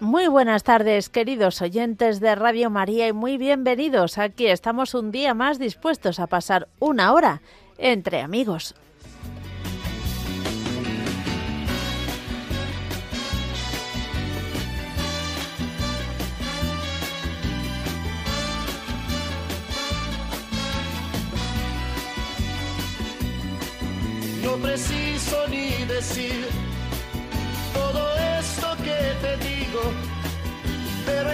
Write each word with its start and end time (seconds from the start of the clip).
Muy 0.00 0.28
buenas 0.28 0.64
tardes, 0.64 1.10
queridos 1.10 1.60
oyentes 1.60 2.20
de 2.20 2.34
Radio 2.34 2.70
María, 2.70 3.06
y 3.06 3.12
muy 3.12 3.36
bienvenidos. 3.36 4.18
Aquí 4.18 4.46
estamos 4.46 4.94
un 4.94 5.12
día 5.12 5.34
más 5.34 5.58
dispuestos 5.58 6.18
a 6.18 6.26
pasar 6.26 6.68
una 6.78 7.12
hora 7.12 7.42
entre 7.78 8.20
amigos. 8.22 8.74
No 24.42 24.56
preciso 24.56 25.46
ni 25.48 25.84
decir 25.84 26.39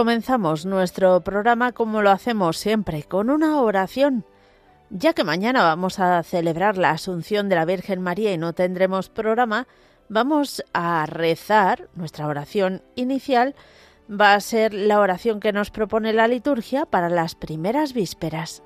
Comenzamos 0.00 0.64
nuestro 0.64 1.20
programa 1.20 1.72
como 1.72 2.00
lo 2.00 2.10
hacemos 2.10 2.56
siempre, 2.56 3.02
con 3.02 3.28
una 3.28 3.60
oración. 3.60 4.24
Ya 4.88 5.12
que 5.12 5.24
mañana 5.24 5.62
vamos 5.62 5.98
a 5.98 6.22
celebrar 6.22 6.78
la 6.78 6.92
Asunción 6.92 7.50
de 7.50 7.56
la 7.56 7.66
Virgen 7.66 8.00
María 8.00 8.32
y 8.32 8.38
no 8.38 8.54
tendremos 8.54 9.10
programa, 9.10 9.66
vamos 10.08 10.64
a 10.72 11.04
rezar, 11.04 11.90
nuestra 11.94 12.28
oración 12.28 12.80
inicial 12.96 13.54
va 14.10 14.32
a 14.32 14.40
ser 14.40 14.72
la 14.72 15.00
oración 15.00 15.38
que 15.38 15.52
nos 15.52 15.70
propone 15.70 16.14
la 16.14 16.28
liturgia 16.28 16.86
para 16.86 17.10
las 17.10 17.34
primeras 17.34 17.92
vísperas. 17.92 18.62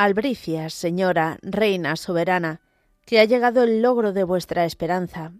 Albricias, 0.00 0.74
señora, 0.74 1.38
reina 1.42 1.96
soberana, 1.96 2.60
que 3.04 3.18
ha 3.18 3.24
llegado 3.24 3.64
el 3.64 3.82
logro 3.82 4.12
de 4.12 4.22
vuestra 4.22 4.64
esperanza. 4.64 5.32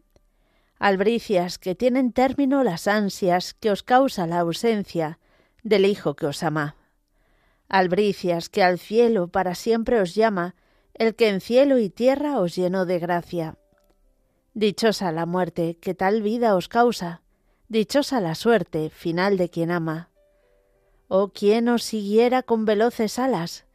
Albricias, 0.81 1.61
que 1.61 1.77
tienen 1.77 2.13
término 2.13 2.65
las 2.65 2.89
ansias 2.89 3.55
que 3.55 3.71
os 3.71 3.85
causa 3.85 4.27
la 4.27 4.41
ausencia 4.41 5.21
del 5.63 5.85
Hijo 5.85 6.17
que 6.17 6.27
os 6.27 6.43
ama. 6.43 6.75
Albricias, 7.69 8.49
que 8.49 8.65
al 8.65 8.81
cielo 8.81 9.29
para 9.29 9.55
siempre 9.55 10.01
os 10.01 10.17
llama, 10.17 10.57
el 10.95 11.15
que 11.15 11.29
en 11.29 11.41
cielo 11.41 11.79
y 11.79 11.89
tierra 11.89 12.41
os 12.41 12.57
llenó 12.57 12.85
de 12.85 12.99
gracia. 12.99 13.59
Dichosa 14.55 15.13
la 15.13 15.25
muerte 15.25 15.79
que 15.81 15.95
tal 15.95 16.21
vida 16.21 16.57
os 16.57 16.67
causa, 16.67 17.23
dichosa 17.69 18.21
la 18.21 18.35
suerte 18.35 18.91
final 18.91 19.37
de 19.37 19.51
quien 19.51 19.71
ama. 19.71 20.11
Oh, 21.07 21.29
quien 21.29 21.69
os 21.69 21.85
siguiera 21.85 22.43
con 22.43 22.65
veloces 22.65 23.21
alas, 23.21 23.68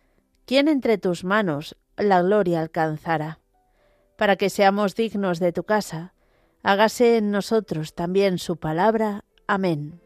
¿quién 0.46 0.68
entre 0.68 0.98
tus 0.98 1.24
manos 1.24 1.76
la 1.98 2.22
gloria 2.22 2.62
alcanzará? 2.62 3.40
Para 4.18 4.36
que 4.36 4.50
seamos 4.50 4.96
dignos 4.96 5.40
de 5.40 5.52
tu 5.52 5.64
casa, 5.64 6.14
hágase 6.64 7.18
en 7.18 7.32
nosotros 7.32 7.94
también 7.94 8.38
su 8.38 8.58
palabra. 8.58 9.26
Amén. 9.48 10.00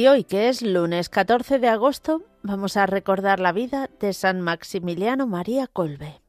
Y 0.00 0.06
hoy, 0.06 0.24
que 0.24 0.48
es 0.48 0.62
lunes 0.62 1.10
14 1.10 1.58
de 1.58 1.68
agosto, 1.68 2.22
vamos 2.42 2.78
a 2.78 2.86
recordar 2.86 3.38
la 3.38 3.52
vida 3.52 3.90
de 4.00 4.14
San 4.14 4.40
Maximiliano 4.40 5.26
María 5.26 5.66
Colbe. 5.66 6.19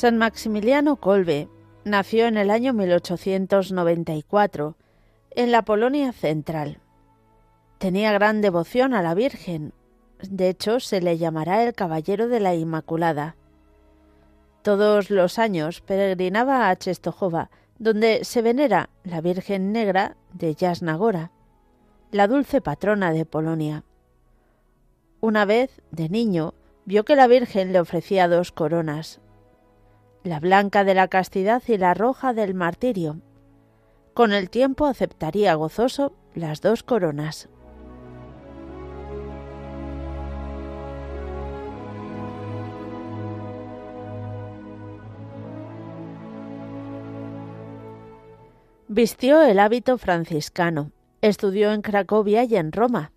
San 0.00 0.16
Maximiliano 0.16 0.96
Kolbe 0.96 1.50
nació 1.84 2.26
en 2.26 2.38
el 2.38 2.48
año 2.48 2.72
1894 2.72 4.74
en 5.32 5.52
la 5.52 5.60
Polonia 5.60 6.12
central. 6.12 6.78
Tenía 7.76 8.10
gran 8.10 8.40
devoción 8.40 8.94
a 8.94 9.02
la 9.02 9.12
Virgen. 9.12 9.74
De 10.22 10.48
hecho, 10.48 10.80
se 10.80 11.02
le 11.02 11.18
llamará 11.18 11.64
el 11.64 11.74
Caballero 11.74 12.28
de 12.28 12.40
la 12.40 12.54
Inmaculada. 12.54 13.36
Todos 14.62 15.10
los 15.10 15.38
años 15.38 15.82
peregrinaba 15.82 16.70
a 16.70 16.76
Czestochowa, 16.76 17.50
donde 17.78 18.24
se 18.24 18.40
venera 18.40 18.88
la 19.04 19.20
Virgen 19.20 19.70
Negra 19.70 20.16
de 20.32 20.56
Jasna 20.58 20.98
la 22.10 22.26
dulce 22.26 22.62
patrona 22.62 23.12
de 23.12 23.26
Polonia. 23.26 23.84
Una 25.20 25.44
vez, 25.44 25.82
de 25.90 26.08
niño, 26.08 26.54
vio 26.86 27.04
que 27.04 27.16
la 27.16 27.26
Virgen 27.26 27.74
le 27.74 27.80
ofrecía 27.80 28.28
dos 28.28 28.50
coronas, 28.50 29.20
la 30.22 30.40
blanca 30.40 30.84
de 30.84 30.94
la 30.94 31.08
castidad 31.08 31.62
y 31.66 31.78
la 31.78 31.94
roja 31.94 32.34
del 32.34 32.54
martirio. 32.54 33.20
Con 34.12 34.32
el 34.32 34.50
tiempo 34.50 34.86
aceptaría 34.86 35.54
gozoso 35.54 36.12
las 36.34 36.60
dos 36.60 36.82
coronas. 36.82 37.48
Vistió 48.88 49.40
el 49.42 49.60
hábito 49.60 49.98
franciscano, 49.98 50.90
estudió 51.22 51.72
en 51.72 51.80
Cracovia 51.80 52.42
y 52.42 52.56
en 52.56 52.72
Roma. 52.72 53.12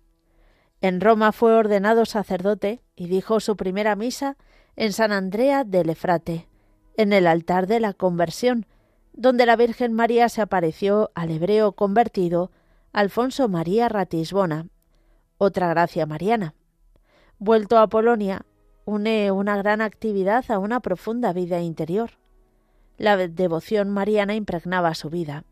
En 0.80 1.00
Roma 1.00 1.32
fue 1.32 1.52
ordenado 1.52 2.04
sacerdote 2.04 2.80
y 2.94 3.08
dijo 3.08 3.40
su 3.40 3.56
primera 3.56 3.96
misa 3.96 4.36
en 4.76 4.92
San 4.92 5.10
Andrea 5.10 5.64
del 5.64 5.90
Efrate, 5.90 6.46
en 6.96 7.12
el 7.12 7.26
altar 7.26 7.66
de 7.66 7.80
la 7.80 7.92
conversión, 7.92 8.66
donde 9.12 9.46
la 9.46 9.56
Virgen 9.56 9.92
María 9.92 10.28
se 10.28 10.42
apareció 10.42 11.10
al 11.14 11.30
hebreo 11.30 11.72
convertido 11.72 12.50
Alfonso 12.92 13.48
María 13.48 13.88
Ratisbona, 13.88 14.68
otra 15.38 15.68
gracia 15.68 16.06
mariana. 16.06 16.54
Vuelto 17.38 17.78
a 17.78 17.88
Polonia, 17.88 18.44
une 18.84 19.30
una 19.32 19.56
gran 19.56 19.80
actividad 19.80 20.44
a 20.50 20.58
una 20.58 20.80
profunda 20.80 21.32
vida 21.32 21.60
interior. 21.60 22.10
La 22.96 23.16
devoción 23.16 23.90
mariana 23.90 24.34
impregnaba 24.34 24.94
su 24.94 25.10
vida. 25.10 25.44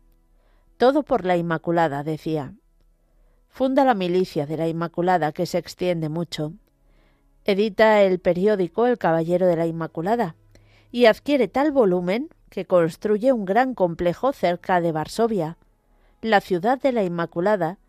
Todo 0.77 1.03
por 1.03 1.25
la 1.25 1.35
Inmaculada, 1.35 2.03
decía. 2.03 2.53
Funda 3.49 3.83
la 3.83 3.93
milicia 3.93 4.45
de 4.45 4.57
la 4.57 4.67
Inmaculada, 4.67 5.33
que 5.33 5.45
se 5.45 5.57
extiende 5.57 6.09
mucho. 6.09 6.53
Edita 7.43 8.01
el 8.01 8.19
periódico 8.19 8.87
El 8.87 8.97
Caballero 8.97 9.45
de 9.45 9.57
la 9.57 9.67
Inmaculada 9.67 10.35
y 10.93 11.07
adquiere 11.07 11.47
tal 11.47 11.71
volumen 11.71 12.29
que 12.51 12.65
construye 12.65 13.33
un 13.33 13.45
gran 13.45 13.73
complejo 13.73 14.31
cerca 14.31 14.79
de 14.79 14.91
Varsovia, 14.91 15.57
la 16.21 16.39
ciudad 16.39 16.79
de 16.79 16.91
la 16.91 17.03
Inmaculada, 17.03 17.79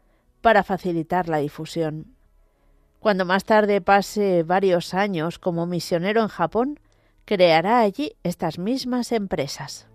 para 0.41 0.62
facilitar 0.62 1.29
la 1.29 1.37
difusión. 1.37 2.17
Cuando 3.01 3.27
más 3.27 3.45
tarde 3.45 3.83
pase 3.83 4.43
varios 4.43 4.95
años 4.95 5.39
como 5.39 5.67
misionero 5.67 6.23
en 6.23 6.29
Japón, 6.29 6.81
creará 7.27 7.81
allí 7.81 8.17
estas 8.23 8.59
mismas 8.59 9.12
empresas. 9.12 9.87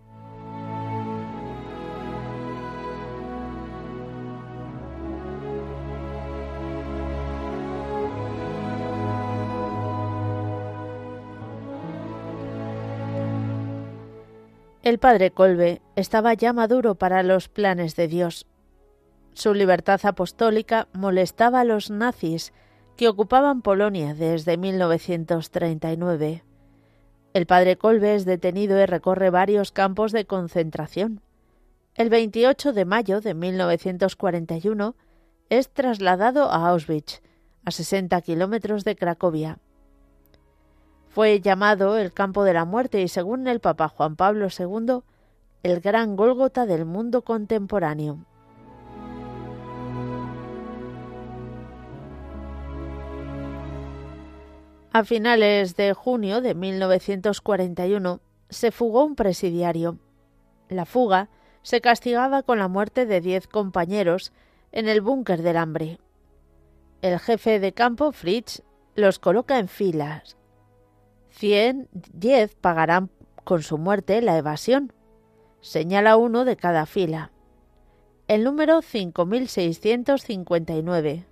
El 14.90 14.98
padre 14.98 15.30
Colbe 15.30 15.84
estaba 15.96 16.34
ya 16.34 16.52
maduro 16.52 16.96
para 16.96 17.22
los 17.22 17.48
planes 17.48 17.96
de 17.96 18.08
Dios. 18.08 18.48
Su 19.34 19.54
libertad 19.54 20.00
apostólica 20.04 20.88
molestaba 20.94 21.60
a 21.60 21.64
los 21.64 21.92
nazis 21.92 22.54
que 22.98 23.08
ocupaban 23.08 23.62
Polonia 23.62 24.16
desde 24.16 24.58
1939. 24.58 26.44
El 27.36 27.46
padre 27.46 27.78
Colbe 27.78 28.16
es 28.16 28.26
detenido 28.26 28.82
y 28.82 28.88
recorre 28.88 29.30
varios 29.30 29.72
campos 29.72 30.12
de 30.12 30.26
concentración. 30.26 31.22
El 31.94 32.10
28 32.10 32.74
de 32.74 32.86
mayo 32.86 33.22
de 33.22 33.36
1941 33.36 34.96
es 35.52 35.70
trasladado 35.70 36.50
a 36.50 36.68
Auschwitz, 36.68 37.22
a 37.64 37.70
60 37.70 38.20
kilómetros 38.22 38.86
de 38.86 38.96
Cracovia. 38.96 39.60
Fue 41.10 41.42
llamado 41.42 41.98
el 41.98 42.14
campo 42.14 42.44
de 42.44 42.54
la 42.54 42.66
muerte 42.66 43.02
y 43.02 43.08
según 43.08 43.48
el 43.48 43.60
Papa 43.60 43.88
Juan 43.88 44.16
Pablo 44.16 44.48
II, 44.48 45.00
el 45.64 45.80
gran 45.82 46.16
Gólgota 46.16 46.68
del 46.68 46.86
mundo 46.86 47.24
contemporáneo. 47.24 48.20
A 54.92 55.04
finales 55.04 55.76
de 55.76 55.94
junio 55.94 56.42
de 56.42 56.54
1941 56.54 58.22
se 58.50 58.72
fugó 58.72 59.04
un 59.04 59.16
presidiario. 59.16 59.98
La 60.68 60.86
fuga 60.86 61.30
se 61.64 61.82
castigaba 61.82 62.44
con 62.44 62.60
la 62.60 62.68
muerte 62.68 63.08
de 63.08 63.20
diez 63.20 63.48
compañeros 63.48 64.32
en 64.72 64.88
el 64.88 65.02
búnker 65.02 65.42
del 65.42 65.58
hambre. 65.58 66.00
El 67.02 67.20
jefe 67.20 67.60
de 67.60 67.74
campo, 67.74 68.12
Fritz, 68.12 68.62
los 68.96 69.18
coloca 69.18 69.58
en 69.58 69.68
filas 69.68 70.39
Cien, 71.40 71.88
diez 71.94 72.56
pagarán 72.56 73.10
con 73.46 73.64
su 73.64 73.78
muerte 73.78 74.22
la 74.22 74.38
evasión. 74.38 74.92
Señala 75.62 76.18
uno 76.18 76.44
de 76.44 76.58
cada 76.58 76.86
fila. 76.86 77.31
El 78.28 78.44
número 78.44 78.81
5659. 78.81 81.26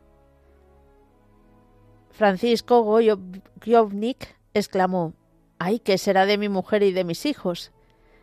Francisco 2.09 2.83
Goyovnik 2.83 4.37
exclamó: 4.53 5.11
¡Ay, 5.59 5.79
qué 5.79 5.97
será 5.97 6.25
de 6.25 6.37
mi 6.37 6.47
mujer 6.47 6.83
y 6.83 6.93
de 6.93 7.03
mis 7.03 7.25
hijos! 7.25 7.73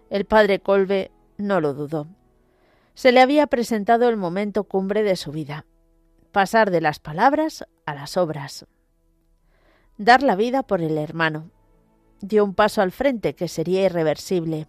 El 0.09 0.25
padre 0.25 0.61
Colbe 0.61 1.11
no 1.37 1.61
lo 1.61 1.75
dudó. 1.75 2.07
Se 2.95 3.13
le 3.13 3.21
había 3.21 3.47
presentado 3.47 4.09
el 4.09 4.17
momento 4.17 4.65
cumbre 4.65 5.03
de 5.03 5.17
su 5.17 5.33
vida: 5.33 5.67
pasar 6.33 6.71
de 6.71 6.81
las 6.81 6.99
palabras 6.99 7.67
a 7.85 7.95
las 7.95 8.17
obras. 8.17 8.65
Dar 9.99 10.23
la 10.23 10.35
vida 10.35 10.63
por 10.63 10.81
el 10.81 10.97
hermano, 10.97 11.51
dio 12.21 12.45
un 12.45 12.55
paso 12.55 12.83
al 12.83 12.93
frente 12.93 13.35
que 13.35 13.49
sería 13.49 13.85
irreversible. 13.85 14.67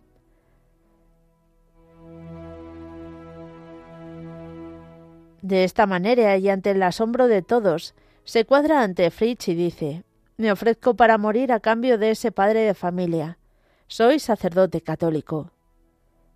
De 5.42 5.64
esta 5.64 5.86
manera 5.86 6.36
y 6.38 6.50
ante 6.50 6.72
el 6.72 6.82
asombro 6.82 7.28
de 7.28 7.44
todos, 7.44 7.94
se 8.24 8.46
cuadra 8.46 8.82
ante 8.82 9.12
Fritz 9.12 9.48
y 9.48 9.54
dice 9.54 10.04
Me 10.38 10.52
ofrezco 10.52 10.96
para 10.96 11.20
morir 11.20 11.52
a 11.52 11.60
cambio 11.60 12.00
de 12.00 12.10
ese 12.10 12.32
padre 12.32 12.62
de 12.62 12.74
familia. 12.74 13.38
Soy 13.86 14.18
sacerdote 14.18 14.82
católico. 14.82 15.52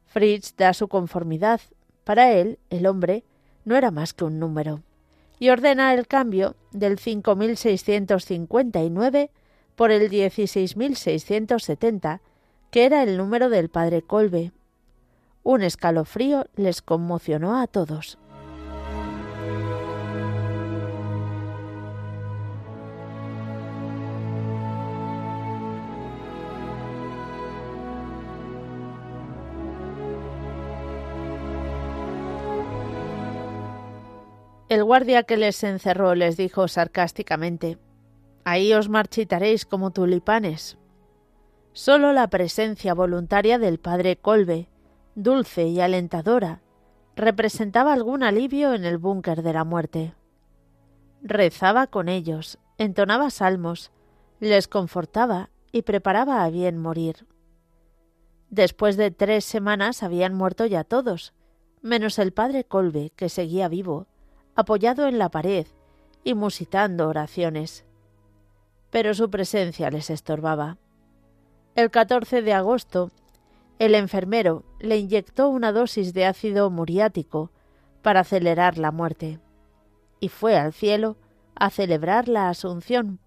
Fritz 0.06 0.56
da 0.56 0.76
su 0.76 0.88
conformidad. 0.88 1.60
Para 2.04 2.34
él, 2.34 2.60
el 2.70 2.86
hombre, 2.86 3.24
no 3.66 3.76
era 3.76 3.90
más 3.90 4.14
que 4.14 4.26
un 4.26 4.38
número. 4.38 4.84
Y 5.40 5.50
ordena 5.50 5.96
el 5.96 6.06
cambio 6.06 6.56
del 6.72 7.00
5659 7.00 9.32
por 9.80 9.92
el 9.92 10.12
16.670, 10.12 12.20
que 12.70 12.84
era 12.84 13.02
el 13.02 13.16
número 13.16 13.48
del 13.48 13.70
padre 13.70 14.02
Colbe. 14.02 14.52
Un 15.42 15.64
escalofrío 15.64 16.48
les 16.58 16.82
conmocionó 16.82 17.62
a 17.62 17.66
todos. 17.66 18.18
El 34.68 34.84
guardia 34.84 35.24
que 35.24 35.38
les 35.38 35.64
encerró 35.64 36.16
les 36.16 36.36
dijo 36.36 36.68
sarcásticamente 36.68 37.78
Ahí 38.52 38.74
os 38.74 38.90
marchitaréis 38.90 39.64
como 39.64 39.92
tulipanes. 39.92 40.80
Solo 41.72 42.14
la 42.14 42.32
presencia 42.32 42.96
voluntaria 42.96 43.60
del 43.60 43.78
padre 43.78 44.16
Colbe, 44.16 44.70
dulce 45.14 45.68
y 45.68 45.80
alentadora, 45.82 46.64
representaba 47.16 47.94
algún 47.94 48.24
alivio 48.24 48.74
en 48.74 48.86
el 48.86 48.98
búnker 48.98 49.44
de 49.44 49.54
la 49.54 49.66
muerte. 49.66 50.16
Rezaba 51.22 51.86
con 51.86 52.10
ellos, 52.10 52.58
entonaba 52.80 53.30
salmos, 53.30 53.92
les 54.40 54.68
confortaba 54.68 55.52
y 55.72 55.84
preparaba 55.84 56.44
a 56.44 56.50
bien 56.50 56.80
morir. 56.80 57.28
Después 58.50 58.98
de 58.98 59.12
tres 59.12 59.46
semanas 59.46 60.02
habían 60.02 60.34
muerto 60.34 60.66
ya 60.66 60.84
todos, 60.84 61.36
menos 61.84 62.18
el 62.18 62.34
padre 62.34 62.64
Colbe, 62.64 63.12
que 63.16 63.30
seguía 63.30 63.68
vivo, 63.68 64.08
apoyado 64.56 65.08
en 65.08 65.20
la 65.20 65.30
pared 65.30 65.68
y 66.24 66.34
musitando 66.34 67.10
oraciones 67.10 67.86
pero 68.90 69.14
su 69.14 69.30
presencia 69.30 69.90
les 69.90 70.10
estorbaba. 70.10 70.78
El 71.76 71.92
14 71.92 72.42
de 72.42 72.54
agosto, 72.54 73.12
el 73.78 73.96
enfermero 73.96 74.64
le 74.80 74.98
inyectó 74.98 75.50
una 75.50 75.72
dosis 75.72 76.14
de 76.14 76.26
ácido 76.26 76.70
muriático 76.70 77.52
para 78.02 78.22
acelerar 78.22 78.78
la 78.78 78.92
muerte 78.92 79.40
y 80.20 80.30
fue 80.30 80.58
al 80.58 80.74
cielo 80.74 81.18
a 81.56 81.70
celebrar 81.70 82.28
la 82.28 82.50
Asunción. 82.50 83.20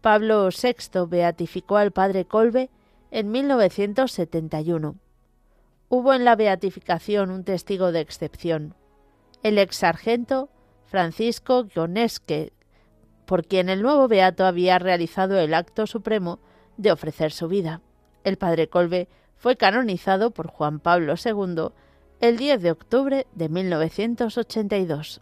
Pablo 0.00 0.48
VI 0.48 1.06
beatificó 1.08 1.76
al 1.76 1.92
padre 1.92 2.24
Colbe 2.24 2.70
en 3.10 3.30
1971. 3.30 4.96
Hubo 5.88 6.14
en 6.14 6.24
la 6.24 6.36
beatificación 6.36 7.30
un 7.30 7.44
testigo 7.44 7.92
de 7.92 8.00
excepción, 8.00 8.74
el 9.42 9.58
ex 9.58 9.76
sargento 9.76 10.48
Francisco 10.84 11.66
Gionesque, 11.66 12.52
por 13.30 13.46
quien 13.46 13.68
el 13.68 13.80
nuevo 13.80 14.08
beato 14.08 14.44
había 14.44 14.80
realizado 14.80 15.38
el 15.38 15.54
acto 15.54 15.86
supremo 15.86 16.40
de 16.76 16.90
ofrecer 16.90 17.30
su 17.30 17.46
vida. 17.46 17.80
El 18.24 18.38
padre 18.38 18.68
Colbe 18.68 19.06
fue 19.36 19.54
canonizado 19.54 20.32
por 20.32 20.48
Juan 20.48 20.80
Pablo 20.80 21.14
II 21.24 21.68
el 22.20 22.36
10 22.36 22.60
de 22.60 22.72
octubre 22.72 23.28
de 23.32 23.48
1982. 23.48 25.20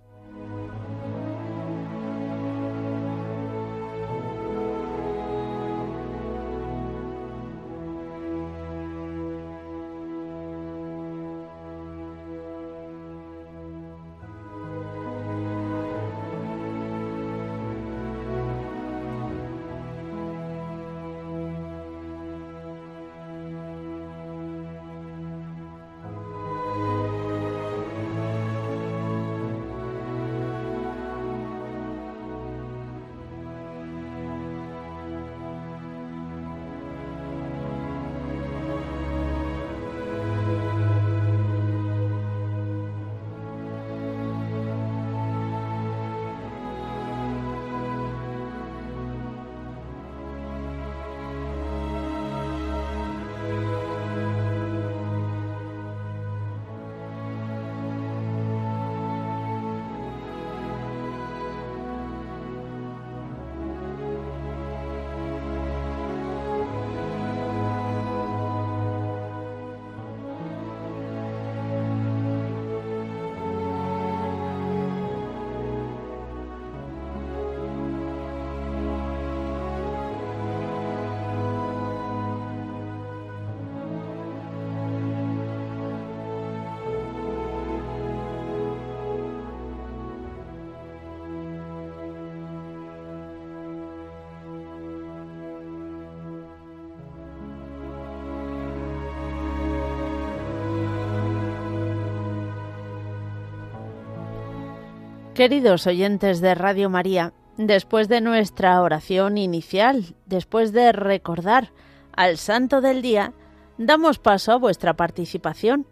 Queridos 105.39 105.87
oyentes 105.87 106.41
de 106.41 106.53
Radio 106.57 106.91
María, 106.91 107.33
después 107.57 108.09
de 108.09 108.21
nuestra 108.21 108.83
oración 108.83 109.39
inicial, 109.39 110.17
después 110.27 110.73
de 110.73 110.91
recordar 110.91 111.71
al 112.17 112.39
Santo 112.39 112.81
del 112.81 113.03
Día, 113.03 113.35
damos 113.77 114.19
paso 114.19 114.51
a 114.51 114.57
vuestra 114.57 114.95
participación. 114.95 115.87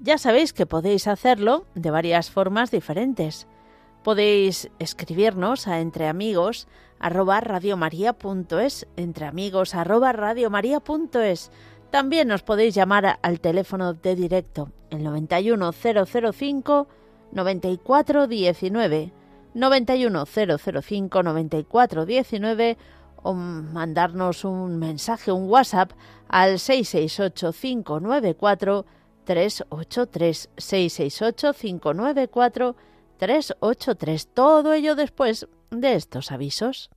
Ya 0.00 0.18
sabéis 0.18 0.52
que 0.52 0.66
podéis 0.66 1.06
hacerlo 1.06 1.64
de 1.74 1.90
varias 1.90 2.30
formas 2.30 2.70
diferentes. 2.70 3.46
Podéis 4.04 4.70
escribirnos 4.78 5.66
a 5.66 5.80
entreamigos 5.80 6.68
arroba 6.98 7.40
También 11.90 12.28
nos 12.28 12.42
podéis 12.42 12.74
llamar 12.74 13.18
al 13.22 13.40
teléfono 13.40 13.94
de 13.94 14.14
directo, 14.14 14.70
el 14.90 15.02
91005 15.04 16.99
9419 17.32 19.12
91005 19.54 21.22
9419 21.22 22.78
o 23.22 23.34
mandarnos 23.34 24.44
un 24.44 24.78
mensaje, 24.78 25.32
un 25.32 25.48
WhatsApp 25.48 25.92
al 26.28 26.58
668 26.58 27.52
594 27.52 28.86
383 29.24 30.50
668 30.56 31.52
594 31.52 32.76
383. 33.18 34.28
Todo 34.28 34.72
ello 34.72 34.94
después 34.94 35.48
de 35.70 35.94
estos 35.94 36.32
avisos. 36.32 36.90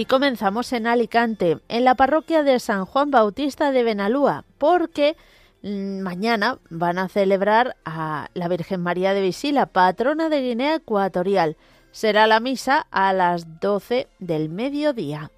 Y 0.00 0.06
comenzamos 0.06 0.72
en 0.72 0.86
Alicante, 0.86 1.58
en 1.68 1.84
la 1.84 1.94
parroquia 1.94 2.42
de 2.42 2.58
San 2.58 2.86
Juan 2.86 3.10
Bautista 3.10 3.70
de 3.70 3.82
Benalúa, 3.82 4.46
porque 4.56 5.14
mm, 5.60 6.00
mañana 6.00 6.58
van 6.70 6.98
a 6.98 7.10
celebrar 7.10 7.76
a 7.84 8.30
la 8.32 8.48
Virgen 8.48 8.80
María 8.80 9.12
de 9.12 9.20
Visila, 9.20 9.66
patrona 9.66 10.30
de 10.30 10.40
Guinea 10.40 10.76
Ecuatorial. 10.76 11.58
Será 11.92 12.26
la 12.26 12.40
misa 12.40 12.86
a 12.90 13.12
las 13.12 13.60
12 13.60 14.08
del 14.20 14.48
mediodía. 14.48 15.32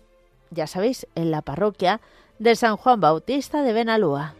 Ya 0.52 0.68
sabéis, 0.68 1.08
en 1.16 1.32
la 1.32 1.42
parroquia 1.42 2.00
de 2.38 2.54
San 2.54 2.76
Juan 2.76 3.00
Bautista 3.00 3.62
de 3.62 3.72
Benalúa. 3.72 4.36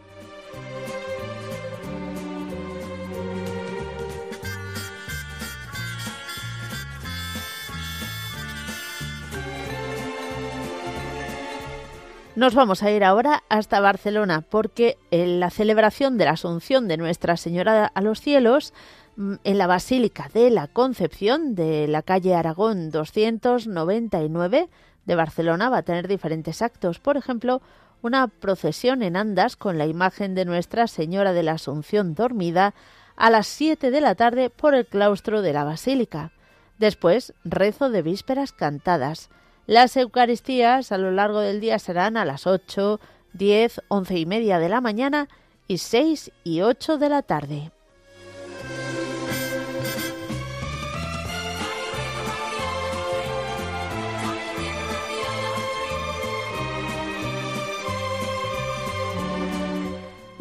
Nos 12.35 12.55
vamos 12.55 12.83
a 12.83 12.91
ir 12.91 13.05
ahora 13.05 13.43
hasta 13.51 13.79
Barcelona 13.81 14.41
porque 14.41 14.97
en 15.11 15.39
la 15.39 15.51
celebración 15.51 16.17
de 16.17 16.25
la 16.25 16.31
Asunción 16.31 16.89
de 16.89 16.97
Nuestra 16.97 17.37
Señora 17.37 17.93
a 17.95 18.01
los 18.01 18.23
Cielos 18.23 18.73
mm, 19.17 19.35
en 19.45 19.59
la 19.59 19.67
Basílica 19.67 20.31
de 20.33 20.49
la 20.49 20.67
Concepción 20.67 21.55
de 21.55 21.87
la 21.89 22.01
calle 22.01 22.35
Aragón 22.35 22.91
299 22.91 24.71
de 25.05 25.15
Barcelona 25.15 25.69
va 25.69 25.79
a 25.79 25.83
tener 25.83 26.09
diferentes 26.09 26.63
actos. 26.63 27.01
Por 27.01 27.19
ejemplo, 27.19 27.61
una 28.01 28.29
procesión 28.29 29.03
en 29.03 29.17
andas 29.17 29.57
con 29.57 29.77
la 29.77 29.85
imagen 29.85 30.35
de 30.35 30.47
Nuestra 30.47 30.87
Señora 30.87 31.35
de 31.35 31.43
la 31.43 31.53
Asunción 31.53 32.15
dormida 32.15 32.73
a 33.15 33.29
las 33.29 33.47
7 33.47 33.91
de 33.91 34.01
la 34.01 34.15
tarde 34.15 34.49
por 34.49 34.75
el 34.75 34.87
claustro 34.87 35.43
de 35.43 35.53
la 35.53 35.65
Basílica. 35.65 36.33
Después, 36.79 37.35
rezo 37.45 37.91
de 37.91 38.01
vísperas 38.01 38.53
cantadas. 38.53 39.29
Las 39.67 39.97
Eucaristías 39.97 40.93
a 40.93 40.99
lo 40.99 41.11
largo 41.11 41.41
del 41.41 41.61
día 41.61 41.79
serán 41.79 42.17
a 42.17 42.25
las 42.25 42.47
8, 42.47 43.01
10, 43.33 43.83
11 43.89 44.19
y 44.19 44.27
media 44.27 44.59
de 44.59 44.69
la 44.69 44.81
mañana 44.81 45.29
y 45.69 45.79
6 45.79 46.33
y 46.45 46.63
8 46.63 46.99
de 46.99 47.09
la 47.09 47.23
tarde. 47.23 47.71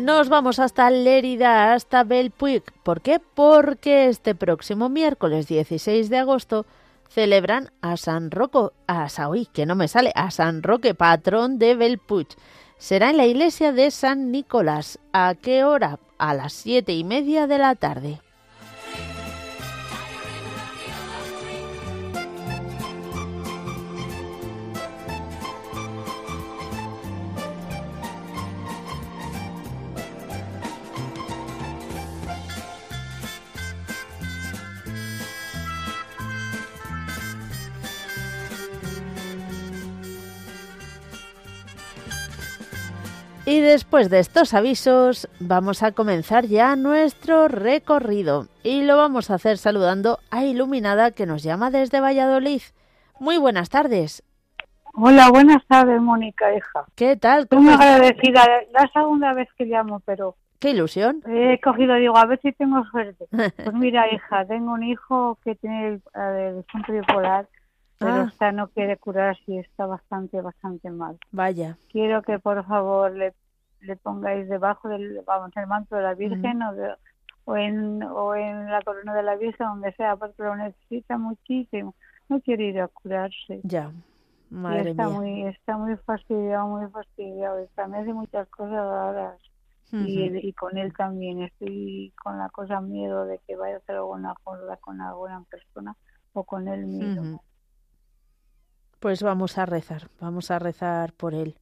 nos 0.01 0.29
vamos 0.29 0.59
hasta 0.59 0.89
Lérida, 0.89 1.73
hasta 1.73 2.03
Belpuig. 2.03 2.63
¿Por 2.83 3.01
qué? 3.01 3.21
Porque 3.33 4.07
este 4.07 4.35
próximo 4.35 4.89
miércoles 4.89 5.47
16 5.47 6.09
de 6.09 6.17
agosto 6.17 6.65
celebran 7.13 7.71
a 7.81 7.97
San 7.97 8.31
Roque, 8.31 8.73
a 8.87 9.09
Saoí, 9.09 9.45
que 9.47 9.65
no 9.65 9.75
me 9.75 9.87
sale, 9.87 10.11
a 10.15 10.31
San 10.31 10.63
Roque, 10.63 10.95
patrón 10.95 11.59
de 11.59 11.75
Belpuig. 11.75 12.27
Será 12.77 13.09
en 13.09 13.17
la 13.17 13.25
iglesia 13.25 13.73
de 13.73 13.91
San 13.91 14.31
Nicolás. 14.31 14.97
¿A 15.11 15.35
qué 15.35 15.63
hora? 15.63 15.99
A 16.17 16.33
las 16.33 16.53
siete 16.53 16.93
y 16.93 17.03
media 17.03 17.47
de 17.47 17.57
la 17.57 17.75
tarde. 17.75 18.21
Y 43.51 43.59
después 43.59 44.09
de 44.09 44.19
estos 44.19 44.53
avisos, 44.53 45.27
vamos 45.41 45.83
a 45.83 45.91
comenzar 45.91 46.45
ya 46.45 46.77
nuestro 46.77 47.49
recorrido. 47.49 48.47
Y 48.63 48.83
lo 48.83 48.95
vamos 48.95 49.29
a 49.29 49.33
hacer 49.33 49.57
saludando 49.57 50.19
a 50.31 50.45
Iluminada 50.45 51.11
que 51.11 51.25
nos 51.25 51.43
llama 51.43 51.69
desde 51.69 51.99
Valladolid. 51.99 52.61
Muy 53.19 53.37
buenas 53.37 53.69
tardes. 53.69 54.23
Hola, 54.93 55.29
buenas 55.29 55.67
tardes, 55.67 56.01
Mónica, 56.01 56.55
hija. 56.55 56.85
¿Qué 56.95 57.17
tal? 57.17 57.41
Estoy 57.41 57.59
muy 57.59 57.73
agradecida. 57.73 58.47
La 58.71 58.89
segunda 58.93 59.33
vez 59.33 59.49
que 59.57 59.65
llamo, 59.65 59.99
pero... 60.05 60.37
¡Qué 60.59 60.69
ilusión! 60.69 61.21
He 61.27 61.59
cogido, 61.59 61.95
digo, 61.95 62.15
a 62.15 62.25
ver 62.27 62.39
si 62.41 62.53
tengo 62.53 62.85
suerte. 62.85 63.25
Pues 63.65 63.73
mira, 63.73 64.05
hija, 64.13 64.45
tengo 64.45 64.71
un 64.71 64.83
hijo 64.83 65.37
que 65.43 65.55
tiene 65.55 65.87
el, 65.89 66.01
el 66.15 66.65
centro 66.71 66.93
bipolar 66.93 67.49
pero 68.01 68.13
Ah. 68.15 68.27
esta 68.31 68.51
no 68.51 68.67
quiere 68.69 68.97
curarse 68.97 69.43
y 69.47 69.59
está 69.59 69.85
bastante, 69.85 70.41
bastante 70.41 70.89
mal. 70.89 71.17
Vaya. 71.31 71.77
Quiero 71.91 72.21
que 72.23 72.39
por 72.39 72.65
favor 72.65 73.11
le, 73.11 73.33
le 73.81 73.95
pongáis 73.95 74.49
debajo 74.49 74.89
del, 74.89 75.21
vamos, 75.25 75.51
el 75.55 75.67
manto 75.67 75.95
de 75.95 76.01
la 76.01 76.13
Virgen 76.15 76.61
o, 76.63 76.73
de- 76.73 76.95
o, 77.45 77.55
en, 77.57 78.03
o 78.03 78.35
en 78.35 78.69
la 78.69 78.81
corona 78.81 79.13
de 79.15 79.23
la 79.23 79.35
Virgen, 79.35 79.67
donde 79.67 79.91
sea, 79.93 80.15
porque 80.15 80.43
lo 80.43 80.55
necesita 80.55 81.17
muchísimo. 81.17 81.95
No 82.29 82.39
quiere 82.41 82.65
ir 82.65 82.81
a 82.81 82.87
curarse. 82.87 83.61
Ya. 83.63 83.91
Y 84.49 84.53
Madre 84.55 84.91
está 84.91 85.07
mía. 85.07 85.15
muy, 85.17 85.43
está 85.47 85.77
muy 85.77 85.95
fastidiado, 85.97 86.67
muy 86.67 86.89
fastidiado. 86.91 87.59
Está, 87.59 87.87
me 87.87 87.99
hace 87.99 88.13
muchas 88.13 88.47
cosas 88.49 88.73
raras. 88.85 89.39
y, 89.93 90.53
con 90.53 90.77
él 90.77 90.93
también. 90.95 91.41
Estoy 91.41 92.13
con 92.23 92.37
la 92.37 92.49
cosa 92.49 92.79
miedo 92.81 93.25
de 93.25 93.39
que 93.47 93.55
vaya 93.57 93.75
a 93.75 93.77
hacer 93.79 93.95
alguna 93.97 94.33
cosa 94.43 94.77
con 94.77 95.01
alguna 95.01 95.43
persona 95.49 95.95
o 96.33 96.43
con 96.45 96.67
él 96.69 96.85
mismo. 96.85 97.41
Pues 99.01 99.21
vamos 99.23 99.57
a 99.57 99.65
rezar, 99.65 100.03
vamos 100.21 100.51
a 100.51 100.59
rezar 100.59 101.11
por 101.13 101.33
él. 101.33 101.55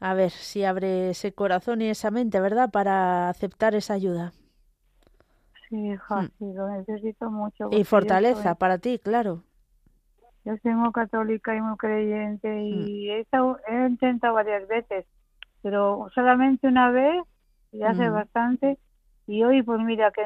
A 0.00 0.14
ver 0.14 0.30
si 0.30 0.64
abre 0.64 1.10
ese 1.10 1.32
corazón 1.34 1.82
y 1.82 1.88
esa 1.90 2.10
mente, 2.10 2.40
¿verdad? 2.40 2.70
Para 2.70 3.28
aceptar 3.28 3.74
esa 3.74 3.94
ayuda. 3.94 4.32
Sí, 5.68 5.76
hija, 5.92 6.22
Mm. 6.22 6.26
sí, 6.38 6.52
lo 6.54 6.68
necesito 6.68 7.30
mucho. 7.30 7.68
Y 7.72 7.84
fortaleza 7.84 8.42
soy- 8.44 8.54
para 8.56 8.78
ti, 8.78 8.98
claro. 8.98 9.44
Yo 10.44 10.54
soy 10.62 10.74
muy 10.74 10.92
católica 10.92 11.54
y 11.54 11.60
muy 11.60 11.76
creyente 11.76 12.48
Mm. 12.48 12.84
y 12.88 13.10
he, 13.10 13.20
estado- 13.20 13.58
he 13.68 13.86
intentado 13.86 14.34
varias 14.34 14.66
veces, 14.66 15.06
pero 15.62 16.08
solamente 16.14 16.66
una 16.66 16.90
vez, 16.90 17.22
y 17.70 17.82
hace 17.82 18.02
Ujú. 18.08 18.14
bastante, 18.14 18.78
y 19.26 19.44
hoy 19.44 19.62
pues 19.62 19.80
mira 19.80 20.10
qué, 20.10 20.22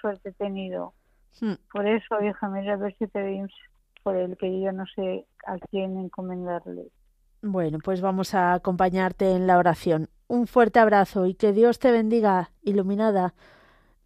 suerte 0.00 0.30
he 0.30 0.32
tenido. 0.32 0.94
Mm. 1.40 1.54
Por 1.72 1.86
eso, 1.86 2.20
hija, 2.22 2.48
mira, 2.48 2.74
a 2.74 2.76
ver 2.76 2.94
si 2.98 3.06
pedimos 3.06 3.52
por 4.04 4.16
él, 4.16 4.36
que 4.38 4.60
yo 4.60 4.70
no 4.70 4.84
sé 4.94 5.26
a 5.46 5.56
quién 5.70 5.98
encomendarle. 5.98 6.92
Bueno, 7.42 7.78
pues 7.82 8.00
vamos 8.00 8.34
a 8.34 8.54
acompañarte 8.54 9.32
en 9.32 9.48
la 9.48 9.58
oración. 9.58 10.08
Un 10.28 10.46
fuerte 10.46 10.78
abrazo 10.78 11.26
y 11.26 11.34
que 11.34 11.52
Dios 11.52 11.78
te 11.78 11.90
bendiga, 11.90 12.52
iluminada. 12.62 13.34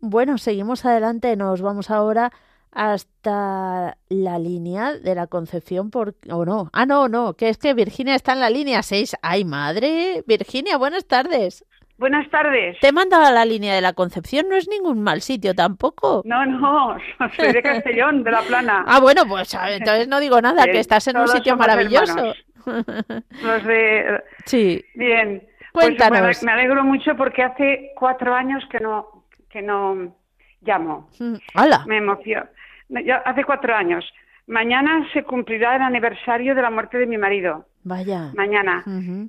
Bueno, 0.01 0.39
seguimos 0.39 0.85
adelante, 0.85 1.37
nos 1.37 1.61
vamos 1.61 1.91
ahora 1.91 2.33
hasta 2.71 3.99
la 4.09 4.39
línea 4.39 4.95
de 4.95 5.15
la 5.15 5.27
Concepción, 5.27 5.91
por... 5.91 6.17
¿o 6.31 6.45
no? 6.45 6.71
Ah, 6.73 6.87
no, 6.87 7.09
no, 7.09 7.35
que 7.35 7.49
es 7.49 7.59
que 7.59 7.75
Virginia 7.75 8.15
está 8.15 8.33
en 8.33 8.41
la 8.41 8.51
línea 8.51 8.83
6. 8.83 9.17
¡Ay, 9.23 9.45
madre! 9.45 10.23
Virginia, 10.27 10.77
buenas 10.77 11.07
tardes. 11.07 11.65
Buenas 11.99 12.31
tardes. 12.31 12.79
Te 12.81 12.89
he 12.89 12.93
mandado 12.93 13.25
a 13.27 13.33
la 13.33 13.45
línea 13.45 13.75
de 13.75 13.81
la 13.81 13.93
Concepción, 13.93 14.49
no 14.49 14.55
es 14.57 14.69
ningún 14.69 15.03
mal 15.03 15.21
sitio 15.21 15.55
tampoco. 15.55 16.23
No, 16.25 16.47
no, 16.47 16.97
soy 17.37 17.53
de 17.53 17.63
Castellón, 17.63 18.23
de 18.25 18.31
La 18.31 18.43
Plana. 18.43 18.85
Ah, 18.89 19.01
bueno, 19.01 19.23
pues 19.29 19.53
entonces 19.69 20.07
no 20.09 20.21
digo 20.21 20.41
nada, 20.41 20.65
que 20.65 20.79
estás 20.79 21.07
en 21.09 21.17
un 21.19 21.29
sitio 21.29 21.57
maravilloso. 21.57 22.35
Los 22.67 23.65
de... 23.65 24.23
sí, 24.45 24.85
Bien. 24.95 25.43
Pues 25.73 25.87
Cuéntanos. 25.87 26.43
me- 26.43 26.47
me 26.47 26.53
alegro 26.53 26.83
mucho 26.85 27.17
porque 27.17 27.43
hace 27.43 27.91
cuatro 27.97 28.35
años 28.35 28.65
que 28.71 28.81
no, 28.81 29.25
que 29.51 29.61
no 29.63 30.15
llamo. 30.63 31.09
Mm, 31.19 31.35
¡Hala! 31.55 31.85
Me 31.87 31.99
emociona. 31.99 32.49
Ya 32.89 33.17
hace 33.19 33.45
cuatro 33.45 33.75
años. 33.75 34.05
Mañana 34.47 35.07
se 35.13 35.23
cumplirá 35.25 35.77
el 35.77 35.83
aniversario 35.83 36.55
de 36.55 36.63
la 36.63 36.71
muerte 36.71 36.97
de 36.99 37.07
mi 37.07 37.19
marido. 37.19 37.67
Vaya. 37.85 38.31
Mañana. 38.35 38.83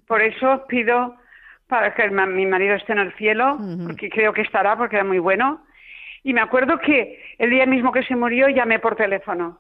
Por 0.08 0.22
eso 0.22 0.64
pido 0.68 1.16
para 1.70 1.94
que 1.94 2.10
ma- 2.10 2.26
mi 2.26 2.46
marido 2.46 2.76
esté 2.76 2.92
en 2.94 3.00
el 3.00 3.14
cielo, 3.14 3.54
Ujú. 3.56 3.86
porque 3.88 4.10
creo 4.10 4.34
que 4.34 4.42
estará, 4.42 4.76
porque 4.76 4.96
era 4.98 5.06
muy 5.06 5.20
bueno. 5.20 5.62
Y 6.24 6.34
me 6.34 6.42
acuerdo 6.42 6.80
que 6.80 7.18
el 7.38 7.50
día 7.52 7.66
mismo 7.66 7.92
que 7.94 8.04
se 8.04 8.16
murió 8.16 8.50
llamé 8.50 8.80
por 8.80 8.96
teléfono. 8.98 9.60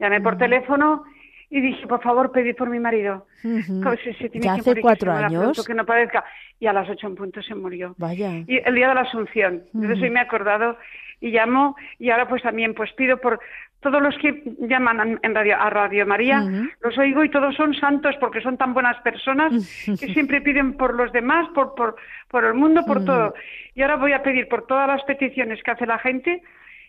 Llamé 0.00 0.20
por 0.20 0.36
teléfono 0.38 1.04
y 1.50 1.60
dije, 1.60 1.86
por 1.86 2.02
favor, 2.02 2.32
pedid 2.32 2.56
por 2.56 2.70
mi 2.70 2.80
marido. 2.80 3.26
Ujú. 3.44 3.80
Como 3.82 3.94
si 3.96 4.12
se 4.14 4.30
tiene 4.30 4.46
¿Ya 4.46 4.54
que 4.54 4.60
hace 4.60 4.70
morir, 4.70 4.76
que 4.76 4.82
cuatro 4.82 5.12
muera 5.12 5.26
años? 5.28 5.42
pronto, 5.42 5.64
que 5.64 5.74
no 5.74 5.84
parezca. 5.84 6.24
Y 6.58 6.66
a 6.66 6.72
las 6.72 6.88
ocho 6.88 7.06
en 7.06 7.14
punto 7.14 7.42
se 7.42 7.54
murió. 7.54 7.94
Vaya. 7.98 8.30
Y 8.46 8.56
el 8.64 8.74
día 8.74 8.88
de 8.88 8.94
la 8.94 9.00
Asunción. 9.02 9.62
Entonces 9.74 10.02
hoy 10.02 10.10
me 10.10 10.18
he 10.20 10.22
acordado 10.22 10.76
y 11.20 11.30
llamo 11.30 11.76
y 11.98 12.10
ahora 12.10 12.28
pues 12.28 12.42
también 12.42 12.74
pues 12.74 12.92
pido 12.94 13.18
por 13.18 13.40
todos 13.80 14.02
los 14.02 14.16
que 14.18 14.42
llaman 14.60 15.18
en- 15.22 15.34
radio, 15.34 15.58
a 15.58 15.70
Radio 15.70 16.06
María, 16.06 16.42
los 16.82 16.98
oigo 16.98 17.24
y 17.24 17.30
todos 17.30 17.54
son 17.56 17.74
santos 17.74 18.14
porque 18.20 18.40
son 18.42 18.56
tan 18.58 18.74
buenas 18.74 19.00
personas 19.02 19.52
que 20.00 20.12
siempre 20.12 20.40
piden 20.42 20.74
por 20.76 20.94
los 20.94 21.10
demás, 21.12 21.48
por, 21.54 21.74
por, 21.74 21.96
por 22.28 22.44
el 22.44 22.54
mundo, 22.54 22.84
por 22.86 23.04
todo. 23.04 23.34
Y 23.74 23.82
ahora 23.82 23.96
voy 23.96 24.12
a 24.12 24.22
pedir 24.22 24.48
por 24.48 24.66
todas 24.66 24.86
las 24.88 25.02
peticiones 25.04 25.62
que 25.62 25.70
hace 25.70 25.86
la 25.86 25.98
gente 25.98 26.42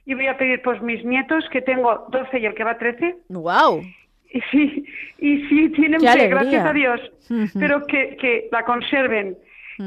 y 0.06 0.16
voy 0.16 0.28
a 0.28 0.38
pedir 0.38 0.62
por 0.62 0.82
mis 0.82 1.06
nietos, 1.06 1.48
que 1.50 1.62
tengo 1.62 2.08
12 2.10 2.40
y 2.40 2.46
el 2.46 2.56
que 2.56 2.64
va 2.64 2.78
13. 2.78 3.16
¡Wow! 3.30 3.84
Y 4.34 4.42
sí, 4.52 4.86
y 5.20 5.48
sí, 5.48 5.70
tienen 5.70 6.00
¡Qué 6.02 6.08
fe, 6.08 6.28
gracias 6.30 6.66
a 6.66 6.74
Dios, 6.74 7.02
pero 7.60 7.86
que, 7.86 8.18
que 8.18 8.48
la 8.52 8.64
conserven, 8.64 9.38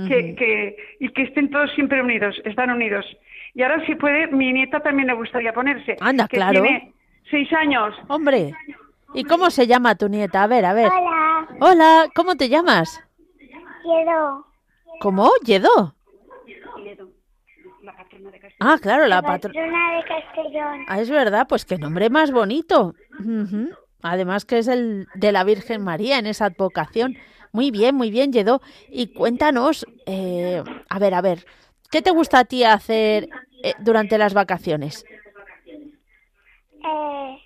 que, 0.09 0.35
que, 0.35 0.77
y 1.01 1.09
que 1.11 1.23
estén 1.23 1.51
todos 1.51 1.71
siempre 1.75 2.01
unidos, 2.03 2.41
están 2.45 2.71
unidos. 2.71 3.05
Y 3.55 3.63
ahora, 3.63 3.85
si 3.87 3.95
puede, 3.95 4.27
mi 4.29 4.53
nieta 4.53 4.81
también 4.81 5.07
le 5.09 5.15
gustaría 5.15 5.53
ponerse. 5.53 5.97
Anda, 6.01 6.27
que 6.29 6.37
claro. 6.37 6.61
Tiene 6.63 6.93
seis 7.31 7.53
años. 7.53 7.95
Hombre, 8.09 8.53
¿y 9.15 9.25
cómo 9.25 9.51
se 9.51 9.67
llama 9.67 9.95
tu 9.95 10.09
nieta? 10.09 10.43
A 10.43 10.47
ver, 10.47 10.65
a 10.65 10.73
ver. 10.75 10.91
Hola, 10.93 11.49
Hola, 11.61 12.09
¿cómo 12.15 12.35
te 12.37 12.49
llamas? 12.49 13.01
quiero 13.83 14.47
¿Cómo? 15.01 15.31
¿Yedo? 15.45 15.95
Ah, 18.61 18.79
claro, 18.81 19.07
la 19.07 19.21
patrona. 19.21 19.55
patrona 19.55 19.97
de 19.97 20.05
Castellón. 20.05 20.85
Ah, 20.89 21.01
es 21.01 21.11
verdad, 21.11 21.47
pues 21.49 21.65
qué 21.65 21.77
nombre 21.77 22.09
más 22.09 22.33
bonito. 22.33 22.95
Además 24.03 24.45
que 24.45 24.59
es 24.59 24.69
el 24.69 25.07
de 25.15 25.33
la 25.33 25.45
Virgen 25.45 25.83
María 25.83 26.19
en 26.19 26.27
esa 26.27 26.47
advocación. 26.47 27.17
Muy 27.53 27.71
bien, 27.71 27.95
muy 27.95 28.11
bien, 28.11 28.33
Yedo. 28.33 28.61
Y 28.89 29.09
cuéntanos, 29.13 29.87
eh, 30.07 30.63
a 30.89 30.99
ver, 30.99 31.15
a 31.15 31.21
ver, 31.21 31.47
¿qué 31.95 32.03
te 32.03 32.11
gusta 32.11 32.41
a 32.41 32.45
ti 32.45 32.65
hacer 32.65 33.29
eh, 33.63 33.75
durante 33.79 34.19
las 34.19 34.35
vacaciones? 34.35 35.07
Eh, 36.85 37.39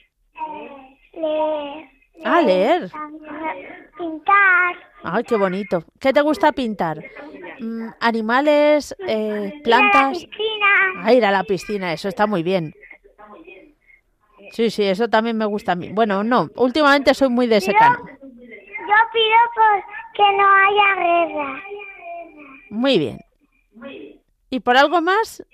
leer. 1.12 1.90
Ah, 2.24 2.40
leer. 2.40 2.88
También 2.88 3.90
pintar. 3.98 4.74
Ay, 5.02 5.24
qué 5.24 5.36
bonito. 5.36 5.84
¿Qué 6.00 6.14
te 6.14 6.22
gusta 6.22 6.52
pintar? 6.52 7.04
Mm, 7.60 7.88
¿Animales? 8.00 8.96
eh, 9.06 9.52
¿Plantas? 9.62 10.16
Ir 10.22 10.30
a 10.30 10.30
la 10.30 10.30
piscina. 10.30 10.66
Ah, 11.02 11.12
ir 11.12 11.24
a 11.26 11.30
la 11.30 11.44
piscina, 11.44 11.92
eso 11.92 12.08
está 12.08 12.26
muy 12.26 12.42
bien. 12.42 12.72
Sí, 14.52 14.70
sí, 14.70 14.82
eso 14.84 15.08
también 15.08 15.36
me 15.36 15.44
gusta 15.44 15.72
a 15.72 15.76
mí. 15.76 15.90
Bueno, 15.92 16.24
no, 16.24 16.48
últimamente 16.56 17.12
soy 17.12 17.28
muy 17.28 17.48
de 17.48 17.60
secano. 17.60 17.98
Yo 18.02 18.98
pido 19.12 19.40
por 19.54 19.84
que 20.14 20.36
no 20.38 20.48
haya 20.48 20.94
guerra. 21.04 21.62
Muy 22.70 22.98
bien. 22.98 23.18
¿Y 24.50 24.60
por 24.60 24.76
algo 24.76 25.00
más? 25.00 25.44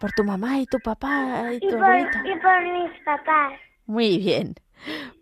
Por 0.00 0.12
tu 0.12 0.24
mamá 0.24 0.60
y 0.60 0.66
tu 0.66 0.78
papá 0.78 1.52
y 1.52 1.56
Y 1.56 1.60
tu 1.60 1.70
por, 1.76 1.84
abuelita. 1.84 2.22
y 2.24 2.38
por 2.38 2.62
mis 2.62 3.02
papás. 3.04 3.52
Muy 3.86 4.18
bien. 4.18 4.54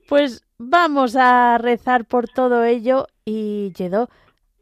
Pues 0.08 0.44
vamos 0.58 1.16
a 1.16 1.58
rezar 1.58 2.04
por 2.04 2.28
todo 2.28 2.64
ello 2.64 3.06
y 3.24 3.72
Yedo, 3.72 4.08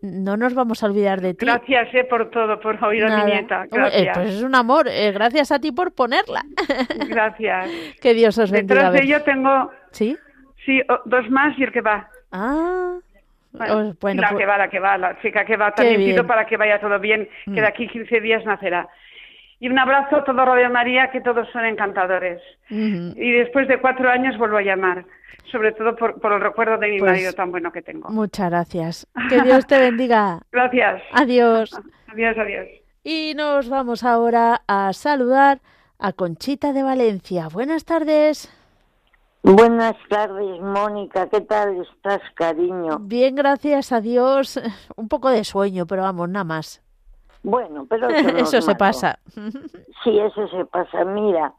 no 0.01 0.37
nos 0.37 0.55
vamos 0.55 0.83
a 0.83 0.87
olvidar 0.87 1.21
de 1.21 1.35
ti. 1.35 1.47
Gracias 1.47 1.89
eh, 1.95 2.05
por 2.05 2.31
todo, 2.31 2.61
por 2.61 2.83
oír 2.85 3.05
a 3.05 3.25
mi 3.25 3.33
nieta. 3.33 3.67
Gracias. 3.71 4.17
pues 4.17 4.35
es 4.35 4.43
un 4.43 4.55
amor. 4.55 4.87
Eh, 4.89 5.13
gracias 5.13 5.51
a 5.51 5.59
ti 5.59 5.73
por 5.73 5.95
ponerla. 5.95 6.45
Gracias. 7.09 7.71
que 8.01 8.15
Dios 8.15 8.39
os 8.39 8.51
bendiga. 8.51 8.91
Detrás 8.91 8.93
de 8.93 9.03
ello 9.03 9.23
tengo... 9.23 9.71
¿Sí? 9.91 10.17
Sí, 10.65 10.81
dos 11.07 11.31
más 11.31 11.59
y 11.59 11.65
el 11.65 11.73
que 11.73 11.81
va. 11.81 12.09
Ah... 12.33 12.99
Bueno, 13.55 13.83
la 13.83 13.91
que 13.91 13.95
pues 13.95 14.17
va, 14.49 14.59
la 14.59 14.69
que 14.69 14.81
va, 14.81 14.99
la 14.99 15.19
chica 15.21 15.45
que 15.45 15.57
va. 15.57 15.73
También 15.73 16.01
pido 16.01 16.27
para 16.27 16.45
que 16.45 16.57
vaya 16.57 16.81
todo 16.81 16.99
bien, 16.99 17.29
que 17.45 17.53
de 17.53 17.63
mm. 17.63 17.65
aquí 17.65 17.87
15 17.87 18.21
días 18.21 18.45
nacerá. 18.45 18.89
Y 19.61 19.69
un 19.69 19.79
abrazo 19.79 20.17
a 20.17 20.25
todo 20.25 20.45
Radio 20.45 20.69
María, 20.71 21.11
que 21.11 21.21
todos 21.21 21.49
son 21.53 21.65
encantadores. 21.65 22.43
Y 22.69 23.31
después 23.33 23.69
de 23.69 23.81
cuatro 23.81 24.11
años 24.11 24.37
vuelvo 24.37 24.57
a 24.57 24.63
llamar, 24.63 25.05
sobre 25.51 25.73
todo 25.73 25.95
por, 25.95 26.21
por 26.21 26.33
el 26.33 26.41
recuerdo 26.41 26.77
de 26.79 26.89
mi 26.89 26.99
pues 26.99 27.13
marido 27.13 27.33
tan 27.33 27.53
bueno 27.53 27.71
que 27.71 27.81
tengo. 27.81 28.09
Muchas 28.11 28.51
gracias. 28.51 29.07
Que 29.29 29.41
Dios 29.41 29.67
te 29.67 29.79
bendiga. 29.79 30.41
gracias. 30.51 31.03
Adiós. 31.13 31.71
Adiós, 32.09 32.37
adiós. 32.37 32.67
Y 33.05 33.35
nos 33.37 33.69
vamos 33.69 34.03
ahora 34.03 34.63
a 34.67 34.93
saludar 34.93 35.61
a 35.99 36.13
Conchita 36.13 36.73
de 36.73 36.83
Valencia. 36.83 37.49
Buenas 37.53 37.85
tardes. 37.85 38.51
Buenas 39.45 39.95
tardes, 40.09 40.59
Mónica. 40.63 41.29
¿Qué 41.29 41.43
tal 41.43 41.77
estás, 41.77 42.23
cariño? 42.35 42.97
Bien, 43.01 43.35
gracias 43.35 43.93
a 43.93 44.01
Dios. 44.01 44.59
Un 44.97 45.11
poco 45.11 45.29
de 45.29 45.45
sueño, 45.45 45.87
pero 45.87 46.01
vamos, 46.01 46.31
nada 46.31 46.45
más. 46.45 46.83
Bueno, 47.43 47.85
pero 47.87 48.09
eso, 48.09 48.63
se 48.63 48.75
pasa. 48.75 49.19
Sí, 50.03 50.19
eso 50.19 50.49
se 50.49 50.65
pasa. 50.65 51.05
Mira, 51.05 51.53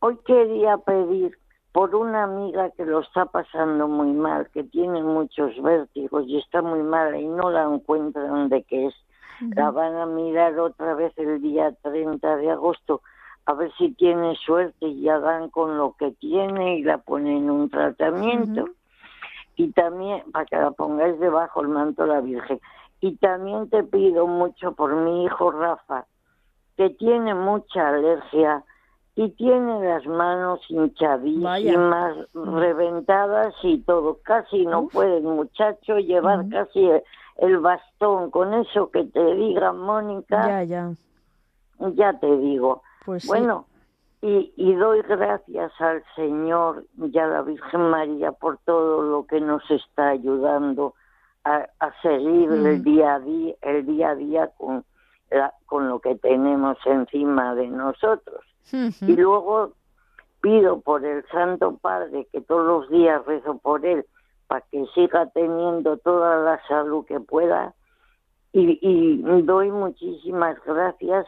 hoy 0.00 0.18
quería 0.26 0.78
pedir 0.78 1.38
por 1.72 1.94
una 1.94 2.24
amiga 2.24 2.70
que 2.70 2.84
lo 2.84 3.00
está 3.00 3.26
pasando 3.26 3.88
muy 3.88 4.12
mal, 4.12 4.48
que 4.52 4.64
tiene 4.64 5.02
muchos 5.02 5.52
vértigos 5.62 6.24
y 6.26 6.38
está 6.38 6.60
muy 6.60 6.82
mala 6.82 7.18
y 7.18 7.26
no 7.26 7.50
la 7.50 7.64
encuentran 7.64 8.48
de 8.48 8.62
qué 8.62 8.86
es. 8.86 8.94
La 9.54 9.70
van 9.70 9.96
a 9.96 10.06
mirar 10.06 10.58
otra 10.58 10.94
vez 10.94 11.12
el 11.16 11.40
día 11.40 11.72
30 11.82 12.36
de 12.36 12.50
agosto 12.50 13.02
a 13.48 13.54
ver 13.54 13.72
si 13.78 13.92
tiene 13.94 14.36
suerte 14.36 14.86
y 14.86 15.00
ya 15.00 15.18
dan 15.20 15.48
con 15.48 15.78
lo 15.78 15.94
que 15.98 16.10
tiene 16.10 16.76
y 16.76 16.82
la 16.82 16.98
ponen 16.98 17.38
en 17.38 17.50
un 17.50 17.70
tratamiento. 17.70 18.66
Y 19.56 19.72
también, 19.72 20.22
para 20.32 20.44
que 20.44 20.56
la 20.56 20.70
pongáis 20.72 21.18
debajo 21.18 21.62
el 21.62 21.68
manto 21.68 22.02
de 22.02 22.08
la 22.08 22.20
Virgen. 22.20 22.60
Y 23.00 23.16
también 23.16 23.70
te 23.70 23.84
pido 23.84 24.26
mucho 24.26 24.72
por 24.72 24.94
mi 24.94 25.24
hijo 25.24 25.50
Rafa, 25.50 26.04
que 26.76 26.90
tiene 26.90 27.32
mucha 27.32 27.88
alergia 27.88 28.64
y 29.14 29.30
tiene 29.30 29.82
las 29.82 30.04
manos 30.04 30.60
hinchadísimas, 30.68 32.16
reventadas 32.34 33.54
y 33.62 33.78
todo. 33.78 34.18
Casi 34.24 34.66
no 34.66 34.88
puede 34.88 35.16
el 35.16 35.24
muchacho 35.24 35.96
llevar 36.00 36.46
casi 36.50 36.86
el, 37.38 37.58
bastón. 37.60 38.30
Con 38.30 38.52
eso 38.52 38.90
que 38.90 39.04
te 39.04 39.34
diga, 39.36 39.72
Mónica. 39.72 40.46
Ya, 40.46 40.64
ya. 40.64 40.92
Ya 41.94 42.12
te 42.12 42.36
digo. 42.36 42.82
Pues 43.08 43.26
bueno, 43.26 43.64
y, 44.20 44.52
y, 44.54 44.74
doy 44.74 45.00
gracias 45.00 45.72
al 45.80 46.04
Señor 46.14 46.84
y 46.98 47.18
a 47.18 47.26
la 47.26 47.40
Virgen 47.40 47.88
María 47.88 48.32
por 48.32 48.58
todo 48.66 49.00
lo 49.00 49.24
que 49.24 49.40
nos 49.40 49.62
está 49.70 50.10
ayudando 50.10 50.92
a, 51.42 51.68
seguir 52.02 52.52
el 52.52 52.84
día 52.84 53.14
a 53.14 53.20
día, 53.20 53.54
el 53.62 53.86
día 53.86 54.10
a 54.10 54.14
día 54.14 54.50
con, 54.58 54.84
con 55.64 55.88
lo 55.88 56.00
que 56.00 56.16
tenemos 56.16 56.76
encima 56.84 57.54
de 57.54 57.68
nosotros. 57.68 58.44
Y 58.72 59.16
luego 59.16 59.72
pido 60.42 60.82
por 60.82 61.02
el 61.06 61.24
Santo 61.28 61.78
Padre 61.80 62.28
que 62.30 62.42
todos 62.42 62.66
los 62.66 62.90
días 62.90 63.24
rezo 63.24 63.56
por 63.56 63.86
él 63.86 64.04
para 64.48 64.60
que 64.70 64.84
siga 64.94 65.30
teniendo 65.30 65.96
toda 65.96 66.36
la 66.42 66.60
salud 66.68 67.06
que 67.06 67.20
pueda. 67.20 67.72
Y, 68.52 68.78
y 68.82 69.42
doy 69.44 69.70
muchísimas 69.70 70.62
gracias 70.66 71.26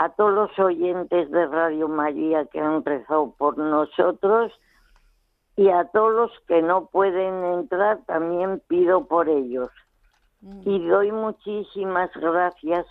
a 0.00 0.08
todos 0.08 0.32
los 0.32 0.58
oyentes 0.58 1.30
de 1.30 1.46
Radio 1.46 1.86
María 1.86 2.46
que 2.46 2.58
han 2.58 2.82
rezado 2.82 3.34
por 3.36 3.58
nosotros 3.58 4.50
y 5.56 5.68
a 5.68 5.84
todos 5.92 6.14
los 6.14 6.30
que 6.48 6.62
no 6.62 6.86
pueden 6.86 7.44
entrar 7.44 7.98
también 8.06 8.62
pido 8.66 9.04
por 9.04 9.28
ellos. 9.28 9.68
Mm. 10.40 10.62
Y 10.64 10.88
doy 10.88 11.12
muchísimas 11.12 12.10
gracias 12.14 12.86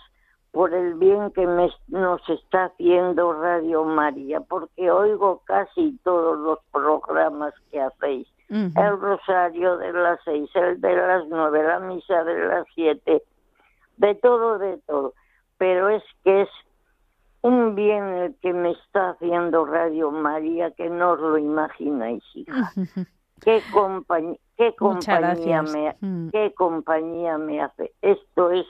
por 0.52 0.72
el 0.72 0.94
bien 0.94 1.32
que 1.32 1.44
nos 1.88 2.28
está 2.28 2.66
haciendo 2.66 3.32
Radio 3.32 3.82
María, 3.82 4.40
porque 4.42 4.88
oigo 4.92 5.42
casi 5.46 5.98
todos 6.04 6.38
los 6.38 6.60
programas 6.70 7.54
que 7.72 7.80
hacéis. 7.80 8.28
El 8.50 9.00
rosario 9.00 9.76
de 9.78 9.92
las 9.92 10.20
seis, 10.24 10.48
el 10.54 10.80
de 10.80 10.94
las 10.94 11.26
nueve, 11.28 11.62
la 11.64 11.80
misa 11.80 12.22
de 12.22 12.46
las 12.46 12.66
siete, 12.74 13.22
de 13.96 14.14
todo, 14.16 14.58
de 14.58 14.78
todo. 14.86 15.14
Pero 15.58 15.88
es 15.88 16.02
que 16.24 16.42
es 16.42 16.48
un 17.42 17.74
bien 17.74 18.04
el 18.04 18.34
que 18.36 18.52
me 18.52 18.72
está 18.72 19.10
haciendo 19.10 19.64
Radio 19.64 20.10
María 20.10 20.70
que 20.72 20.88
no 20.88 21.12
os 21.12 21.20
lo 21.20 21.38
imagináis, 21.38 22.22
hija. 22.34 22.72
qué, 23.40 23.62
compañía, 23.72 24.38
qué 24.56 24.74
compañía 24.76 25.62
me 25.62 25.96
mm. 26.00 26.30
qué 26.30 26.52
compañía 26.54 27.38
me 27.38 27.62
hace. 27.62 27.92
Esto 28.02 28.50
es 28.50 28.66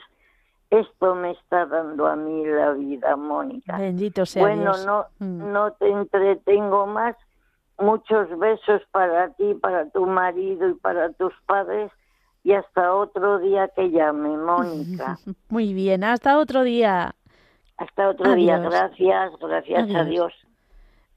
esto 0.69 1.15
me 1.15 1.31
está 1.31 1.65
dando 1.65 2.07
a 2.07 2.15
mí 2.15 2.45
la 2.45 2.71
vida, 2.71 3.17
Mónica. 3.17 3.77
Bendito 3.77 4.25
sea 4.25 4.41
bueno, 4.41 4.71
no 4.85 5.05
mm. 5.19 5.51
no 5.51 5.71
te 5.73 5.89
entretengo 5.89 6.87
más. 6.87 7.15
Muchos 7.77 8.37
besos 8.37 8.81
para 8.91 9.29
ti, 9.33 9.55
para 9.55 9.89
tu 9.89 10.05
marido 10.05 10.69
y 10.69 10.75
para 10.75 11.11
tus 11.13 11.33
padres 11.47 11.91
y 12.43 12.53
hasta 12.53 12.93
otro 12.93 13.39
día 13.39 13.69
que 13.75 13.89
llame, 13.91 14.37
Mónica. 14.37 15.17
Muy 15.49 15.73
bien, 15.73 16.03
hasta 16.03 16.37
otro 16.37 16.63
día. 16.63 17.15
Hasta 17.81 18.09
otro 18.09 18.35
día. 18.35 18.59
Gracias, 18.59 19.31
gracias 19.39 19.95
a 19.95 20.03
Dios. 20.03 20.31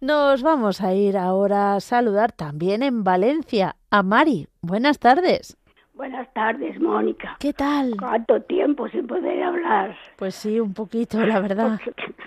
Nos 0.00 0.42
vamos 0.42 0.81
a 0.81 0.94
ir 0.94 1.18
ahora 1.18 1.74
a 1.74 1.81
saludar 1.81 2.33
también 2.33 2.83
en 2.83 3.05
Valencia 3.05 3.77
a 3.90 4.03
Mari. 4.03 4.48
Buenas 4.62 4.98
tardes. 4.98 5.59
Buenas 5.92 6.33
tardes, 6.33 6.81
Mónica. 6.81 7.37
¿Qué 7.38 7.53
tal? 7.53 7.94
¿Cuánto 7.98 8.40
tiempo 8.40 8.88
sin 8.88 9.07
poder 9.07 9.42
hablar? 9.42 9.94
Pues 10.16 10.37
sí, 10.37 10.59
un 10.59 10.72
poquito, 10.72 11.24
la 11.27 11.40
verdad. 11.40 11.79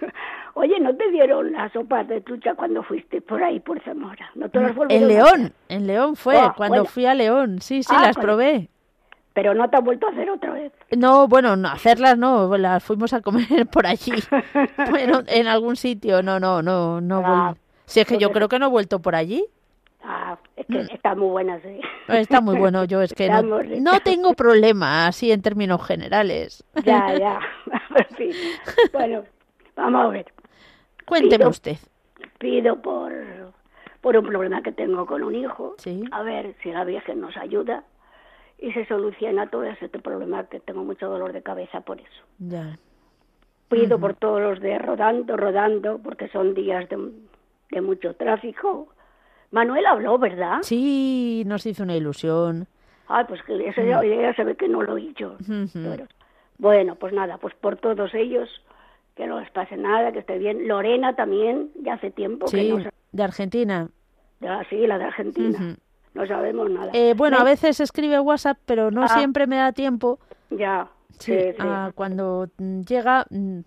Oye, 0.54 0.80
¿no 0.80 0.96
te 0.96 1.10
dieron 1.10 1.52
las 1.52 1.72
sopas 1.72 2.08
de 2.08 2.22
trucha 2.22 2.54
cuando 2.54 2.84
fuiste 2.84 3.22
por 3.22 3.42
ahí, 3.42 3.60
por 3.60 3.82
Zamora? 3.84 4.30
¿No 4.36 4.50
te 4.50 4.60
las 4.60 4.76
En 4.90 5.08
León, 5.08 5.54
en 5.68 5.88
León 5.88 6.16
fue, 6.16 6.38
ah, 6.38 6.54
cuando 6.56 6.86
fui 6.86 7.08
a 7.08 7.16
León. 7.16 7.60
Sí, 7.60 7.82
sí, 7.82 7.94
ah, 7.96 8.04
las 8.04 8.18
probé 8.18 8.70
pero 9.38 9.54
no 9.54 9.70
te 9.70 9.78
has 9.78 9.84
vuelto 9.84 10.08
a 10.08 10.10
hacer 10.10 10.32
otra 10.32 10.52
vez. 10.52 10.72
No, 10.98 11.28
bueno, 11.28 11.56
no, 11.56 11.70
hacerlas 11.70 12.18
no, 12.18 12.58
las 12.58 12.84
fuimos 12.84 13.14
a 13.14 13.22
comer 13.22 13.68
por 13.72 13.86
allí. 13.86 14.14
bueno, 14.90 15.22
en 15.28 15.46
algún 15.46 15.76
sitio, 15.76 16.24
no, 16.24 16.40
no, 16.40 16.64
no, 16.64 17.00
no. 17.02 17.22
Ah, 17.24 17.56
si 17.86 18.00
es 18.00 18.08
que 18.08 18.18
yo 18.18 18.32
creo 18.32 18.50
que 18.50 18.58
no 18.58 18.66
he 18.66 18.70
vuelto 18.70 19.00
por 19.00 19.14
allí. 19.14 19.46
Ah, 20.04 20.40
es 20.56 20.66
que 20.66 20.80
está 20.92 21.14
muy 21.14 21.28
buena, 21.28 21.60
sí. 21.60 21.80
Está 22.08 22.42
muy 22.42 22.58
bueno, 22.58 22.86
yo 22.86 23.04
es 23.04 23.14
que 23.14 23.30
no, 23.30 23.44
no, 23.44 24.00
tengo 24.00 24.34
problema 24.34 25.06
así 25.06 25.32
en 25.32 25.44
términos 25.44 25.86
generales. 25.86 26.66
Ya, 26.84 27.14
ya, 27.14 27.40
fin. 28.18 28.32
Bueno, 28.92 29.24
vamos 29.76 30.04
a 30.04 30.08
ver. 30.08 30.34
Cuénteme 31.06 31.46
usted. 31.46 31.78
Pido 32.40 32.82
por, 32.82 33.14
por 34.02 34.18
un 34.18 34.26
problema 34.26 34.64
que 34.64 34.72
tengo 34.72 35.06
con 35.06 35.22
un 35.22 35.36
hijo. 35.36 35.76
Sí. 35.78 36.06
A 36.12 36.24
ver 36.24 36.56
si 36.64 36.72
la 36.72 36.84
Virgen 36.86 37.22
nos 37.22 37.38
ayuda 37.38 37.84
y 38.60 38.72
se 38.72 38.86
soluciona 38.86 39.50
todo 39.50 39.64
este 39.64 40.00
problema 40.00 40.46
que 40.46 40.60
tengo 40.60 40.84
mucho 40.84 41.08
dolor 41.08 41.34
de 41.34 41.44
cabeza 41.44 41.82
por 41.82 42.00
eso. 42.00 42.24
Ya. 42.40 42.78
Pido 43.70 44.00
por 44.00 44.16
todos 44.16 44.42
los 44.42 44.60
de 44.60 44.80
rodando, 44.80 45.36
rodando, 45.38 46.00
porque 46.00 46.30
son 46.30 46.54
días 46.54 46.88
de, 46.90 47.12
de 47.72 47.82
mucho 47.82 48.16
tráfico. 48.16 48.88
Manuel 49.52 49.86
habló, 49.86 50.18
¿verdad? 50.18 50.60
Sí, 50.62 51.44
nos 51.46 51.66
hizo 51.66 51.84
una 51.84 51.96
ilusión. 51.96 52.68
Ay, 53.08 53.26
pues 53.28 53.42
que 53.44 53.68
eso 53.68 53.82
ya, 53.84 54.04
ya 54.04 54.34
se 54.34 54.44
ve 54.44 54.56
que 54.56 54.68
no 54.68 54.82
lo 54.82 54.94
oí 54.94 55.14
yo. 55.16 55.36
bueno, 56.58 56.96
pues 56.96 57.14
nada, 57.14 57.38
pues 57.38 57.54
por 57.56 57.78
todos 57.78 58.14
ellos, 58.14 58.50
que 59.16 59.28
no 59.28 59.40
les 59.40 59.52
pase 59.52 59.78
nada, 59.78 60.12
que 60.12 60.20
esté 60.20 60.38
bien. 60.38 60.68
Lorena 60.68 61.16
también, 61.16 61.70
ya 61.82 61.94
hace 61.94 62.12
tiempo 62.12 62.48
que 62.48 62.70
no... 62.70 62.78
de 63.12 63.24
Argentina. 63.24 63.90
sí, 64.70 64.88
la 64.88 64.98
de 64.98 65.04
Argentina 65.06 65.78
no 66.14 66.26
sabemos 66.28 66.70
nada. 66.70 66.92
Eh, 66.94 67.14
bueno, 67.16 67.38
a 67.38 67.44
veces 67.44 67.80
escribe 67.80 68.20
WhatsApp, 68.20 68.58
pero 68.66 68.92
no 68.92 69.04
ah. 69.04 69.08
siempre 69.10 69.48
me 69.48 69.58
da 69.58 69.72
tiempo. 69.72 70.20
Ya. 70.50 70.88
Sí, 71.20 71.36
cuando 71.96 72.48
llega 72.58 73.26
mm, 73.30 73.60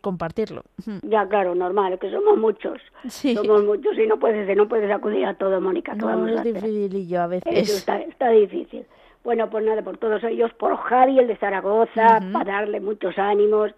compartirlo. 0.00 0.62
Ya, 1.02 1.26
claro, 1.28 1.54
normal, 1.54 1.98
que 1.98 2.10
somos 2.10 2.38
muchos. 2.38 2.80
Sí. 3.08 3.34
Somos 3.34 3.64
muchos 3.64 3.98
y 3.98 4.06
no 4.06 4.18
puedes, 4.18 4.56
no 4.56 4.68
puedes 4.68 4.90
acudir 4.90 5.26
a 5.26 5.34
todo, 5.34 5.60
Mónica. 5.60 5.94
No, 5.94 6.26
es 6.26 6.42
difícil 6.42 7.16
a 7.16 7.26
veces. 7.26 7.70
está, 7.70 8.00
está 8.00 8.30
difícil. 8.30 8.86
Bueno, 9.24 9.48
pues 9.48 9.64
nada, 9.64 9.82
por 9.82 9.96
todos 9.96 10.22
ellos, 10.24 10.52
por 10.54 10.76
Javi, 10.76 11.18
el 11.18 11.26
de 11.26 11.36
Zaragoza, 11.36 12.20
para 12.32 12.52
darle 12.52 12.80
muchos 12.80 13.18
ánimos. 13.18 13.72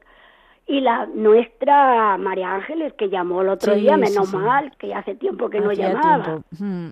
Y 0.66 0.80
la 0.80 1.06
nuestra 1.06 2.18
María 2.18 2.52
Ángeles, 2.52 2.92
que 2.94 3.08
llamó 3.08 3.42
el 3.42 3.50
otro 3.50 3.74
día, 3.76 3.96
menos 3.96 4.34
mal, 4.34 4.76
que 4.78 4.92
hace 4.92 5.14
tiempo 5.14 5.48
que 5.48 5.60
no 5.60 5.72
llamaba. 5.72 6.40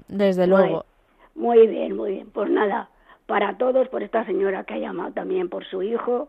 Desde 0.06 0.46
luego. 0.46 0.86
Muy 1.34 1.66
bien, 1.66 1.96
muy 1.96 2.12
bien. 2.12 2.30
Pues 2.32 2.50
nada, 2.50 2.88
para 3.26 3.56
todos, 3.56 3.88
por 3.88 4.02
esta 4.02 4.24
señora 4.24 4.64
que 4.64 4.74
ha 4.74 4.78
llamado 4.78 5.12
también 5.12 5.48
por 5.48 5.64
su 5.64 5.82
hijo 5.82 6.28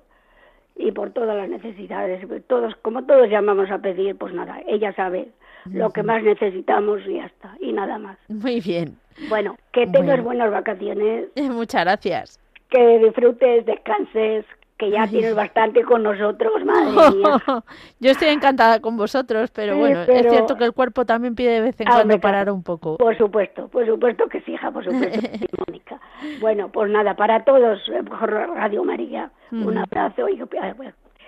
y 0.76 0.92
por 0.92 1.12
todas 1.12 1.36
las 1.36 1.50
necesidades. 1.50 2.26
Todos, 2.48 2.76
como 2.82 3.06
todos 3.06 3.30
llamamos 3.30 3.70
a 3.72 3.80
pedir, 3.80 4.18
pues 4.18 4.34
nada, 4.34 4.62
ella 4.68 4.94
sabe 4.94 5.30
lo 5.66 5.90
que 5.90 6.04
más 6.04 6.24
necesitamos 6.24 7.02
y 7.08 7.16
ya 7.16 7.26
está, 7.26 7.56
y 7.60 7.74
nada 7.74 7.98
más. 7.98 8.18
Muy 8.28 8.62
bien. 8.62 8.98
Bueno, 9.30 9.58
que 9.72 9.88
tengas 9.88 10.24
buenas 10.24 10.52
vacaciones. 10.52 11.30
Muchas 11.36 11.86
gracias. 11.86 12.40
Que 12.70 13.00
disfrutes, 13.00 13.66
descanses, 13.66 14.46
que 14.78 14.92
ya 14.92 15.08
tienes 15.08 15.36
bastante 15.36 15.84
con 15.84 16.04
nosotros, 16.04 16.66
madre 16.66 16.92
mía. 17.16 17.64
Yo 18.00 18.12
estoy 18.12 18.30
encantada 18.30 18.80
con 18.82 18.98
vosotros, 18.98 19.52
pero 19.52 19.78
bueno, 19.78 20.02
es 20.02 20.30
cierto 20.30 20.56
que 20.56 20.66
el 20.66 20.74
cuerpo 20.74 21.06
también 21.06 21.36
pide 21.36 21.52
de 21.52 21.62
vez 21.62 21.80
en 21.80 21.88
cuando 21.88 22.20
parar 22.20 22.52
un 22.52 22.64
poco. 22.64 22.98
Por 22.98 23.18
supuesto, 23.18 23.68
por 23.70 23.86
supuesto 23.86 24.28
que 24.28 24.42
sí, 24.42 24.54
hija, 24.54 24.72
por 24.72 24.84
supuesto, 24.84 25.20
Mónica. 25.68 26.00
Bueno, 26.42 26.70
pues 26.70 26.92
nada, 26.92 27.16
para 27.16 27.44
todos, 27.44 27.80
eh, 27.90 28.02
Radio 28.10 28.84
María, 28.84 29.32
un 29.52 29.78
abrazo 29.78 30.28
y, 30.28 30.42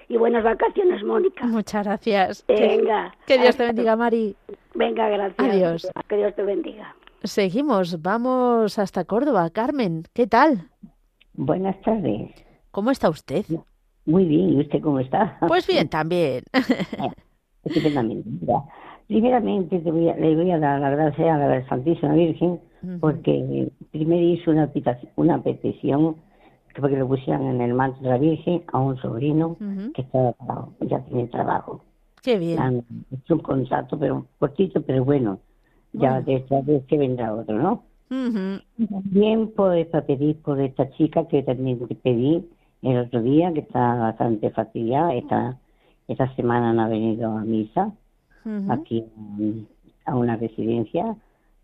y, 0.10 0.18
buenas 0.18 0.44
vacaciones, 0.44 1.04
Mónica. 1.04 1.46
Muchas 1.46 1.86
gracias. 1.86 2.46
Venga. 2.48 3.14
Que, 3.26 3.38
Dios 3.38 3.56
te 3.56 3.66
bendiga, 3.66 3.96
Mari. 3.96 4.36
Venga, 4.74 5.08
gracias. 5.10 5.40
Adiós. 5.40 5.92
Que 6.08 6.18
Dios 6.18 6.36
te 6.36 6.44
bendiga. 6.44 6.96
Seguimos, 7.24 8.02
vamos 8.02 8.78
hasta 8.78 9.06
Córdoba. 9.06 9.50
Carmen, 9.50 10.04
¿qué 10.14 10.28
tal? 10.28 10.70
Buenas 11.34 11.80
tardes. 11.82 12.47
¿Cómo 12.72 12.92
está 12.92 13.10
usted? 13.10 13.46
Muy 14.06 14.26
bien, 14.26 14.54
¿y 14.54 14.62
usted 14.62 14.82
cómo 14.82 15.00
está? 15.00 15.38
Pues 15.48 15.68
bien, 15.68 15.90
también. 15.90 16.44
Estupendamente. 17.64 18.30
primeramente 19.08 19.80
te 19.80 19.92
voy 19.92 20.08
a, 20.08 20.16
le 20.16 20.36
voy 20.36 20.52
a 20.52 20.60
dar 20.60 20.80
las 20.80 20.92
gracias 20.92 21.28
a 21.28 21.38
la 21.38 21.68
Santísima 21.68 22.14
Virgen 22.14 22.60
porque 23.02 23.70
primero 23.92 24.22
hizo 24.22 24.52
una, 24.52 24.72
una 25.16 25.44
petición 25.44 26.16
que 26.74 26.82
porque 26.82 26.96
lo 26.96 27.08
pusieran 27.08 27.44
en 27.44 27.62
el 27.62 27.74
manto 27.74 28.00
de 28.02 28.10
la 28.10 28.18
Virgen 28.18 28.64
a 28.72 28.80
un 28.80 28.98
sobrino 28.98 29.58
que 29.94 30.02
estaba 30.02 30.34
ya 30.82 31.00
tiene 31.06 31.28
trabajo. 31.28 31.84
Qué 32.22 32.38
bien. 32.38 32.86
Es 33.12 33.30
un 33.30 33.40
contrato, 33.40 33.98
pero 33.98 34.26
cortito, 34.40 34.82
pero 34.82 35.04
bueno. 35.04 35.40
Ya 35.94 36.22
de 36.22 36.36
esta 36.36 36.62
vez 36.62 36.84
que 36.86 36.98
vendrá 36.98 37.34
otro, 37.34 37.58
¿no? 37.58 37.84
También 38.10 39.52
pues 39.56 39.88
para 39.88 40.06
pedir 40.06 40.38
por 40.42 40.60
esta 40.62 40.90
chica 40.92 41.28
que 41.28 41.44
también 41.44 41.86
te 41.88 41.96
pedí 41.96 42.48
el 42.82 42.98
otro 42.98 43.22
día, 43.22 43.54
que 43.54 43.62
está 43.62 43.96
bastante 43.96 44.50
fastidiada. 44.52 45.14
Esta, 45.14 45.58
esta 46.08 46.34
semana 46.36 46.74
no 46.74 46.84
ha 46.84 46.88
venido 46.88 47.32
a 47.32 47.42
misa 47.42 47.92
aquí 48.70 49.04
a 50.06 50.16
una 50.16 50.38
residencia 50.38 51.16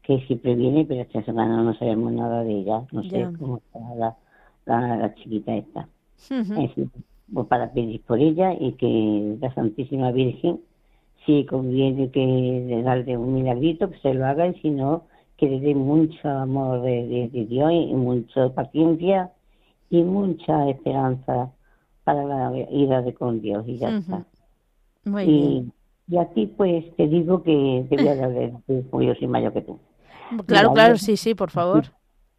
que 0.01 0.19
siempre 0.27 0.55
viene, 0.55 0.85
pero 0.85 1.01
esta 1.01 1.23
semana 1.23 1.63
no 1.63 1.73
sabemos 1.75 2.11
nada 2.11 2.43
de 2.43 2.59
ella. 2.59 2.83
No 2.91 3.03
sé 3.03 3.25
cómo 3.39 3.57
está 3.57 3.79
la, 3.95 4.17
la, 4.65 5.15
chiquita 5.15 5.55
esta. 5.55 5.87
pues 7.33 7.47
para 7.47 7.71
pedir 7.71 8.01
por 8.01 8.19
ella 8.19 8.53
y 8.53 8.73
que 8.73 9.37
la 9.39 9.53
Santísima 9.53 10.11
Virgen, 10.11 10.59
si 11.25 11.45
conviene 11.45 12.11
que 12.11 12.81
darle 12.83 13.17
un 13.17 13.33
milagrito, 13.33 13.89
que 13.89 13.97
se 13.99 14.13
lo 14.13 14.25
haga 14.25 14.47
y 14.47 14.55
si 14.55 14.69
no, 14.69 15.03
que 15.37 15.47
le 15.47 15.61
dé 15.61 15.73
mucho 15.73 16.29
amor 16.29 16.81
de, 16.81 17.29
de 17.31 17.45
Dios 17.45 17.71
y 17.71 17.93
mucha 17.93 18.49
paciencia 18.49 19.31
y 19.93 20.01
mucha 20.01 20.67
esperanza 20.69 21.51
para 22.03 22.25
la 22.25 22.51
ida 22.71 23.03
de 23.03 23.13
con 23.13 23.41
Dios 23.41 23.63
y 23.67 23.77
ya 23.77 23.89
está. 23.95 24.25
Muy 25.05 25.23
y, 25.23 25.25
bien. 25.27 25.73
y 26.07 26.17
a 26.17 26.25
ti 26.33 26.47
pues 26.47 26.83
te 26.95 27.07
digo 27.07 27.43
que 27.43 27.85
te 27.87 27.97
voy 27.97 28.07
a 28.07 28.15
dar 28.15 28.51
porque 28.89 29.05
yo 29.05 29.13
soy 29.13 29.27
mayor 29.27 29.53
que 29.53 29.61
tú. 29.61 29.77
Claro, 30.47 30.73
claro, 30.73 30.97
sí, 30.97 31.15
sí, 31.15 31.35
por 31.35 31.51
favor. 31.51 31.83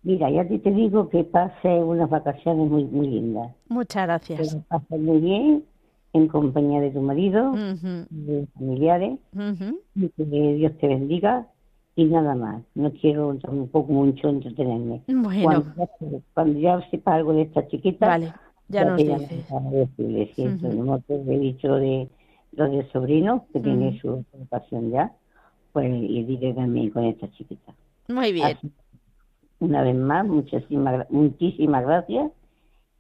Mira, 0.02 0.28
y 0.30 0.38
a 0.40 0.48
ti 0.48 0.58
te 0.58 0.72
digo 0.72 1.08
que 1.08 1.22
pase 1.22 1.68
unas 1.68 2.10
vacaciones 2.10 2.68
muy 2.68 2.86
muy 2.86 3.06
lindas. 3.06 3.52
Muchas 3.68 4.04
gracias. 4.04 4.52
Que 4.52 4.60
pases 4.68 5.00
muy 5.00 5.18
bien 5.18 5.64
en 6.12 6.26
compañía 6.26 6.80
de 6.80 6.90
tu 6.90 7.02
marido, 7.02 7.52
de 7.52 8.48
familiares, 8.54 9.20
y 9.94 10.08
que 10.08 10.24
Dios 10.24 10.72
te 10.78 10.88
bendiga 10.88 11.46
y 11.96 12.04
nada 12.04 12.34
más. 12.34 12.62
No 12.74 12.92
quiero 12.92 13.34
tampoco 13.36 13.92
mucho 13.92 14.28
entretenerme. 14.28 15.02
Bueno. 15.06 15.64
Cuando, 16.34 16.58
ya 16.58 16.80
sepa 16.90 17.14
algo 17.14 17.32
de 17.32 17.42
esta 17.42 17.66
chiquita, 17.68 18.06
vale, 18.06 18.32
ya, 18.68 18.84
nos 18.84 18.96
dices. 18.96 19.46
Decirle, 19.70 20.32
si 20.34 20.44
no 20.44 21.00
te 21.00 21.14
he 21.14 21.38
dicho 21.38 21.74
de 21.76 22.08
lo 22.52 22.68
del 22.68 22.90
sobrino, 22.92 23.46
que 23.52 23.60
tiene 23.60 23.98
su 24.00 24.24
educación 24.32 24.90
ya, 24.90 25.12
pues 25.72 25.92
y 25.92 26.22
diré 26.24 26.52
también 26.54 26.90
con 26.90 27.04
esta 27.04 27.30
chiquita. 27.32 27.74
Muy 28.08 28.32
bien. 28.32 28.58
una 29.60 29.82
vez 29.82 29.96
más, 29.96 30.26
muchísimas, 30.26 31.10
muchísimas 31.10 31.84
gracias 31.84 32.30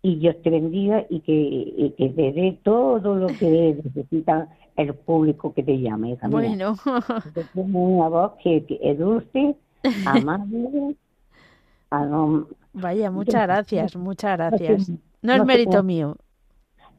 y 0.04 0.16
Dios 0.16 0.36
te 0.42 0.50
bendiga 0.50 1.06
y 1.08 1.20
que, 1.20 1.32
y 1.32 1.90
que 1.96 2.10
te 2.10 2.32
dé 2.32 2.58
todo 2.62 3.16
lo 3.16 3.26
que 3.26 3.80
necesita 3.84 4.48
el 4.76 4.94
público 4.94 5.52
que 5.52 5.62
te 5.62 5.78
llame. 5.80 6.12
Hija 6.12 6.28
bueno. 6.28 6.76
una 7.54 8.08
voz 8.08 8.32
que, 8.42 8.64
es 8.82 8.98
dulce, 8.98 9.56
amable. 10.06 10.96
Vaya, 12.72 13.10
muchas 13.10 13.42
gracias, 13.42 13.96
muchas 13.96 14.36
gracias. 14.36 14.90
No 15.22 15.32
es 15.32 15.44
mérito 15.44 15.82
mío. 15.82 16.16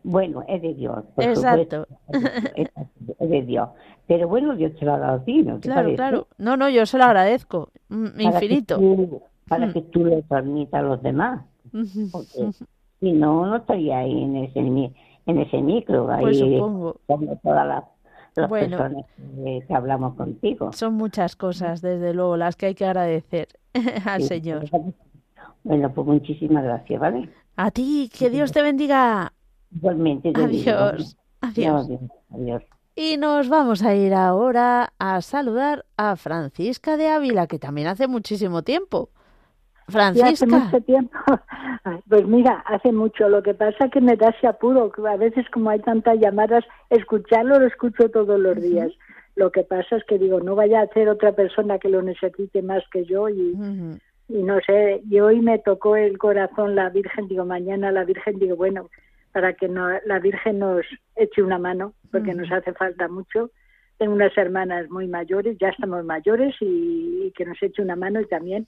Bueno, 0.04 0.44
es 0.48 0.62
de 0.62 0.74
Dios. 0.76 1.04
Exacto. 1.18 1.88
es 2.08 3.30
de 3.30 3.42
Dios. 3.42 3.70
Pero 4.08 4.28
bueno, 4.28 4.56
Dios 4.56 4.74
te 4.80 4.86
lo 4.86 4.94
ha 4.94 5.00
dado 5.00 5.18
a 5.18 5.24
ti, 5.24 5.42
¿no? 5.42 5.60
Claro, 5.60 5.94
claro. 5.96 6.28
No, 6.38 6.56
no, 6.56 6.70
yo 6.70 6.86
se 6.86 6.98
lo 6.98 7.06
agradezco. 7.06 7.72
Infinito. 7.90 8.80
Para 9.48 9.74
que 9.74 9.82
tú, 9.82 10.06
le 10.06 10.22
permitas 10.22 10.80
a 10.80 10.84
los 10.84 11.02
demás. 11.02 11.44
Porque 12.12 12.52
si 13.00 13.12
no, 13.12 13.46
no 13.46 13.56
estaría 13.58 14.00
ahí 14.00 14.24
en 14.24 14.38
ese, 14.38 14.62
en 15.26 15.40
ese 15.40 15.62
micro, 15.62 16.10
ahí 16.10 16.22
pues 16.22 16.40
supongo. 16.40 17.00
todas 17.44 17.68
las, 17.68 18.50
personas 18.50 19.06
que, 19.18 19.74
hablamos 19.74 20.16
contigo. 20.16 20.72
Son 20.74 20.94
muchas 20.94 21.36
cosas, 21.36 21.82
desde 21.82 22.14
luego, 22.14 22.38
las 22.38 22.56
que 22.56 22.68
hay 22.68 22.76
que 22.76 22.86
agradecer 22.86 23.48
al 24.06 24.22
Señor. 24.24 24.66
Bueno, 25.64 25.92
pues 25.94 26.08
muchísimas 26.08 26.64
gracias, 26.64 27.00
¿vale? 27.00 27.30
A 27.56 27.72
ti, 27.72 28.10
que 28.18 28.30
Dios 28.30 28.52
te 28.52 28.62
bendiga. 28.62 29.34
Igualmente. 29.72 30.32
Adiós. 30.36 31.18
Adiós. 31.42 31.90
Adiós. 32.32 32.64
Y 32.96 33.18
nos 33.18 33.50
vamos 33.50 33.84
a 33.84 33.94
ir 33.94 34.14
ahora 34.14 34.94
a 35.00 35.22
saludar 35.22 35.86
a 35.98 36.16
Francisca 36.16 36.96
de 36.96 37.10
Ávila, 37.10 37.48
que 37.48 37.60
también 37.60 37.88
hace 37.88 38.08
muchísimo 38.08 38.62
tiempo. 38.62 39.10
Francisca. 39.88 40.30
hace 40.30 40.48
mucho 40.48 40.82
tiempo. 40.82 41.18
Pues 42.10 42.26
mira, 42.26 42.64
hace 42.66 42.92
mucho. 42.92 43.30
Lo 43.30 43.44
que 43.44 43.54
pasa 43.54 43.86
es 43.86 43.92
que 43.92 44.02
me 44.02 44.16
da 44.16 44.30
ese 44.30 44.48
apuro. 44.48 44.92
A 45.08 45.18
veces, 45.18 45.46
como 45.52 45.70
hay 45.70 45.80
tantas 45.80 46.20
llamadas, 46.20 46.64
escucharlo 46.90 47.60
lo 47.60 47.68
escucho 47.68 48.10
todos 48.10 48.40
los 48.40 48.60
días. 48.60 48.92
Lo 49.36 49.52
que 49.52 49.64
pasa 49.64 49.98
es 49.98 50.04
que 50.06 50.18
digo, 50.18 50.40
no 50.40 50.56
vaya 50.56 50.82
a 50.82 50.88
ser 50.88 51.10
otra 51.10 51.34
persona 51.34 51.78
que 51.78 51.90
lo 51.90 52.02
necesite 52.02 52.64
más 52.64 52.84
que 52.92 53.06
yo 53.06 53.30
y, 53.30 53.56
y 54.30 54.44
no 54.44 54.60
sé. 54.66 55.02
Y 55.10 55.20
hoy 55.20 55.42
me 55.42 55.60
tocó 55.60 55.96
el 55.96 56.18
corazón 56.18 56.76
la 56.76 56.90
Virgen. 56.90 57.28
Digo, 57.28 57.46
mañana 57.46 57.92
la 57.92 58.04
Virgen, 58.04 58.40
digo, 58.40 58.56
bueno, 58.56 58.90
para 59.32 59.54
que 59.54 59.68
no, 59.68 59.88
la 60.06 60.18
Virgen 60.20 60.60
nos 60.60 60.86
eche 61.16 61.44
una 61.44 61.60
mano, 61.60 61.94
porque 62.12 62.34
nos 62.34 62.52
hace 62.52 62.74
falta 62.74 63.08
mucho. 63.08 63.52
Tengo 64.00 64.14
unas 64.14 64.36
hermanas 64.38 64.90
muy 64.90 65.08
mayores, 65.08 65.58
ya 65.60 65.70
estamos 65.70 66.04
mayores, 66.04 66.56
y 66.62 67.32
que 67.36 67.46
nos 67.46 67.62
eche 67.62 67.82
una 67.82 67.96
mano 67.96 68.22
y 68.22 68.26
también 68.26 68.68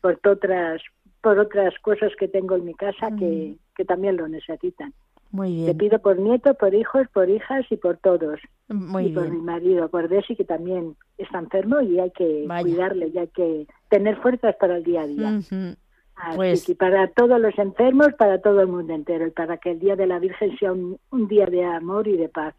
por 0.00 0.18
otras 0.26 0.82
por 1.20 1.38
otras 1.38 1.74
cosas 1.80 2.12
que 2.18 2.28
tengo 2.28 2.54
en 2.54 2.64
mi 2.64 2.74
casa 2.74 3.10
que, 3.18 3.56
que 3.74 3.84
también 3.84 4.16
lo 4.16 4.28
necesitan. 4.28 4.94
Muy 5.32 5.52
bien. 5.52 5.66
Te 5.66 5.74
pido 5.74 5.98
por 5.98 6.18
nietos, 6.18 6.56
por 6.56 6.74
hijos, 6.74 7.08
por 7.12 7.28
hijas 7.28 7.64
y 7.70 7.76
por 7.76 7.96
todos. 7.98 8.40
Muy 8.68 9.06
y 9.06 9.12
por 9.12 9.28
mi 9.30 9.40
marido, 9.40 9.88
por 9.88 10.08
Desi, 10.08 10.36
que 10.36 10.44
también 10.44 10.96
está 11.18 11.38
enfermo 11.38 11.80
y 11.80 11.98
hay 11.98 12.10
que 12.12 12.46
cuidarle 12.62 13.10
y 13.12 13.18
hay 13.18 13.28
que 13.28 13.66
tener 13.88 14.16
fuerzas 14.16 14.56
para 14.56 14.76
el 14.76 14.84
día 14.84 15.02
a 15.02 15.06
día. 15.06 15.40
pues... 16.36 16.68
y 16.68 16.74
para 16.74 17.08
todos 17.08 17.40
los 17.40 17.58
enfermos, 17.58 18.08
para 18.18 18.40
todo 18.40 18.60
el 18.60 18.68
mundo 18.68 18.94
entero, 18.94 19.26
y 19.26 19.30
para 19.30 19.58
que 19.58 19.72
el 19.72 19.78
Día 19.78 19.96
de 19.96 20.06
la 20.06 20.18
Virgen 20.18 20.56
sea 20.58 20.72
un, 20.72 20.98
día 21.28 21.46
de 21.46 21.64
amor 21.64 22.08
y 22.08 22.16
de 22.16 22.28
paz. 22.28 22.54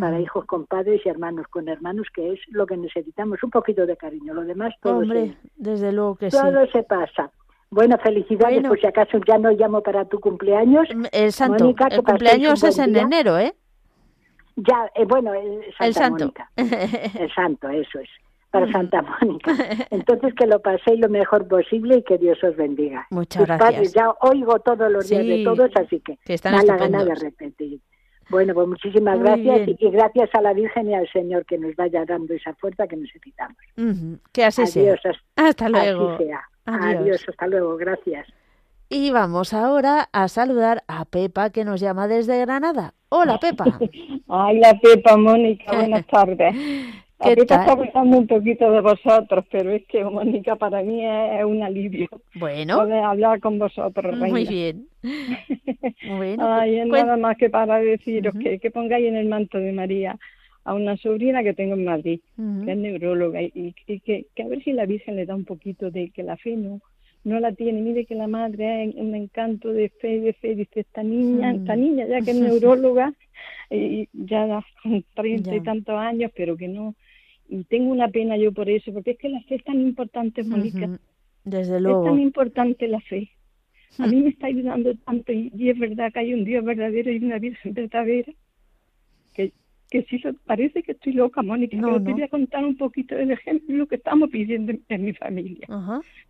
Para 0.00 0.20
hijos 0.20 0.44
con 0.46 0.66
padres 0.66 1.00
y 1.04 1.08
hermanos 1.08 1.46
con 1.48 1.68
hermanos, 1.68 2.08
que 2.12 2.32
es 2.32 2.40
lo 2.48 2.66
que 2.66 2.76
necesitamos, 2.76 3.40
un 3.44 3.50
poquito 3.50 3.86
de 3.86 3.96
cariño. 3.96 4.34
Lo 4.34 4.42
demás 4.42 4.74
todo, 4.82 4.98
Hombre, 4.98 5.36
desde 5.54 5.92
luego 5.92 6.16
que 6.16 6.28
todo 6.28 6.66
se 6.72 6.82
pasa. 6.82 7.30
Bueno, 7.70 7.96
felicidades, 8.02 8.66
por 8.66 8.80
si 8.80 8.86
acaso 8.86 9.18
ya 9.26 9.38
no 9.38 9.50
llamo 9.50 9.82
para 9.82 10.04
tu 10.04 10.18
cumpleaños. 10.18 10.88
Mm, 10.94 11.04
el 11.12 11.32
santo, 11.32 11.68
el 11.68 12.02
cumpleaños 12.02 12.64
es 12.64 12.78
en 12.78 12.96
enero, 12.96 13.38
¿eh? 13.38 13.54
Ya, 14.56 14.90
eh, 14.94 15.04
bueno, 15.04 15.34
el, 15.34 15.62
el 15.78 15.94
santo. 15.94 16.32
el 16.56 17.32
santo, 17.34 17.68
eso 17.68 18.00
es, 18.00 18.08
para 18.50 18.72
Santa 18.72 19.02
Mónica. 19.02 19.54
Entonces 19.90 20.34
que 20.34 20.46
lo 20.46 20.60
paséis 20.62 20.98
lo 20.98 21.08
mejor 21.08 21.46
posible 21.46 21.98
y 21.98 22.02
que 22.02 22.18
Dios 22.18 22.42
os 22.42 22.56
bendiga. 22.56 23.06
Muchas 23.10 23.46
gracias. 23.46 23.70
Padres, 23.70 23.92
ya 23.92 24.10
oigo 24.20 24.58
todos 24.60 24.90
los 24.90 25.08
días 25.08 25.26
de 25.26 25.44
todos, 25.44 25.70
así 25.76 26.00
que, 26.00 26.16
que 26.24 26.36
da 26.36 26.62
la 26.62 26.76
gana 26.76 27.04
de 27.04 27.14
repetir. 27.14 27.80
Bueno, 28.28 28.54
pues 28.54 28.68
muchísimas 28.68 29.18
gracias 29.20 29.68
y, 29.68 29.90
gracias 29.90 30.30
a 30.34 30.40
la 30.40 30.52
Virgen 30.52 30.90
y 30.90 30.94
al 30.94 31.08
Señor 31.12 31.46
que 31.46 31.58
nos 31.58 31.76
vaya 31.76 32.04
dando 32.04 32.34
esa 32.34 32.54
fuerza 32.54 32.86
que 32.86 32.96
necesitamos. 32.96 33.56
Que 34.32 34.44
así 34.44 34.62
Adiós, 34.62 35.00
sea. 35.02 35.12
Hasta 35.36 35.68
luego. 35.68 36.10
Así 36.10 36.24
sea. 36.24 36.42
Adiós. 36.64 37.24
hasta 37.28 37.46
luego, 37.46 37.76
gracias. 37.76 38.26
Y 38.88 39.10
vamos 39.10 39.52
ahora 39.52 40.08
a 40.12 40.28
saludar 40.28 40.84
a 40.86 41.04
Pepa 41.04 41.50
que 41.50 41.64
nos 41.64 41.80
llama 41.80 42.06
desde 42.06 42.38
Granada. 42.40 42.94
Hola 43.08 43.38
Pepa. 43.38 43.64
Ay, 44.28 44.58
la 44.58 44.78
Pepa, 44.78 45.16
Mónica, 45.16 45.72
buenas 45.76 46.06
tardes. 46.06 46.54
Pepa 47.18 47.42
está 47.42 47.72
hablando 47.72 48.18
un 48.18 48.26
poquito 48.26 48.70
de 48.70 48.80
vosotros, 48.80 49.44
pero 49.50 49.70
es 49.70 49.86
que 49.86 50.04
Mónica 50.04 50.56
para 50.56 50.82
mí 50.82 51.04
es, 51.04 51.44
un 51.44 51.62
alivio. 51.62 52.08
Bueno. 52.34 52.76
Poder 52.76 53.02
hablar 53.04 53.40
con 53.40 53.58
vosotros, 53.58 54.18
Muy 54.18 54.44
bien. 54.46 54.86
bueno. 56.16 56.46
Ay, 56.46 56.80
es 56.80 56.86
nada 56.86 57.16
más 57.16 57.36
que 57.38 57.48
para 57.48 57.78
deciros 57.78 58.34
que, 58.34 58.58
que 58.58 58.70
pongáis 58.70 59.06
en 59.06 59.16
el 59.16 59.28
manto 59.28 59.58
de 59.58 59.72
María 59.72 60.18
a 60.66 60.74
una 60.74 60.96
sobrina 60.96 61.44
que 61.44 61.54
tengo 61.54 61.74
en 61.74 61.84
Madrid, 61.84 62.20
que 62.36 62.72
es 62.72 62.76
neuróloga, 62.76 63.40
y, 63.40 63.72
que, 63.86 64.00
que, 64.34 64.42
a 64.42 64.48
ver 64.48 64.62
si 64.64 64.72
la 64.72 64.84
Virgen 64.84 65.14
le 65.14 65.24
da 65.24 65.36
un 65.36 65.44
poquito 65.44 65.92
de 65.92 66.10
que 66.10 66.24
la 66.24 66.36
fe 66.36 66.56
no, 66.56 66.80
no 67.22 67.38
la 67.38 67.52
tiene. 67.52 67.80
Mire 67.80 68.04
que 68.04 68.16
la 68.16 68.26
madre 68.26 68.84
es 68.84 68.94
un 68.96 69.14
encanto 69.14 69.72
de 69.72 69.90
fe, 69.90 70.18
de 70.20 70.32
fe. 70.32 70.56
Dice, 70.56 70.80
esta 70.80 71.04
niña, 71.04 71.52
esta 71.52 71.76
niña 71.76 72.06
ya 72.08 72.20
que 72.20 72.32
es 72.32 72.36
neuróloga, 72.40 73.14
y 73.70 74.08
ya 74.12 74.64
con 74.82 75.04
treinta 75.14 75.54
y 75.54 75.60
tantos 75.60 75.94
años, 75.94 76.32
pero 76.34 76.56
que 76.56 76.66
no. 76.66 76.96
Y 77.48 77.64
tengo 77.64 77.90
una 77.90 78.08
pena 78.08 78.36
yo 78.36 78.52
por 78.52 78.68
eso, 78.68 78.92
porque 78.92 79.12
es 79.12 79.18
que 79.18 79.28
la 79.28 79.40
fe 79.42 79.56
es 79.56 79.64
tan 79.64 79.80
importante, 79.80 80.42
Mónica. 80.42 80.98
Desde 81.44 81.80
luego. 81.80 82.04
Es 82.04 82.10
tan 82.12 82.20
importante 82.20 82.88
la 82.88 83.00
fe. 83.00 83.30
A 83.98 84.06
mí 84.06 84.20
me 84.20 84.30
está 84.30 84.48
ayudando 84.48 84.94
tanto 84.96 85.32
y, 85.32 85.70
es 85.70 85.78
verdad 85.78 86.12
que 86.12 86.18
hay 86.18 86.34
un 86.34 86.44
Dios 86.44 86.64
verdadero 86.64 87.10
y 87.10 87.18
una 87.18 87.38
Virgen 87.38 87.72
verdadera 87.72 88.32
que, 89.34 89.52
que 89.90 90.02
sí 90.02 90.20
parece 90.44 90.82
que 90.82 90.92
estoy 90.92 91.14
loca, 91.14 91.42
Mónica, 91.42 91.78
pero 91.80 92.02
te 92.02 92.12
voy 92.12 92.22
a 92.22 92.28
contar 92.28 92.64
un 92.64 92.76
poquito 92.76 93.14
del 93.14 93.30
ejemplo 93.30 93.74
lo 93.74 93.86
que 93.86 93.96
estamos 93.96 94.28
pidiendo 94.30 94.74
en, 94.88 95.04
mi 95.04 95.12
familia. 95.14 95.66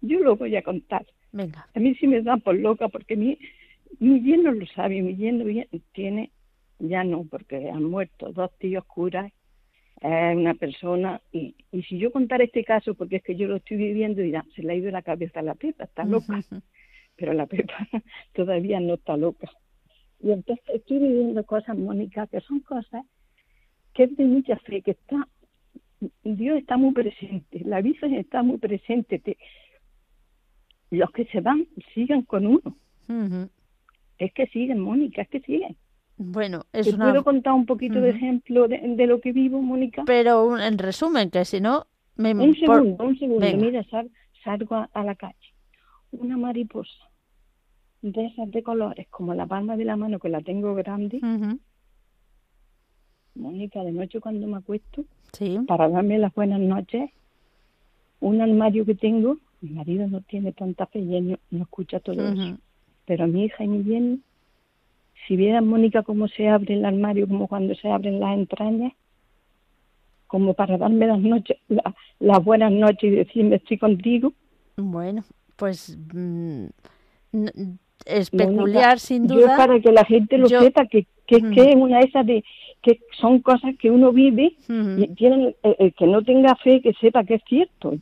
Yo 0.00 0.20
lo 0.20 0.36
voy 0.36 0.54
a 0.54 0.62
contar. 0.62 1.06
Venga. 1.32 1.66
A 1.74 1.80
mí 1.80 1.94
sí 1.96 2.06
me 2.06 2.22
da 2.22 2.36
por 2.36 2.54
loca 2.56 2.88
porque 2.88 3.16
mi, 3.16 3.38
mi 3.98 4.20
yerno 4.20 4.52
lo 4.52 4.66
sabe, 4.66 5.02
mi 5.02 5.16
yerno 5.16 5.44
tiene, 5.92 6.30
ya 6.78 7.04
no, 7.04 7.24
porque 7.24 7.70
han 7.70 7.84
muerto 7.84 8.32
dos 8.32 8.50
tíos 8.58 8.84
curas, 8.84 9.32
es 10.06 10.36
una 10.36 10.54
persona, 10.54 11.20
y, 11.32 11.54
y 11.72 11.82
si 11.82 11.98
yo 11.98 12.12
contara 12.12 12.44
este 12.44 12.64
caso, 12.64 12.94
porque 12.94 13.16
es 13.16 13.22
que 13.22 13.36
yo 13.36 13.48
lo 13.48 13.56
estoy 13.56 13.76
viviendo, 13.76 14.22
dirán, 14.22 14.48
se 14.54 14.62
le 14.62 14.72
ha 14.72 14.76
ido 14.76 14.90
la 14.90 15.02
cabeza 15.02 15.40
a 15.40 15.42
la 15.42 15.54
Pepa, 15.54 15.84
está 15.84 16.04
loca. 16.04 16.40
Pero 17.16 17.32
la 17.32 17.46
Pepa 17.46 17.88
todavía 18.34 18.78
no 18.80 18.94
está 18.94 19.16
loca. 19.16 19.50
Y 20.20 20.30
entonces 20.30 20.64
estoy 20.72 20.98
viviendo 20.98 21.44
cosas, 21.44 21.76
Mónica, 21.76 22.26
que 22.26 22.40
son 22.40 22.60
cosas 22.60 23.04
que 23.94 24.04
es 24.04 24.16
de 24.16 24.24
mucha 24.24 24.56
fe, 24.58 24.82
que 24.82 24.92
está, 24.92 25.26
Dios 26.22 26.58
está 26.58 26.76
muy 26.76 26.92
presente, 26.92 27.60
la 27.64 27.80
Virgen 27.80 28.14
está 28.14 28.42
muy 28.42 28.58
presente. 28.58 29.18
Te, 29.18 29.38
los 30.90 31.10
que 31.10 31.24
se 31.26 31.40
van, 31.40 31.66
sigan 31.94 32.22
con 32.22 32.46
uno. 32.46 32.76
Es 34.18 34.32
que 34.32 34.46
siguen, 34.48 34.80
Mónica, 34.80 35.22
es 35.22 35.28
que 35.28 35.40
siguen. 35.40 35.76
Bueno, 36.18 36.64
es 36.72 36.86
¿Te 36.86 36.96
puedo 36.96 37.22
contar 37.22 37.52
un 37.52 37.66
poquito 37.66 38.00
de 38.00 38.10
ejemplo 38.10 38.68
de, 38.68 39.06
lo 39.06 39.20
que 39.20 39.32
vivo, 39.32 39.60
Mónica? 39.60 40.02
Pero 40.06 40.58
en 40.58 40.78
resumen, 40.78 41.30
que 41.30 41.44
si 41.44 41.60
no... 41.60 41.86
Me... 42.16 42.32
Un 42.32 42.54
segundo, 42.56 43.04
un 43.04 43.18
segundo. 43.18 43.46
Mira, 43.58 43.84
salgo 44.42 44.88
a, 44.90 45.04
la 45.04 45.14
calle. 45.14 45.36
Una 46.12 46.38
mariposa 46.38 47.10
de 48.00 48.26
esas 48.26 48.50
de 48.50 48.62
colores, 48.62 49.06
como 49.10 49.34
la 49.34 49.46
palma 49.46 49.76
de 49.76 49.84
la 49.84 49.96
mano, 49.96 50.18
que 50.18 50.30
la 50.30 50.40
tengo 50.40 50.74
grande, 50.74 51.20
Mónica, 53.34 53.82
de 53.84 53.92
noche 53.92 54.20
cuando 54.20 54.46
me 54.46 54.56
acuesto, 54.56 55.04
para 55.66 55.88
darme 55.88 56.18
las 56.18 56.34
buenas 56.34 56.60
noches, 56.60 57.10
un 58.20 58.40
armario 58.40 58.86
que 58.86 58.94
tengo, 58.94 59.36
mi 59.60 59.70
marido 59.70 60.06
no 60.06 60.22
tiene 60.22 60.52
tanta 60.52 60.86
fe 60.86 61.00
y 61.00 61.16
él 61.16 61.38
no, 61.50 61.62
escucha 61.62 62.00
todo 62.00 62.26
eso, 62.28 62.58
pero 63.04 63.26
mi 63.26 63.44
hija 63.44 63.64
y 63.64 63.68
mi 63.68 63.82
bien, 63.82 64.22
si 65.26 65.36
vieran, 65.36 65.66
Mónica, 65.66 66.02
cómo 66.02 66.28
se 66.28 66.48
abre 66.48 66.74
el 66.74 66.84
armario, 66.84 67.26
como 67.26 67.48
cuando 67.48 67.74
se 67.74 67.88
abren 67.88 68.20
las 68.20 68.36
entrañas, 68.36 68.92
como 70.26 70.54
para 70.54 70.76
darme 70.78 71.06
las 71.06 71.20
noches, 71.20 71.58
las 72.18 72.44
buenas 72.44 72.72
noches 72.72 73.12
y 73.12 73.16
decirme 73.16 73.56
estoy 73.56 73.78
contigo. 73.78 74.32
Bueno, 74.76 75.24
pues 75.56 75.98
mm, 76.12 76.66
es 78.04 78.30
peculiar 78.30 78.98
sin 78.98 79.26
duda. 79.26 79.40
Yo 79.40 79.46
para 79.56 79.80
que 79.80 79.92
la 79.92 80.04
gente 80.04 80.38
lo 80.38 80.48
sepa 80.48 80.86
que, 80.86 81.06
que, 81.26 81.40
que 81.50 81.70
es 81.70 81.76
una 81.76 81.98
de 81.98 82.04
esas 82.04 82.26
de 82.26 82.44
que 82.82 83.00
son 83.20 83.40
cosas 83.40 83.74
que 83.80 83.90
uno 83.90 84.12
vive 84.12 84.56
y 84.68 85.08
tienen 85.14 85.56
el, 85.62 85.94
que 85.94 86.06
no 86.06 86.22
tenga 86.22 86.54
fe 86.56 86.80
que 86.80 86.92
sepa 87.00 87.24
que 87.24 87.34
es 87.34 87.42
cierto. 87.48 87.94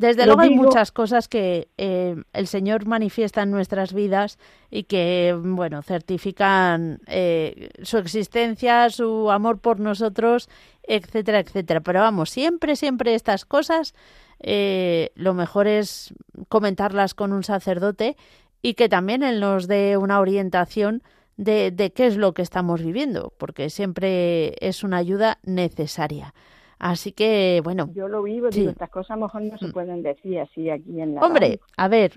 Desde 0.00 0.24
luego 0.24 0.40
hay 0.40 0.54
muchas 0.54 0.92
cosas 0.92 1.28
que 1.28 1.68
eh, 1.76 2.16
el 2.32 2.46
Señor 2.46 2.86
manifiesta 2.86 3.42
en 3.42 3.50
nuestras 3.50 3.92
vidas 3.92 4.38
y 4.70 4.84
que, 4.84 5.38
bueno, 5.38 5.82
certifican 5.82 7.00
eh, 7.06 7.68
su 7.82 7.98
existencia, 7.98 8.88
su 8.88 9.30
amor 9.30 9.58
por 9.58 9.78
nosotros, 9.78 10.48
etcétera, 10.84 11.40
etcétera. 11.40 11.80
Pero 11.80 12.00
vamos, 12.00 12.30
siempre, 12.30 12.76
siempre 12.76 13.14
estas 13.14 13.44
cosas, 13.44 13.94
eh, 14.38 15.10
lo 15.16 15.34
mejor 15.34 15.66
es 15.66 16.14
comentarlas 16.48 17.12
con 17.12 17.34
un 17.34 17.44
sacerdote 17.44 18.16
y 18.62 18.72
que 18.74 18.88
también 18.88 19.22
él 19.22 19.38
nos 19.38 19.68
dé 19.68 19.98
una 19.98 20.20
orientación 20.20 21.02
de, 21.36 21.72
de 21.72 21.92
qué 21.92 22.06
es 22.06 22.16
lo 22.16 22.32
que 22.32 22.40
estamos 22.40 22.82
viviendo, 22.82 23.34
porque 23.36 23.68
siempre 23.68 24.54
es 24.66 24.82
una 24.82 24.96
ayuda 24.96 25.40
necesaria. 25.42 26.32
Así 26.80 27.12
que, 27.12 27.60
bueno. 27.62 27.90
Yo 27.94 28.08
lo 28.08 28.22
vivo, 28.22 28.48
digo, 28.48 28.70
estas 28.70 28.88
cosas 28.88 29.10
a 29.10 29.16
lo 29.16 29.26
mejor 29.26 29.42
no 29.42 29.58
se 29.58 29.66
mm. 29.66 29.72
pueden 29.72 30.02
decir 30.02 30.40
así 30.40 30.70
aquí 30.70 30.98
en 30.98 31.14
la. 31.14 31.20
Hombre, 31.20 31.60
a 31.76 31.88
ver, 31.88 32.12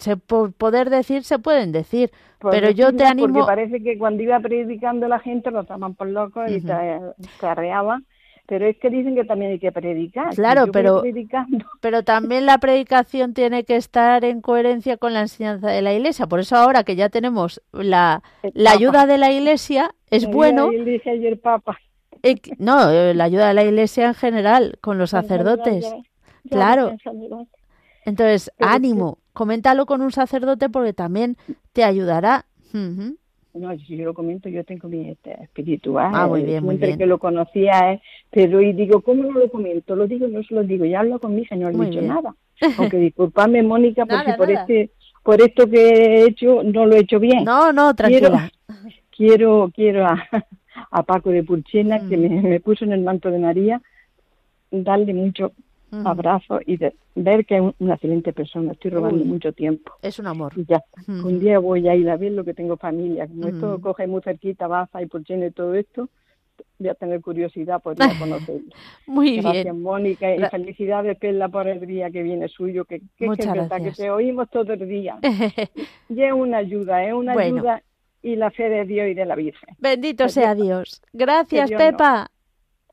se, 0.00 0.16
por 0.16 0.52
poder 0.52 0.90
decir 0.90 1.22
se 1.22 1.38
pueden 1.38 1.70
decir, 1.70 2.10
pero 2.40 2.68
yo 2.70 2.92
te 2.92 3.04
animo. 3.04 3.32
Porque 3.32 3.46
parece 3.46 3.80
que 3.80 3.96
cuando 3.96 4.24
iba 4.24 4.40
predicando 4.40 5.06
la 5.06 5.20
gente 5.20 5.52
lo 5.52 5.62
toman 5.62 5.94
por 5.94 6.08
loco 6.08 6.42
y 6.48 6.60
te, 6.60 6.72
arreaban 7.40 8.04
pero 8.46 8.66
es 8.66 8.78
que 8.78 8.88
dicen 8.88 9.14
que 9.14 9.24
también 9.24 9.52
hay 9.52 9.58
que 9.58 9.72
predicar. 9.72 10.34
Claro, 10.34 10.68
pero, 10.72 11.02
pero 11.82 12.02
también 12.02 12.46
la 12.46 12.56
predicación 12.56 13.34
tiene 13.34 13.64
que 13.64 13.76
estar 13.76 14.24
en 14.24 14.40
coherencia 14.40 14.96
con 14.96 15.12
la 15.12 15.20
enseñanza 15.20 15.68
de 15.68 15.82
la 15.82 15.92
Iglesia. 15.92 16.26
Por 16.26 16.40
eso 16.40 16.56
ahora 16.56 16.82
que 16.82 16.96
ya 16.96 17.10
tenemos 17.10 17.60
la, 17.72 18.22
la 18.54 18.70
ayuda 18.70 19.04
de 19.04 19.18
la 19.18 19.30
Iglesia, 19.30 19.94
es 20.10 20.26
bueno... 20.26 20.70
el 20.72 21.38
Papa. 21.38 21.78
No, 22.58 22.90
eh, 22.90 23.14
la 23.14 23.24
ayuda 23.24 23.48
de 23.48 23.54
la 23.54 23.64
Iglesia 23.64 24.08
en 24.08 24.14
general, 24.14 24.78
con 24.80 24.98
los 24.98 25.10
sacerdotes. 25.10 25.92
claro. 26.50 26.96
Entonces, 28.04 28.50
ánimo, 28.58 29.18
coméntalo 29.32 29.86
con 29.86 30.00
un 30.00 30.12
sacerdote 30.12 30.68
porque 30.68 30.92
también 30.92 31.36
te 31.72 31.84
ayudará. 31.84 32.46
No, 32.72 33.76
si 33.78 33.96
yo 33.96 34.04
lo 34.04 34.14
comento, 34.14 34.48
yo 34.48 34.64
tengo 34.64 34.88
mi 34.88 35.10
este, 35.10 35.42
espiritual. 35.42 36.10
Ah, 36.14 36.26
muy 36.26 36.42
bien, 36.42 36.64
muy 36.64 36.76
bien. 36.76 36.96
que 36.96 37.06
lo 37.06 37.18
conocía, 37.18 37.92
¿eh? 37.92 38.02
pero 38.30 38.60
y 38.60 38.72
digo, 38.72 39.00
¿cómo 39.00 39.24
no 39.24 39.38
lo 39.38 39.50
comento? 39.50 39.96
Lo 39.96 40.06
digo, 40.06 40.28
no 40.28 40.42
se 40.42 40.54
lo 40.54 40.62
digo, 40.62 40.84
ya 40.84 41.00
hablo 41.00 41.18
con 41.18 41.34
mi 41.34 41.44
señor, 41.46 41.74
no 41.74 41.82
he 41.82 41.90
dicho 41.90 42.02
nada. 42.02 42.34
Aunque 42.78 42.98
disculpame, 42.98 43.62
Mónica, 43.62 44.06
porque 44.06 44.34
por 44.34 44.50
este 44.50 44.90
por 45.22 45.42
esto 45.42 45.68
que 45.68 45.76
he 45.76 46.26
hecho 46.26 46.62
no 46.62 46.86
lo 46.86 46.96
he 46.96 47.00
hecho 47.00 47.18
bien. 47.20 47.44
No, 47.44 47.72
no, 47.72 47.94
tranquila. 47.94 48.50
Quiero, 49.14 49.70
quiero, 49.74 50.06
a, 50.06 50.26
a 50.90 51.02
Paco 51.02 51.30
de 51.30 51.42
Pulchena, 51.44 52.08
que 52.08 52.16
mm. 52.16 52.42
me 52.48 52.60
puso 52.60 52.84
en 52.84 52.92
el 52.92 53.02
manto 53.02 53.30
de 53.30 53.38
María, 53.38 53.80
darle 54.70 55.14
mucho 55.14 55.52
abrazo 55.90 56.60
y 56.66 56.76
de 56.76 56.94
ver 57.14 57.46
que 57.46 57.56
es 57.56 57.62
una 57.78 57.94
excelente 57.94 58.32
persona. 58.32 58.72
Estoy 58.72 58.90
robando 58.90 59.24
mucho 59.24 59.52
tiempo. 59.52 59.92
Es 60.02 60.18
un 60.18 60.26
amor. 60.26 60.52
Y 60.56 60.64
ya 60.66 60.82
Un 61.06 61.40
día 61.40 61.58
voy 61.58 61.88
a 61.88 61.94
ir 61.94 62.08
a 62.10 62.16
ver 62.16 62.32
lo 62.32 62.44
que 62.44 62.54
tengo 62.54 62.76
familia. 62.76 63.26
Como 63.26 63.48
esto 63.48 63.80
coge 63.80 64.06
muy 64.06 64.20
cerquita, 64.22 64.66
Baza 64.66 65.02
y 65.02 65.06
por 65.06 65.22
y 65.22 65.50
todo 65.50 65.74
esto, 65.74 66.08
voy 66.78 66.88
a 66.88 66.94
tener 66.94 67.20
curiosidad 67.20 67.82
por 67.82 67.96
ir 67.96 68.02
a 68.02 68.08
conocerlo. 68.18 68.70
Muy 69.06 69.40
gracias, 69.40 69.74
Mónica, 69.74 70.34
y 70.34 70.40
felicidades, 70.50 71.16
Perla, 71.18 71.48
por 71.48 71.66
el 71.68 71.84
día 71.86 72.10
que 72.10 72.22
viene 72.22 72.48
suyo, 72.48 72.84
que, 72.84 73.00
que, 73.16 73.28
que, 73.28 73.82
que 73.82 73.90
te 73.92 74.10
oímos 74.10 74.48
todo 74.50 74.72
el 74.72 74.86
día. 74.88 75.18
y 76.08 76.22
es 76.22 76.32
una 76.32 76.58
ayuda, 76.58 77.04
es 77.04 77.14
una 77.14 77.32
ayuda 77.32 77.82
y 78.22 78.36
la 78.36 78.50
fe 78.50 78.68
de 78.68 78.84
Dios 78.84 79.08
y 79.08 79.14
de 79.14 79.24
la 79.24 79.34
Virgen. 79.34 79.76
Bendito 79.78 80.28
sea 80.28 80.54
Dios. 80.54 81.02
Gracias, 81.12 81.70
Pepa. 81.70 82.30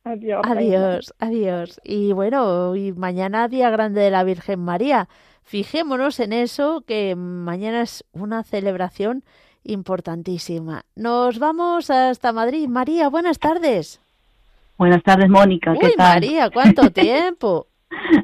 Adiós. 0.03 0.41
Adiós, 0.45 1.13
adiós. 1.19 1.81
Y 1.83 2.13
bueno, 2.13 2.75
y 2.75 2.91
mañana 2.91 3.47
Día 3.47 3.69
Grande 3.71 4.01
de 4.01 4.11
la 4.11 4.23
Virgen 4.23 4.59
María. 4.59 5.07
Fijémonos 5.43 6.19
en 6.19 6.33
eso, 6.33 6.83
que 6.87 7.15
mañana 7.15 7.81
es 7.81 8.03
una 8.13 8.43
celebración 8.43 9.23
importantísima. 9.63 10.83
Nos 10.95 11.39
vamos 11.39 11.89
hasta 11.89 12.31
Madrid. 12.31 12.67
María, 12.67 13.09
buenas 13.09 13.39
tardes. 13.39 13.99
Buenas 14.77 15.01
tardes, 15.03 15.29
Mónica. 15.29 15.73
¿Qué 15.79 15.91
tal? 15.91 16.15
María, 16.15 16.49
¿cuánto 16.49 16.89
tiempo? 16.91 17.67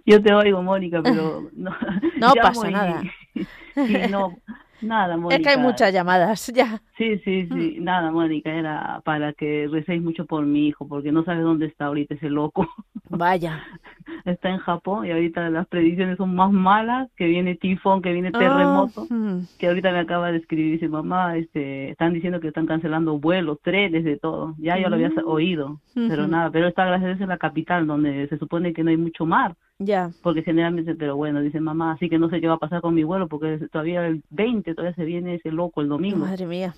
Yo 0.06 0.22
te 0.22 0.34
oigo, 0.34 0.62
Mónica, 0.62 1.02
pero 1.02 1.50
no, 1.54 1.72
no 2.18 2.34
pasa 2.42 2.70
nada. 2.70 3.04
Sí, 3.74 3.96
no, 4.10 4.36
Nada, 4.82 5.18
Mónica. 5.18 5.36
Es 5.36 5.44
que 5.44 5.50
hay 5.50 5.58
muchas 5.58 5.94
llamadas, 5.94 6.52
ya. 6.54 6.82
Sí, 6.98 7.18
sí, 7.20 7.48
sí. 7.48 7.78
Mm. 7.80 7.84
Nada, 7.84 8.12
Mónica, 8.12 8.52
era 8.52 9.02
para 9.04 9.34
que 9.34 9.68
recéis 9.72 10.02
mucho 10.02 10.26
por 10.26 10.46
mi 10.46 10.68
hijo, 10.68 10.88
porque 10.88 11.12
no 11.12 11.24
sabes 11.24 11.44
dónde 11.44 11.68
está 11.68 11.86
ahorita 11.86 12.16
ese 12.16 12.30
loco. 12.30 12.68
Vaya. 13.10 13.64
está 14.26 14.50
en 14.50 14.58
Japón 14.58 15.06
y 15.06 15.12
ahorita 15.12 15.50
las 15.50 15.68
predicciones 15.68 16.18
son 16.18 16.36
más 16.36 16.52
malas, 16.52 17.10
que 17.16 17.26
viene 17.26 17.56
tifón, 17.56 18.02
que 18.02 18.14
viene 18.14 18.30
ah, 18.34 18.40
terremoto, 18.40 19.08
hmm. 19.10 19.42
que 19.60 19.68
ahorita 19.68 19.92
me 19.92 20.00
acaba 20.00 20.32
de 20.32 20.38
escribir, 20.38 20.74
dice 20.74 20.88
mamá, 20.88 21.38
este, 21.38 21.92
están 21.92 22.14
diciendo 22.14 22.40
que 22.40 22.50
están 22.50 22.66
cancelando 22.66 23.20
vuelos, 23.20 23.60
trenes, 23.62 24.04
de 24.04 24.18
todo, 24.18 24.56
ya 24.58 24.78
yo 24.78 24.90
lo 24.90 24.96
había 24.96 25.10
mm. 25.10 25.26
oído, 25.26 25.80
pero 25.94 26.28
nada, 26.28 26.50
pero 26.52 26.68
está 26.68 26.86
gracias 26.86 27.22
a 27.22 27.26
la 27.26 27.38
capital 27.38 27.88
donde 27.88 28.28
se 28.28 28.38
supone 28.38 28.74
que 28.74 28.84
no 28.84 28.90
hay 28.90 28.98
mucho 28.98 29.26
mar. 29.26 29.56
Ya. 29.84 30.12
Porque 30.22 30.44
generalmente, 30.44 30.94
pero 30.94 31.16
bueno, 31.16 31.42
dice 31.42 31.60
mamá, 31.60 31.94
así 31.94 32.08
que 32.08 32.20
no 32.20 32.30
sé 32.30 32.40
qué 32.40 32.48
va 32.48 32.54
a 32.54 32.60
pasar 32.60 32.82
con 32.82 32.94
mi 32.94 33.04
vuelo 33.04 33.28
porque 33.28 33.58
todavía 33.72 34.06
el 34.06 34.22
20, 34.30 34.76
todavía 34.76 34.96
se 34.96 35.06
viene 35.06 35.36
ese 35.36 35.52
loco 35.52 35.82
el 35.82 35.90
domingo. 35.90 36.18
Madre 36.18 36.46
mía. 36.46 36.76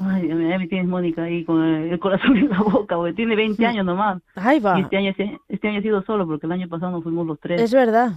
Ay, 0.00 0.26
ya 0.26 0.34
me 0.34 0.66
tienes 0.66 0.88
Mónica 0.88 1.22
ahí 1.22 1.44
con 1.44 1.62
el, 1.62 1.98
corazón 2.00 2.36
en 2.36 2.48
la 2.48 2.60
boca, 2.60 2.96
porque 2.96 3.12
tiene 3.12 3.36
20 3.36 3.64
años 3.64 3.86
nomás. 3.86 4.20
Ahí 4.34 4.58
va. 4.58 4.80
Y 4.80 4.82
este 4.82 4.96
año, 4.96 5.14
este 5.48 5.68
año 5.68 5.78
ha 5.78 5.82
sido 5.82 6.02
solo 6.02 6.26
porque 6.26 6.46
el 6.46 6.52
año 6.52 6.68
pasado 6.68 6.90
nos 6.90 7.04
fuimos 7.04 7.24
los 7.24 7.38
tres. 7.38 7.60
Es 7.60 7.72
verdad. 7.72 8.14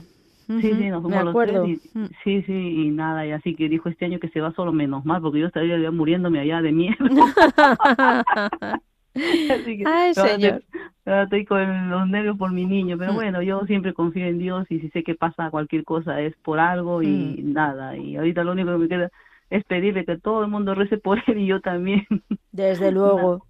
Sí, 0.48 0.62
sí, 0.62 0.90
nos 0.90 1.04
fuimos 1.04 1.26
los 1.26 1.36
tres. 1.36 1.68
Y, 1.68 1.80
Sí, 2.24 2.42
sí, 2.42 2.54
y 2.54 2.90
nada, 2.90 3.28
y 3.28 3.32
así 3.32 3.56
que 3.56 3.70
dijo 3.70 3.88
este 3.88 4.06
año 4.06 4.20
que 4.20 4.30
se 4.30 4.42
va 4.42 4.52
solo 4.54 4.72
menos 4.72 5.06
mal 5.06 5.22
porque 5.22 5.40
yo 5.40 5.48
estaría 5.48 5.92
muriéndome 5.92 6.40
allá 6.40 6.62
de 6.62 6.72
miedo. 6.72 6.96
Así 9.52 9.78
que, 9.78 9.84
Ay, 9.86 10.14
señor. 10.14 10.64
Estoy 11.06 11.46
con 11.46 11.90
los 11.90 12.08
nervios 12.08 12.38
por 12.38 12.52
mi 12.52 12.66
niño, 12.66 12.98
pero 12.98 13.12
mm. 13.12 13.16
bueno, 13.16 13.42
yo 13.42 13.66
siempre 13.66 13.94
confío 13.94 14.26
en 14.26 14.40
Dios 14.40 14.66
y 14.70 14.80
si 14.80 14.90
sé 14.92 15.04
que 15.04 15.16
pasa 15.16 15.50
cualquier 15.50 15.84
cosa 15.84 16.22
es 16.22 16.34
por 16.38 16.60
algo 16.60 17.04
y 17.04 17.08
mm. 17.44 17.54
nada. 17.54 17.98
Y 17.98 18.16
ahorita 18.16 18.44
lo 18.44 18.54
único 18.54 18.72
que 18.72 18.78
me 18.78 18.88
queda 18.88 19.12
es 19.50 19.64
pedirle 19.66 20.06
que 20.06 20.18
todo 20.18 20.44
el 20.44 20.50
mundo 20.50 20.74
rece 20.76 20.98
por 20.98 21.20
él 21.28 21.40
y 21.40 21.48
yo 21.48 21.60
también. 21.62 22.06
Desde 22.52 22.92
luego. 22.92 23.46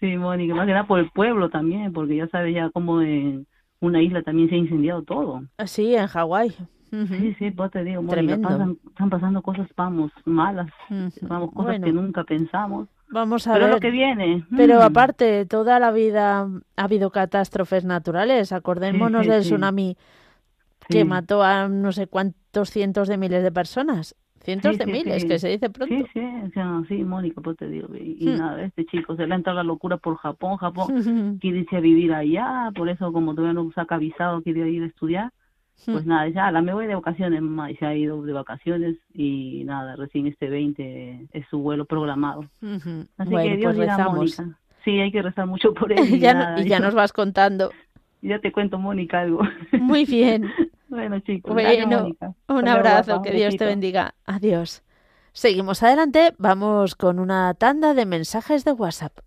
Sí, 0.00 0.16
Mónica, 0.16 0.54
más 0.54 0.66
que 0.66 0.72
nada 0.72 0.86
por 0.86 0.98
el 0.98 1.10
pueblo 1.10 1.50
también, 1.50 1.92
porque 1.92 2.16
ya 2.16 2.28
sabes 2.28 2.54
ya 2.54 2.70
cómo 2.70 3.02
en 3.02 3.46
una 3.80 4.00
isla 4.00 4.22
también 4.22 4.48
se 4.48 4.54
ha 4.54 4.58
incendiado 4.58 5.02
todo. 5.02 5.42
Ah, 5.58 5.66
sí, 5.66 5.94
en 5.94 6.06
Hawái. 6.06 6.50
Sí, 6.90 7.34
sí, 7.38 7.50
pues 7.52 7.70
te 7.70 7.84
digo, 7.84 8.02
Mónica, 8.02 8.34
están 8.34 9.10
pasando 9.10 9.40
cosas, 9.40 9.66
vamos, 9.76 10.12
malas, 10.26 10.70
vamos, 11.22 11.50
cosas 11.52 11.80
que 11.80 11.90
nunca 11.90 12.22
pensamos. 12.24 12.88
Vamos 13.12 13.46
a 13.46 13.52
Pero 13.52 13.66
ver. 13.66 13.74
lo 13.74 13.80
que 13.80 13.90
viene. 13.90 14.44
Pero 14.56 14.78
mm. 14.78 14.82
aparte, 14.82 15.46
toda 15.46 15.78
la 15.78 15.92
vida 15.92 16.48
ha 16.76 16.82
habido 16.82 17.10
catástrofes 17.10 17.84
naturales. 17.84 18.52
Acordémonos 18.52 19.26
del 19.26 19.42
tsunami 19.42 19.96
que 20.88 21.04
mató 21.04 21.42
a 21.42 21.68
no 21.68 21.92
sé 21.92 22.06
cuántos 22.06 22.70
cientos 22.70 23.08
de 23.08 23.18
miles 23.18 23.42
de 23.42 23.52
personas. 23.52 24.16
Cientos 24.40 24.76
de 24.76 24.86
miles, 24.86 25.24
que 25.24 25.38
se 25.38 25.50
dice 25.50 25.70
pronto. 25.70 25.94
Sí, 25.94 26.04
sí, 26.12 26.60
sí, 26.88 27.04
Mónica, 27.04 27.40
pues 27.40 27.56
te 27.56 27.68
digo. 27.68 27.94
Y, 27.94 28.26
hmm. 28.26 28.38
nada, 28.38 28.64
este 28.64 28.84
chico 28.86 29.14
se 29.14 29.26
le 29.26 29.34
ha 29.34 29.36
entrado 29.36 29.58
la 29.58 29.62
locura 29.62 29.98
por 29.98 30.16
Japón. 30.16 30.56
Japón 30.56 30.86
quiere 31.40 31.60
irse 31.60 31.76
a 31.76 31.80
vivir 31.80 32.12
allá, 32.12 32.70
por 32.74 32.88
eso, 32.88 33.12
como 33.12 33.34
todavía 33.34 33.52
no 33.52 33.70
saca 33.72 33.98
visado, 33.98 34.42
quiere 34.42 34.68
ir 34.68 34.82
a 34.82 34.86
estudiar. 34.86 35.32
Pues 35.84 36.06
nada, 36.06 36.28
ya 36.28 36.50
la 36.52 36.62
me 36.62 36.72
voy 36.72 36.86
de 36.86 36.94
vacaciones, 36.94 37.42
mamá, 37.42 37.70
y 37.70 37.76
se 37.76 37.86
ha 37.86 37.94
ido 37.94 38.22
de 38.22 38.32
vacaciones 38.32 38.96
y 39.12 39.64
nada, 39.64 39.96
recién 39.96 40.28
este 40.28 40.48
20 40.48 41.28
es 41.32 41.46
su 41.48 41.58
vuelo 41.58 41.86
programado. 41.86 42.44
Así 43.16 43.34
que 43.34 43.56
Dios 43.56 43.74
pues 43.74 43.98
Mónica. 43.98 44.58
Sí, 44.84 44.98
hay 44.98 45.10
que 45.10 45.22
rezar 45.22 45.46
mucho 45.46 45.74
por 45.74 45.92
él. 45.92 46.14
Y, 46.14 46.18
ya, 46.18 46.56
y 46.58 46.68
ya 46.68 46.78
nos 46.80 46.94
vas 46.94 47.12
contando. 47.12 47.70
Ya 48.24 48.38
te 48.38 48.52
cuento, 48.52 48.78
Mónica, 48.78 49.22
algo. 49.22 49.40
Muy 49.72 50.04
bien. 50.04 50.48
bueno, 50.88 51.18
chicos. 51.18 51.52
Bueno, 51.52 52.12
un 52.46 52.68
abrazo, 52.68 53.20
que 53.20 53.32
Dios 53.32 53.56
te 53.56 53.66
bendiga. 53.66 54.14
Adiós. 54.24 54.84
Seguimos 55.32 55.82
adelante, 55.82 56.32
vamos 56.38 56.94
con 56.94 57.18
una 57.18 57.52
tanda 57.54 57.94
de 57.94 58.06
mensajes 58.06 58.64
de 58.64 58.70
WhatsApp. 58.70 59.18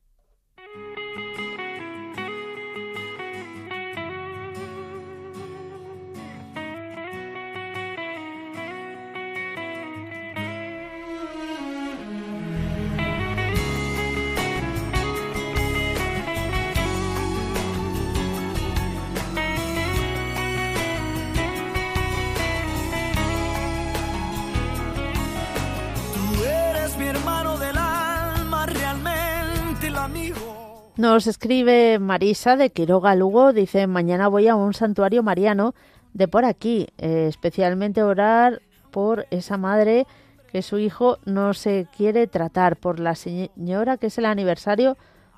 Nos 31.16 31.28
escribe 31.28 31.98
Marisa 31.98 32.58
de 32.58 32.72
Quiroga 32.72 33.16
Lugo, 33.16 33.54
dice, 33.54 33.88
mañana 33.88 34.28
voy 34.28 34.50
a 34.50 34.56
un 34.56 34.74
santuario 34.74 35.24
mariano 35.24 35.74
de 36.14 36.28
por 36.28 36.44
aquí, 36.44 36.90
eh, 36.98 37.28
especialmente 37.30 38.04
orar 38.04 38.62
por 38.92 39.26
esa 39.32 39.56
madre 39.56 40.08
que 40.52 40.62
su 40.62 40.78
hijo 40.78 41.20
no 41.24 41.54
se 41.54 41.88
quiere 41.96 42.28
tratar, 42.28 42.76
por 42.76 43.00
la 43.00 43.16
señora 43.16 43.96
que 43.96 44.08
es 44.08 44.18
el 44.18 44.26
aniversario 44.26 44.98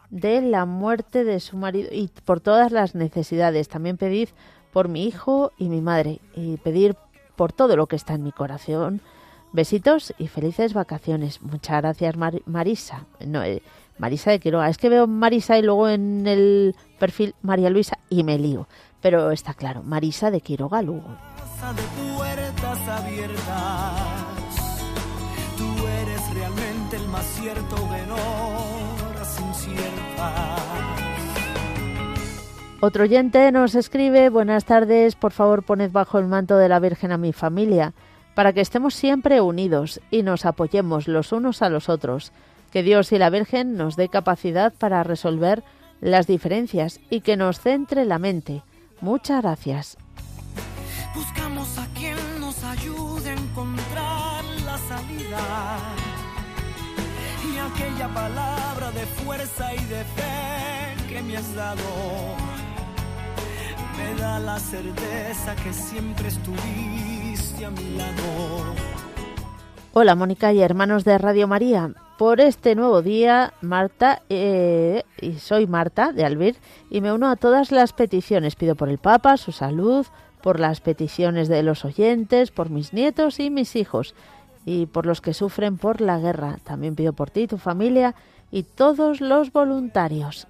de 0.10 0.42
la 0.42 0.66
muerte 0.66 1.24
de 1.24 1.40
su 1.40 1.58
marido 1.58 1.90
y 1.92 2.10
por 2.26 2.40
todas 2.40 2.72
las 2.72 2.96
necesidades. 2.96 3.70
También 3.70 3.98
pedid 3.98 4.30
por 4.74 4.88
mi 4.88 5.06
hijo 5.06 5.52
y 5.60 5.70
mi 5.70 5.82
madre 5.82 6.22
y 6.34 6.58
pedir 6.58 6.96
por 7.36 7.54
todo 7.54 7.76
lo 7.76 7.86
que 7.86 7.98
está 7.98 8.16
en 8.16 8.24
mi 8.24 8.32
corazón. 8.32 9.00
Besitos 9.54 10.12
y 10.18 10.28
felices 10.28 10.74
vacaciones. 10.74 11.40
Muchas 11.44 11.82
gracias 11.84 12.16
Marisa. 12.48 13.06
No, 13.26 13.44
eh, 13.44 13.62
Marisa 13.98 14.32
de 14.32 14.40
Quiroga. 14.40 14.70
Es 14.70 14.78
que 14.78 14.90
veo 14.90 15.08
Marisa 15.08 15.58
y 15.58 15.62
luego 15.62 15.90
en 15.90 16.28
el 16.28 16.76
perfil 17.00 17.36
María 17.42 17.70
Luisa 17.70 17.98
y 18.10 18.24
me 18.24 18.38
lío. 18.38 18.68
Pero 19.02 19.32
está 19.32 19.54
claro, 19.54 19.84
Marisa 19.84 20.32
de 20.32 20.42
Quiroga 20.42 20.82
Lugo. 20.82 21.16
Tú 25.58 25.88
eres 25.88 26.34
realmente 26.34 26.96
el 26.98 27.08
más 27.08 27.26
cierto 27.26 27.88
Otro 32.80 33.06
oyente 33.06 33.52
nos 33.52 33.74
escribe, 33.74 34.30
buenas 34.30 34.66
tardes, 34.66 35.16
por 35.16 35.32
favor 35.32 35.64
poned 35.64 35.92
bajo 35.92 36.20
el 36.20 36.28
manto 36.28 36.58
de 36.58 36.70
la 36.70 36.80
Virgen 36.80 37.12
a 37.12 37.18
mi 37.18 37.34
familia, 37.34 37.96
para 38.36 38.54
que 38.54 38.62
estemos 38.62 38.94
siempre 38.94 39.42
unidos 39.42 40.00
y 40.12 40.22
nos 40.22 40.46
apoyemos 40.46 41.08
los 41.08 41.32
unos 41.32 41.64
a 41.64 41.70
los 41.70 41.90
otros 41.90 42.32
que 42.72 42.84
Dios 42.84 43.12
y 43.12 43.18
la 43.18 43.30
Virgen 43.30 43.76
nos 43.76 43.96
dé 43.96 44.10
capacidad 44.10 44.74
para 44.74 45.04
resolver 45.04 45.64
las 46.02 46.28
diferencias 46.28 47.00
y 47.10 47.22
que 47.22 47.38
nos 47.38 47.60
centre 47.60 48.06
la 48.06 48.20
mente. 48.20 48.64
Muchas 49.02 49.42
gracias. 49.42 49.98
Buscamos 51.16 51.78
a 51.78 51.88
quien 51.94 52.18
nos 52.40 52.64
ayude 52.64 53.30
a 53.30 53.34
encontrar 53.34 54.44
la 54.66 54.78
salida. 54.78 55.78
Y 57.52 57.58
aquella 57.58 58.08
palabra 58.14 58.92
de 58.92 59.06
fuerza 59.06 59.74
y 59.74 59.86
de 59.86 60.04
fe 60.04 61.08
que 61.10 61.22
me 61.24 61.38
has 61.38 61.56
dado 61.56 61.82
me 63.98 64.22
da 64.22 64.40
la 64.40 64.60
certeza 64.60 65.56
que 65.64 65.74
siempre 65.74 66.28
estuviste 66.28 67.66
a 67.66 67.72
mi 67.72 67.98
lado. 67.98 68.76
Hola 69.94 70.14
Mónica 70.14 70.54
y 70.54 70.62
hermanos 70.62 71.04
de 71.04 71.18
Radio 71.18 71.48
María 71.48 71.96
por 72.18 72.42
este 72.42 72.76
nuevo 72.76 73.02
día, 73.02 73.54
Marta, 73.62 74.22
eh, 74.30 75.04
y 75.22 75.34
soy 75.34 75.68
Marta 75.68 76.12
de 76.12 76.26
Albir, 76.26 76.58
y 76.90 77.02
me 77.02 77.14
uno 77.14 77.30
a 77.30 77.36
todas 77.36 77.72
las 77.72 77.94
peticiones. 77.94 78.56
Pido 78.56 78.76
por 78.76 78.90
el 78.90 78.98
Papa, 78.98 79.38
su 79.38 79.52
salud, 79.52 80.06
por 80.42 80.60
las 80.60 80.82
peticiones 80.82 81.48
de 81.48 81.64
los 81.64 81.86
oyentes, 81.86 82.52
por 82.52 82.70
mis 82.70 82.94
nietos 82.94 83.40
y 83.40 83.50
mis 83.50 83.76
hijos, 83.76 84.16
y 84.66 84.88
por 84.88 85.06
los 85.06 85.22
que 85.22 85.34
sufren 85.34 85.78
por 85.78 86.02
la 86.02 86.20
guerra. 86.20 86.58
También 86.64 86.96
pido 86.96 87.14
por 87.14 87.30
ti, 87.30 87.48
tu 87.48 87.58
familia 87.58 88.16
y 88.52 88.64
todos 88.64 89.22
los 89.22 89.52
voluntarios. 89.52 90.48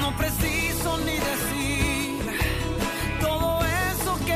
No 0.00 0.16
preciso 0.16 0.98
ni 0.98 1.59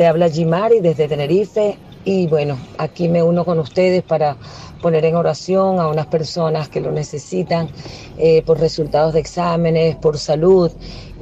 Te 0.00 0.06
habla 0.06 0.30
Jimari 0.30 0.80
desde 0.80 1.08
Tenerife 1.08 1.76
Y 2.06 2.26
bueno, 2.26 2.56
aquí 2.78 3.06
me 3.06 3.22
uno 3.22 3.44
con 3.44 3.58
ustedes 3.58 4.02
para 4.02 4.34
poner 4.80 5.04
en 5.04 5.14
oración 5.14 5.78
a 5.78 5.88
unas 5.88 6.06
personas 6.06 6.70
que 6.70 6.80
lo 6.80 6.90
necesitan 6.90 7.68
eh, 8.16 8.40
por 8.46 8.58
resultados 8.58 9.12
de 9.12 9.20
exámenes, 9.20 9.96
por 9.96 10.16
salud 10.16 10.72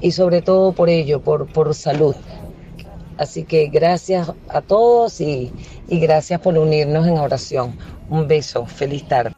y 0.01 0.13
sobre 0.13 0.43
todo 0.43 0.71
por 0.71 0.89
ello, 0.89 1.21
por, 1.21 1.53
por 1.53 1.75
salud. 1.75 2.15
Así 3.17 3.43
que 3.43 3.67
gracias 3.67 4.31
a 4.49 4.61
todos 4.61 5.21
y, 5.21 5.51
y 5.89 5.99
gracias 5.99 6.41
por 6.41 6.57
unirnos 6.57 7.05
en 7.09 7.19
oración. 7.19 7.77
Un 8.09 8.29
beso, 8.29 8.65
feliz 8.65 9.09
tarde. 9.09 9.38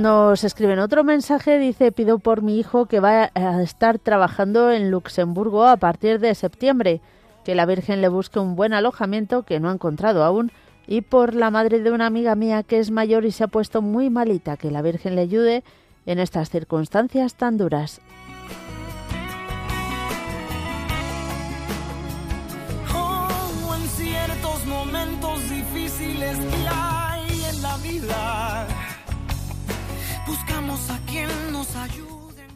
Nos 0.00 0.44
escriben 0.44 0.78
otro 0.78 1.04
mensaje, 1.04 1.58
dice, 1.58 1.92
pido 1.92 2.18
por 2.18 2.40
mi 2.40 2.58
hijo 2.58 2.86
que 2.86 3.00
va 3.00 3.30
a 3.34 3.62
estar 3.62 3.98
trabajando 3.98 4.72
en 4.72 4.90
Luxemburgo 4.90 5.66
a 5.66 5.76
partir 5.76 6.20
de 6.20 6.34
septiembre, 6.34 7.02
que 7.44 7.54
la 7.54 7.66
Virgen 7.66 8.00
le 8.00 8.08
busque 8.08 8.38
un 8.38 8.56
buen 8.56 8.72
alojamiento 8.72 9.42
que 9.42 9.60
no 9.60 9.68
ha 9.68 9.74
encontrado 9.74 10.24
aún, 10.24 10.52
y 10.86 11.02
por 11.02 11.34
la 11.34 11.50
madre 11.50 11.80
de 11.80 11.90
una 11.90 12.06
amiga 12.06 12.34
mía 12.34 12.62
que 12.62 12.78
es 12.78 12.90
mayor 12.90 13.26
y 13.26 13.30
se 13.30 13.44
ha 13.44 13.48
puesto 13.48 13.82
muy 13.82 14.08
malita, 14.08 14.56
que 14.56 14.70
la 14.70 14.80
Virgen 14.80 15.16
le 15.16 15.20
ayude 15.20 15.64
en 16.06 16.18
estas 16.18 16.48
circunstancias 16.48 17.34
tan 17.34 17.58
duras. 17.58 18.00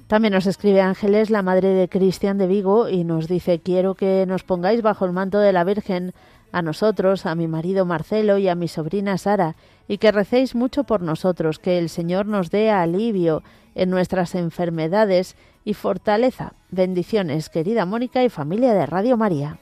También 0.06 0.34
nos 0.34 0.46
escribe 0.46 0.82
Ángeles, 0.82 1.30
la 1.30 1.42
madre 1.42 1.68
de 1.68 1.88
Cristian 1.88 2.36
de 2.36 2.46
Vigo, 2.46 2.88
y 2.88 3.04
nos 3.04 3.26
dice, 3.26 3.60
quiero 3.60 3.94
que 3.94 4.26
nos 4.26 4.44
pongáis 4.44 4.82
bajo 4.82 5.06
el 5.06 5.12
manto 5.12 5.38
de 5.38 5.52
la 5.52 5.64
Virgen 5.64 6.12
a 6.52 6.60
nosotros, 6.60 7.26
a 7.26 7.34
mi 7.34 7.48
marido 7.48 7.86
Marcelo 7.86 8.38
y 8.38 8.48
a 8.48 8.54
mi 8.54 8.68
sobrina 8.68 9.16
Sara, 9.16 9.56
y 9.88 9.98
que 9.98 10.12
recéis 10.12 10.54
mucho 10.54 10.84
por 10.84 11.00
nosotros, 11.00 11.58
que 11.58 11.78
el 11.78 11.88
Señor 11.88 12.26
nos 12.26 12.50
dé 12.50 12.70
alivio 12.70 13.42
en 13.74 13.90
nuestras 13.90 14.34
enfermedades 14.34 15.36
y 15.64 15.74
fortaleza. 15.74 16.52
Bendiciones, 16.70 17.48
querida 17.48 17.86
Mónica 17.86 18.22
y 18.22 18.28
familia 18.28 18.74
de 18.74 18.86
Radio 18.86 19.16
María. 19.16 19.58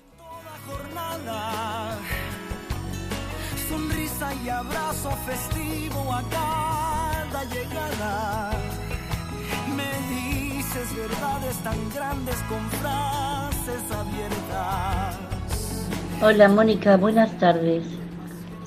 Hola 16.24 16.46
Mónica, 16.46 16.96
buenas 16.96 17.36
tardes. 17.38 17.82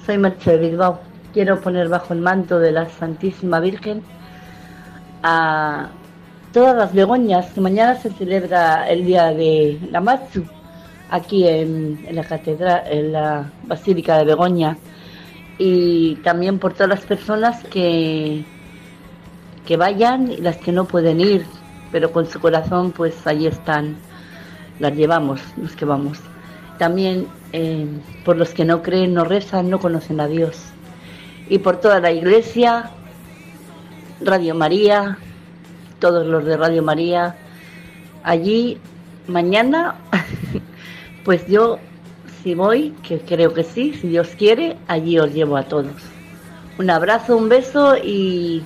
Soy 0.05 0.17
Mercedes 0.17 0.59
Bilbao. 0.59 0.99
Quiero 1.31 1.61
poner 1.61 1.87
bajo 1.87 2.13
el 2.13 2.19
manto 2.19 2.59
de 2.59 2.73
la 2.73 2.89
Santísima 2.89 3.61
Virgen 3.61 4.03
a 5.23 5.87
todas 6.51 6.75
las 6.75 6.93
Begoñas, 6.93 7.53
que 7.53 7.61
mañana 7.61 7.95
se 7.95 8.11
celebra 8.11 8.89
el 8.89 9.05
día 9.05 9.27
de 9.27 9.79
la 9.89 10.01
Matsu, 10.01 10.43
aquí 11.09 11.47
en, 11.47 12.03
en 12.05 12.15
la 12.17 12.25
catedral, 12.25 12.83
en 12.91 13.13
la 13.13 13.49
Basílica 13.63 14.17
de 14.17 14.25
Begoña, 14.25 14.77
y 15.57 16.15
también 16.25 16.59
por 16.59 16.73
todas 16.73 16.89
las 16.89 17.05
personas 17.05 17.63
que 17.63 18.43
que 19.65 19.77
vayan 19.77 20.29
y 20.29 20.37
las 20.41 20.57
que 20.57 20.73
no 20.73 20.83
pueden 20.83 21.21
ir, 21.21 21.45
pero 21.89 22.11
con 22.11 22.25
su 22.25 22.37
corazón 22.41 22.91
pues 22.91 23.25
ahí 23.25 23.47
están, 23.47 23.95
las 24.77 24.93
llevamos, 24.93 25.39
los 25.55 25.73
que 25.73 25.85
vamos. 25.85 26.19
También 26.77 27.27
eh, 27.57 27.87
por 28.25 28.35
los 28.35 28.49
que 28.49 28.65
no 28.65 28.83
creen, 28.83 29.13
no 29.13 29.23
rezan, 29.23 29.69
no 29.69 29.79
conocen 29.79 30.19
a 30.19 30.27
Dios. 30.27 30.57
Y 31.47 31.59
por 31.59 31.79
toda 31.79 32.01
la 32.01 32.11
iglesia, 32.11 32.91
Radio 34.19 34.55
María, 34.55 35.17
todos 35.99 36.27
los 36.27 36.43
de 36.43 36.57
Radio 36.57 36.83
María, 36.83 37.37
allí 38.23 38.77
mañana, 39.27 39.95
pues 41.23 41.47
yo 41.47 41.79
si 42.43 42.55
voy, 42.55 42.93
que 43.07 43.19
creo 43.19 43.53
que 43.53 43.63
sí, 43.63 43.93
si 43.93 44.09
Dios 44.09 44.27
quiere, 44.37 44.75
allí 44.89 45.17
os 45.17 45.33
llevo 45.33 45.55
a 45.55 45.63
todos. 45.63 45.95
Un 46.77 46.89
abrazo, 46.89 47.37
un 47.37 47.47
beso 47.47 47.95
y 47.95 48.63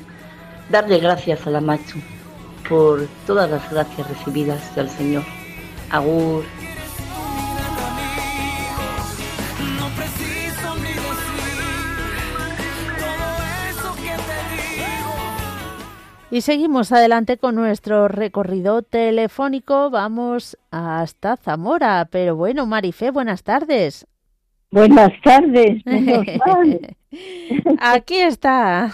darle 0.72 0.98
gracias 0.98 1.46
a 1.46 1.52
la 1.52 1.62
Machu 1.62 2.00
por 2.68 3.08
todas 3.28 3.52
las 3.52 3.72
gracias 3.72 4.10
recibidas 4.10 4.76
del 4.76 4.90
Señor. 4.90 5.24
Agur. 5.92 6.44
Y 16.32 16.42
seguimos 16.42 16.92
adelante 16.92 17.38
con 17.38 17.56
nuestro 17.56 18.08
recorrido 18.08 18.84
telefónico. 18.84 19.90
Vamos 19.90 20.60
hasta 20.70 21.38
Zamora. 21.38 22.08
Pero 22.12 22.36
bueno, 22.36 22.68
Marife, 22.68 23.10
buenas 23.10 23.44
tardes. 23.44 24.06
Buenas 24.70 25.12
tardes. 25.24 25.82
Aquí 27.80 28.20
está. 28.20 28.92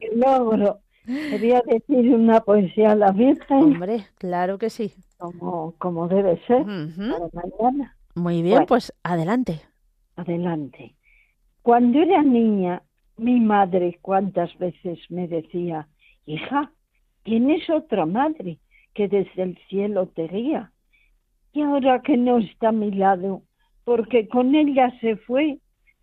Qué 0.00 0.08
logro. 0.16 0.80
Quería 1.04 1.60
decir 1.66 2.14
una 2.14 2.40
poesía 2.40 2.92
a 2.92 2.96
la 2.96 3.12
Virgen. 3.12 3.58
Hombre, 3.58 4.06
claro 4.16 4.56
que 4.56 4.70
sí. 4.70 4.94
Como, 5.18 5.74
como 5.76 6.08
debe 6.08 6.40
ser 6.46 6.64
para 6.64 7.28
mañana. 7.34 7.96
Muy 8.14 8.40
bien, 8.40 8.64
pues 8.66 8.94
adelante. 9.02 9.60
Adelante. 10.16 10.94
Cuando 11.60 11.98
era 12.00 12.22
niña, 12.22 12.82
mi 13.18 13.40
madre 13.40 13.98
cuántas 14.00 14.56
veces 14.58 14.98
me 15.10 15.28
decía, 15.28 15.86
hija, 16.26 16.72
tienes 17.22 17.68
otra 17.70 18.06
madre 18.06 18.58
que 18.94 19.08
desde 19.08 19.42
el 19.42 19.58
cielo 19.68 20.06
te 20.08 20.28
guía. 20.28 20.72
Y 21.52 21.62
ahora 21.62 22.02
que 22.02 22.16
no 22.16 22.38
está 22.38 22.68
a 22.68 22.72
mi 22.72 22.90
lado, 22.90 23.42
porque 23.84 24.28
con 24.28 24.54
ella 24.54 24.90
se 25.00 25.16
fue, 25.16 25.58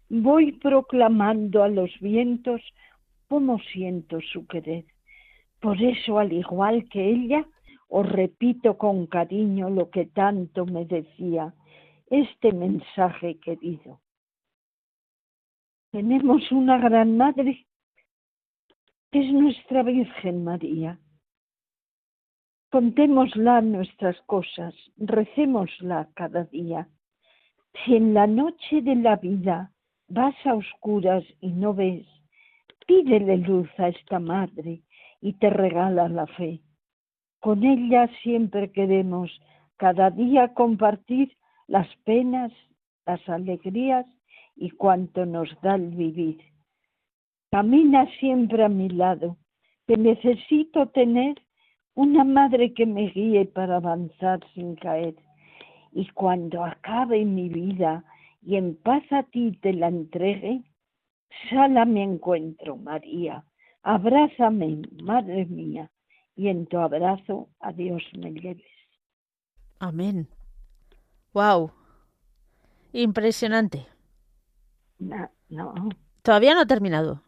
voy 0.10 0.52
proclamando 0.54 1.64
a 1.64 1.68
los 1.70 1.92
vientos 2.00 2.62
cómo 3.28 3.60
siento 3.60 4.20
su 4.22 4.46
querer. 4.48 4.86
Por 5.60 5.82
eso, 5.82 6.20
al 6.20 6.34
igual 6.34 6.88
que 6.90 7.10
ella, 7.10 7.46
os 7.88 8.08
repito 8.10 8.78
con 8.78 9.08
cariño 9.08 9.70
lo 9.70 9.90
que 9.90 10.06
tanto 10.06 10.66
me 10.66 10.86
decía, 10.86 11.54
este 12.10 12.52
mensaje 12.52 13.40
querido. 13.40 14.00
Tenemos 15.92 16.52
una 16.52 16.78
gran 16.78 17.18
madre, 17.18 17.66
es 19.12 19.32
nuestra 19.34 19.84
Virgen 19.84 20.44
María. 20.44 21.00
Contémosla 22.70 23.62
nuestras 23.62 24.20
cosas, 24.28 24.76
recémosla 24.98 26.10
cada 26.14 26.44
día. 26.46 26.88
Si 27.84 27.96
en 27.96 28.14
la 28.14 28.28
noche 28.28 28.82
de 28.82 28.96
la 28.96 29.16
vida 29.16 29.72
vas 30.08 30.36
a 30.46 30.54
oscuras 30.54 31.24
y 31.42 31.50
no 31.50 31.74
ves, 31.74 32.06
Pídele 32.90 33.38
luz 33.38 33.70
a 33.78 33.90
esta 33.90 34.18
madre 34.18 34.82
y 35.22 35.34
te 35.34 35.52
regala 35.52 36.10
la 36.10 36.26
fe. 36.26 36.60
Con 37.40 37.64
ella 37.64 38.10
siempre 38.24 38.72
queremos 38.72 39.30
cada 39.78 40.10
día 40.10 40.56
compartir 40.56 41.38
las 41.68 41.88
penas, 41.98 42.52
las 43.06 43.22
alegrías 43.30 44.08
y 44.56 44.72
cuanto 44.72 45.28
nos 45.28 45.50
da 45.62 45.76
el 45.76 45.92
vivir. 45.92 46.42
Camina 47.52 48.06
siempre 48.20 48.64
a 48.64 48.70
mi 48.70 48.90
lado, 48.90 49.38
que 49.88 49.98
necesito 49.98 50.88
tener 50.90 51.42
una 51.96 52.24
madre 52.24 52.74
que 52.74 52.86
me 52.86 53.10
guíe 53.10 53.46
para 53.46 53.78
avanzar 53.78 54.40
sin 54.54 54.76
caer. 54.76 55.16
Y 55.92 56.08
cuando 56.10 56.64
acabe 56.64 57.26
mi 57.26 57.50
vida 57.50 58.04
y 58.42 58.56
en 58.56 58.76
paz 58.76 59.04
a 59.12 59.24
ti 59.24 59.58
te 59.62 59.74
la 59.74 59.88
entregue, 59.88 60.64
Sala 61.50 61.86
me 61.86 62.04
encuentro, 62.04 62.78
María. 62.78 63.44
Abrázame, 63.84 64.82
Madre 65.02 65.46
mía, 65.46 65.90
y 66.36 66.50
en 66.50 66.68
tu 66.68 66.78
abrazo 66.78 67.50
a 67.60 67.72
Dios 67.72 68.04
me 68.18 68.32
lleves. 68.32 68.64
Amén. 69.80 70.28
Wow. 71.34 71.72
Impresionante. 72.92 73.88
No, 75.00 75.30
no. 75.50 75.74
Todavía 76.22 76.54
no 76.54 76.62
ha 76.62 76.66
terminado. 76.66 77.22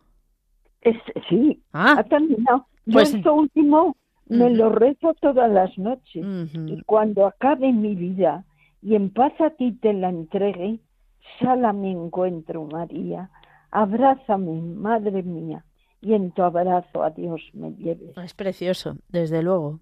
Sí, 1.30 1.62
ah. 1.74 1.96
ha 1.98 2.04
terminado. 2.04 2.66
Pues... 2.92 3.14
esto 3.14 3.34
último 3.34 3.96
me 4.28 4.50
lo 4.50 4.70
rezo 4.70 5.14
todas 5.16 5.52
las 5.52 5.78
noches. 5.78 6.26
Y 6.54 6.82
cuando 6.84 7.26
acabe 7.26 7.74
mi 7.74 7.96
vida 7.96 8.46
y 8.82 8.96
en 8.96 9.10
paz 9.10 9.34
a 9.42 9.50
ti 9.52 9.74
te 9.74 9.94
la 9.94 10.10
entregue, 10.10 10.80
sala 11.40 11.74
me 11.74 11.92
encuentro, 11.92 12.66
María 12.66 13.30
Abrázame, 13.72 14.62
Madre 14.62 15.24
mía, 15.24 15.64
y 16.02 16.14
en 16.14 16.32
tu 16.32 16.44
abrazo 16.44 17.04
a 17.04 17.10
Dios 17.10 17.42
me 17.54 17.72
lleves. 17.72 18.18
Es 18.18 18.34
precioso, 18.34 18.98
desde 19.08 19.42
luego. 19.42 19.80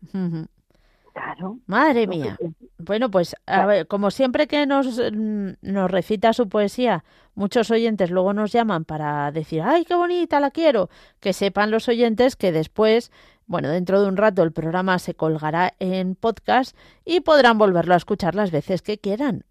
Claro. 1.14 1.60
Madre 1.66 2.08
mía. 2.08 2.38
Bueno, 2.78 3.10
pues 3.12 3.36
a 3.46 3.66
ver, 3.66 3.88
como 3.88 4.12
siempre 4.12 4.48
que 4.48 4.66
nos, 4.66 4.88
mm, 4.98 5.50
nos 5.62 5.92
recita 5.92 6.34
su 6.34 6.48
poesía, 6.48 7.04
muchos 7.36 7.72
oyentes 7.72 8.10
luego 8.12 8.34
nos 8.34 8.52
llaman 8.52 8.86
para 8.86 9.32
decir, 9.32 9.62
ay, 9.62 9.86
qué 9.86 9.96
bonita, 9.96 10.40
la 10.40 10.52
quiero. 10.52 10.90
Que 11.20 11.34
sepan 11.34 11.72
los 11.72 11.88
oyentes 11.88 12.36
que 12.36 12.52
después, 12.52 13.12
bueno, 13.48 13.70
dentro 13.70 14.02
de 14.02 14.08
un 14.08 14.18
rato 14.18 14.44
el 14.44 14.52
programa 14.52 15.00
se 15.00 15.14
colgará 15.16 15.74
en 15.80 16.16
podcast 16.16 16.76
y 17.06 17.22
podrán 17.22 17.58
volverlo 17.58 17.94
a 17.94 17.98
escuchar 17.98 18.36
las 18.36 18.52
veces 18.52 18.82
que 18.82 18.98
quieran. 18.98 19.46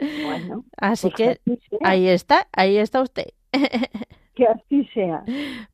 Bueno, 0.00 0.64
así 0.76 1.10
pues 1.10 1.16
que 1.16 1.40
ahí 1.82 2.08
está, 2.08 2.48
ahí 2.52 2.76
está 2.78 3.02
usted. 3.02 3.28
que 4.34 4.46
así 4.46 4.84
sea. 4.92 5.24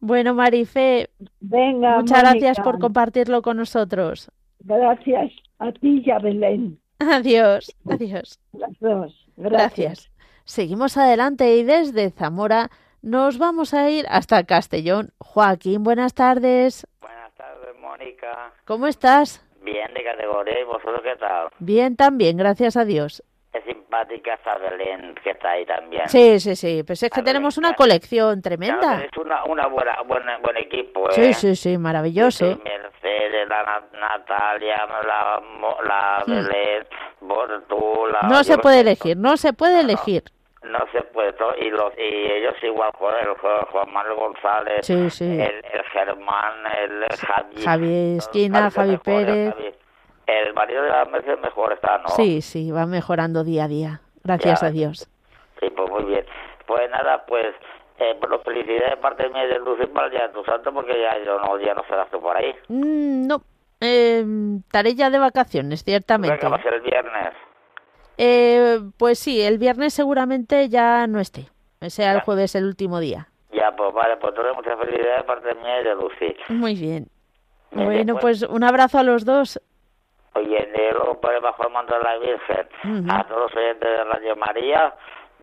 Bueno, 0.00 0.34
Marife, 0.34 1.10
venga. 1.40 1.98
Muchas 1.98 2.22
gracias 2.22 2.60
por 2.60 2.78
compartirlo 2.78 3.42
con 3.42 3.56
nosotros. 3.56 4.30
Gracias 4.60 5.32
a 5.58 5.72
ti 5.72 6.02
y 6.04 6.10
a 6.10 6.18
Belén. 6.18 6.78
Adiós, 6.98 7.74
adiós. 7.88 8.38
Las 8.52 8.78
dos. 8.78 9.26
Gracias. 9.36 10.10
Seguimos 10.44 10.96
adelante 10.96 11.56
y 11.56 11.64
desde 11.64 12.10
Zamora 12.10 12.70
nos 13.02 13.38
vamos 13.38 13.72
a 13.72 13.88
ir 13.88 14.04
hasta 14.10 14.44
Castellón. 14.44 15.12
Joaquín, 15.18 15.82
buenas 15.82 16.12
tardes. 16.12 16.86
Buenas 17.00 17.32
tardes, 17.34 17.74
Mónica. 17.80 18.52
¿Cómo 18.66 18.86
estás? 18.86 19.46
Bien, 19.62 19.92
de 19.94 20.04
categoría. 20.04 20.60
¿Y 20.60 20.64
vosotros 20.64 21.00
qué 21.02 21.16
tal? 21.18 21.48
Bien, 21.58 21.96
también, 21.96 22.36
gracias 22.36 22.76
a 22.76 22.84
Dios. 22.84 23.22
Esta 23.92 24.56
Belén 24.58 25.14
que 25.22 25.30
está 25.30 25.50
ahí 25.50 25.66
también. 25.66 26.08
Sí, 26.08 26.38
sí, 26.38 26.54
sí. 26.54 26.82
Pues 26.86 27.02
es 27.02 27.10
que 27.10 27.22
tenemos 27.22 27.58
una 27.58 27.74
colección 27.74 28.40
tremenda. 28.40 29.02
Es 29.04 29.16
una, 29.18 29.44
una 29.44 29.66
buena, 29.66 30.00
buena, 30.06 30.38
buen 30.38 30.56
equipo, 30.56 31.08
¿eh? 31.10 31.12
Sí, 31.12 31.34
sí, 31.34 31.56
sí, 31.56 31.78
maravilloso. 31.78 32.52
Sí, 32.54 32.60
Mercedes, 32.62 33.48
la 33.48 33.82
Natalia, 33.92 34.86
la, 35.06 35.42
la 35.86 36.24
Hmm. 36.26 36.32
Belén, 36.32 36.86
la... 38.12 38.28
No 38.28 38.44
se 38.44 38.58
puede 38.58 38.80
elegir, 38.80 39.16
no 39.16 39.36
se 39.36 39.52
puede 39.52 39.80
elegir. 39.80 40.22
No 40.62 40.78
se 40.92 41.00
puede, 41.02 41.34
y, 41.60 41.70
los, 41.70 41.92
y 41.96 42.32
ellos 42.32 42.54
igual, 42.62 42.90
el 43.22 43.34
Juan 43.34 43.92
Manuel 43.92 44.14
González, 44.14 44.86
Sí, 44.86 45.08
sí. 45.08 45.24
El, 45.24 45.40
el 45.64 45.82
Germán, 45.92 46.52
el 46.78 47.06
Javi, 47.16 47.62
Javi 47.64 48.16
Esquina, 48.18 48.70
Javi 48.70 48.98
Pérez. 48.98 49.54
Javi. 49.54 49.74
El 50.30 50.54
marido 50.54 50.82
de 50.82 50.88
la 50.90 51.04
Mercedes 51.06 51.40
mejor 51.40 51.72
está, 51.72 51.98
¿no? 51.98 52.08
Sí, 52.10 52.40
sí, 52.42 52.70
va 52.70 52.86
mejorando 52.86 53.42
día 53.44 53.64
a 53.64 53.68
día. 53.68 54.00
Gracias 54.22 54.60
Ya. 54.60 54.66
a 54.66 54.70
Dios. 54.70 55.08
Sí, 55.60 55.66
pues 55.76 55.90
muy 55.90 56.04
bien. 56.04 56.24
Pues 56.66 56.88
nada, 56.90 57.24
pues, 57.26 57.46
eh, 57.98 58.16
bueno, 58.20 58.38
felicidades 58.40 58.90
de 58.90 58.96
parte 58.98 59.28
mía 59.30 59.46
de 59.46 59.58
Lucy 59.58 59.86
para 59.86 60.06
el 60.06 60.12
día 60.12 60.28
de 60.28 60.34
tu 60.34 60.44
santo, 60.44 60.72
porque 60.72 60.92
ya, 61.00 61.22
yo 61.24 61.38
no, 61.40 61.58
ya 61.58 61.74
no 61.74 61.82
serás 61.88 62.10
tú 62.10 62.20
por 62.20 62.36
ahí. 62.36 62.54
Mm, 62.68 63.26
no, 63.26 63.42
eh, 63.80 64.24
estaré 64.64 64.94
ya 64.94 65.10
de 65.10 65.18
vacaciones, 65.18 65.82
ciertamente. 65.84 66.36
Venga, 66.36 66.48
va 66.48 66.56
a 66.56 66.62
ser 66.62 66.74
el 66.74 66.80
viernes. 66.82 67.32
Eh, 68.18 68.78
pues 68.98 69.18
sí, 69.18 69.40
el 69.40 69.58
viernes 69.58 69.94
seguramente 69.94 70.68
ya 70.68 71.06
no 71.06 71.20
esté. 71.20 71.48
Sea 71.88 72.12
el 72.12 72.20
jueves 72.20 72.54
el 72.54 72.66
último 72.66 73.00
día. 73.00 73.28
Ya, 73.52 73.74
pues 73.74 73.92
vale, 73.94 74.16
pues 74.18 74.30
entonces 74.36 74.54
muchas 74.54 74.78
felicidades 74.78 75.16
de 75.22 75.24
parte 75.24 75.54
mía 75.54 75.80
y 75.80 75.84
de 75.84 75.94
Lucy. 75.94 76.36
Muy 76.50 76.74
bien. 76.74 77.06
Muy 77.72 77.86
bien, 77.86 78.06
Bueno, 78.06 78.20
pues. 78.20 78.40
pues 78.40 78.50
un 78.50 78.62
abrazo 78.64 78.98
a 78.98 79.02
los 79.02 79.24
dos. 79.24 79.60
Oye, 80.34 80.68
bajo 81.42 81.64
el 81.66 81.72
manto 81.72 81.94
de 81.94 82.02
la 82.02 82.18
Virgen, 82.18 82.68
Ujú. 82.84 83.12
a 83.12 83.24
todos 83.24 83.40
los 83.42 83.56
oyentes 83.56 83.88
de 83.88 84.04
Radio 84.04 84.36
María, 84.36 84.94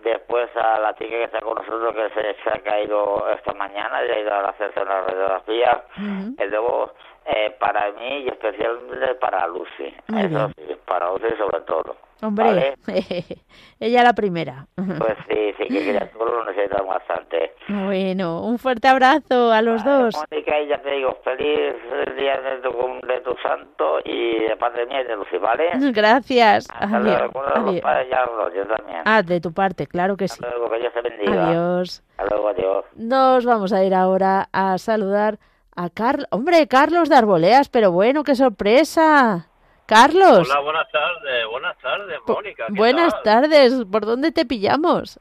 después 0.03 0.49
a 0.55 0.79
la 0.79 0.93
chica 0.95 1.09
que 1.09 1.23
está 1.23 1.39
con 1.39 1.55
nosotros 1.55 1.93
que 1.95 2.09
se, 2.09 2.35
se 2.43 2.49
ha 2.49 2.61
caído 2.63 3.27
esta 3.31 3.53
mañana 3.53 4.05
y 4.05 4.11
ha 4.11 4.19
ido 4.19 4.33
a 4.33 4.49
hacerse 4.49 4.79
una 4.81 5.01
radiografía, 5.01 5.83
y 5.97 6.43
luego 6.49 6.93
eh, 7.25 7.55
para 7.59 7.91
mí 7.91 8.19
y 8.19 8.27
especialmente 8.29 9.15
para 9.15 9.47
Lucy, 9.47 9.93
eso 10.17 10.49
sí, 10.55 10.77
para 10.85 11.11
Lucy 11.11 11.35
sobre 11.37 11.61
todo. 11.61 11.95
Hombre, 12.21 12.75
ella 13.79 14.03
la 14.03 14.13
primera. 14.13 14.65
Pues 14.75 15.15
sí, 15.29 15.53
sí, 15.57 15.67
que 15.67 15.89
criaturas 15.89 16.09
lo 16.33 16.45
necesitan 16.45 16.87
bastante. 16.87 17.53
Bueno, 17.69 18.41
un 18.43 18.57
fuerte 18.57 18.87
abrazo 18.87 19.51
a 19.51 19.61
los 19.61 19.83
dos. 19.83 20.15
Mónica, 20.15 20.59
y 20.61 20.67
ya 20.67 20.81
te 20.81 20.91
digo, 20.91 21.17
feliz 21.23 21.73
día 22.17 22.37
de 22.41 22.57
tu, 22.61 22.71
de 23.07 23.19
tu 23.21 23.35
santo 23.43 23.99
y 24.05 24.39
de 24.47 24.55
parte 24.57 24.85
mía 24.85 25.01
y 25.01 25.05
de 25.05 25.15
Lucy, 25.15 25.37
¿vale? 25.37 25.69
Gracias. 25.91 26.67
Hasta 26.73 26.99
luego, 26.99 27.41
Adiós. 27.41 27.55
los 27.57 27.67
Adiós. 27.69 27.81
padres 27.81 28.07
y 28.09 28.13
a 28.15 28.25
los 28.25 28.37
dos, 28.45 28.53
yo 28.55 28.75
también. 28.75 29.01
Ah, 29.05 29.21
de 29.21 29.41
tu 29.41 29.53
parte, 29.53 29.85
claro 29.87 30.15
que 30.17 30.27
sí. 30.27 30.39
Luego, 30.41 30.69
que 30.71 30.79
Dios 30.79 30.93
te 30.93 31.01
bendiga. 31.01 31.47
Adiós. 31.49 32.03
Hasta 32.17 32.25
luego, 32.33 32.47
adiós. 32.49 32.85
Nos 32.95 33.45
vamos 33.45 33.73
a 33.73 33.83
ir 33.83 33.93
ahora 33.93 34.47
a 34.53 34.77
saludar 34.77 35.37
a 35.75 35.89
Carlos. 35.89 36.27
Hombre, 36.31 36.67
Carlos 36.67 37.09
de 37.09 37.15
Arboleas, 37.15 37.69
pero 37.69 37.91
bueno, 37.91 38.23
qué 38.23 38.33
sorpresa. 38.33 39.49
Carlos. 39.87 40.49
Hola, 40.49 40.59
buenas 40.59 40.91
tardes, 40.91 41.47
buenas 41.49 41.77
tardes, 41.79 42.19
Mónica. 42.27 42.65
¿qué 42.67 42.73
Buenas 42.73 43.13
tal? 43.13 43.23
tardes. 43.23 43.73
¿Por 43.89 44.05
dónde 44.05 44.33
te 44.33 44.45
pillamos? 44.45 45.17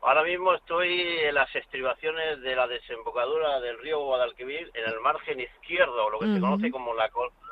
Ahora 0.00 0.22
mismo 0.22 0.54
estoy 0.54 1.02
en 1.24 1.34
las 1.34 1.54
estribaciones 1.54 2.40
de 2.40 2.56
la 2.56 2.66
desembocadura 2.66 3.60
del 3.60 3.78
río 3.80 4.00
Guadalquivir, 4.00 4.70
en 4.72 4.90
el 4.90 5.00
margen 5.00 5.38
izquierdo, 5.40 6.08
lo 6.08 6.18
que 6.18 6.32
se 6.32 6.40
conoce 6.40 6.70
como 6.70 6.94
la, 6.94 7.10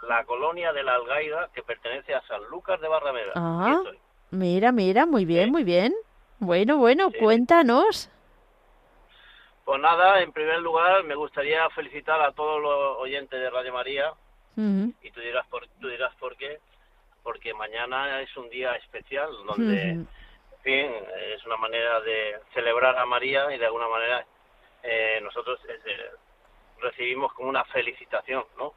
la 0.08 0.24
colonia 0.24 0.72
de 0.72 0.82
la 0.82 0.94
Algaida, 0.94 1.50
que 1.52 1.62
pertenece 1.62 2.14
a 2.14 2.22
San 2.22 2.42
Lucas 2.50 2.80
de 2.80 2.88
Barrameda. 2.88 3.32
Ah, 3.34 3.82
mira, 4.30 4.72
mira, 4.72 5.04
muy 5.04 5.26
bien, 5.26 5.50
muy 5.50 5.64
bien. 5.64 5.94
Bueno, 6.38 6.78
bueno, 6.78 7.10
cuéntanos. 7.18 8.10
Pues 9.66 9.80
nada, 9.80 10.22
en 10.22 10.32
primer 10.32 10.60
lugar 10.60 11.02
me 11.04 11.14
gustaría 11.14 11.68
felicitar 11.70 12.22
a 12.22 12.32
todos 12.32 12.62
los 12.62 12.98
oyentes 13.00 13.38
de 13.38 13.50
Radio 13.50 13.72
María 13.74 14.14
Y 15.02 15.10
tú 15.10 15.20
dirás 15.20 15.46
por, 15.48 15.66
tú 15.80 15.88
dirás 15.88 16.14
por 16.16 16.36
qué, 16.36 16.58
porque 17.22 17.52
mañana 17.54 18.20
es 18.20 18.36
un 18.36 18.48
día 18.50 18.74
especial 18.76 19.30
donde 19.46 19.90
en 19.90 20.08
fin, 20.62 20.92
es 21.34 21.44
una 21.44 21.56
manera 21.56 22.00
de 22.00 22.36
celebrar 22.54 22.96
a 22.98 23.06
María 23.06 23.54
y 23.54 23.58
de 23.58 23.66
alguna 23.66 23.88
manera 23.88 24.24
eh, 24.82 25.20
nosotros 25.22 25.60
eh, 25.68 26.10
recibimos 26.80 27.32
como 27.34 27.48
una 27.48 27.64
felicitación, 27.66 28.44
¿no? 28.58 28.74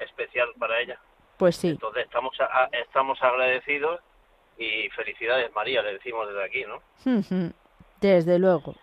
Especial 0.00 0.48
para 0.58 0.80
ella. 0.80 0.98
Pues 1.36 1.56
sí. 1.56 1.68
Entonces 1.68 2.04
estamos 2.04 2.38
a- 2.40 2.68
estamos 2.72 3.22
agradecidos 3.22 4.00
y 4.58 4.88
felicidades 4.90 5.54
María, 5.54 5.82
le 5.82 5.94
decimos 5.94 6.26
desde 6.28 6.44
aquí, 6.44 6.64
¿no? 6.64 6.82
Desde 8.00 8.38
luego. 8.38 8.74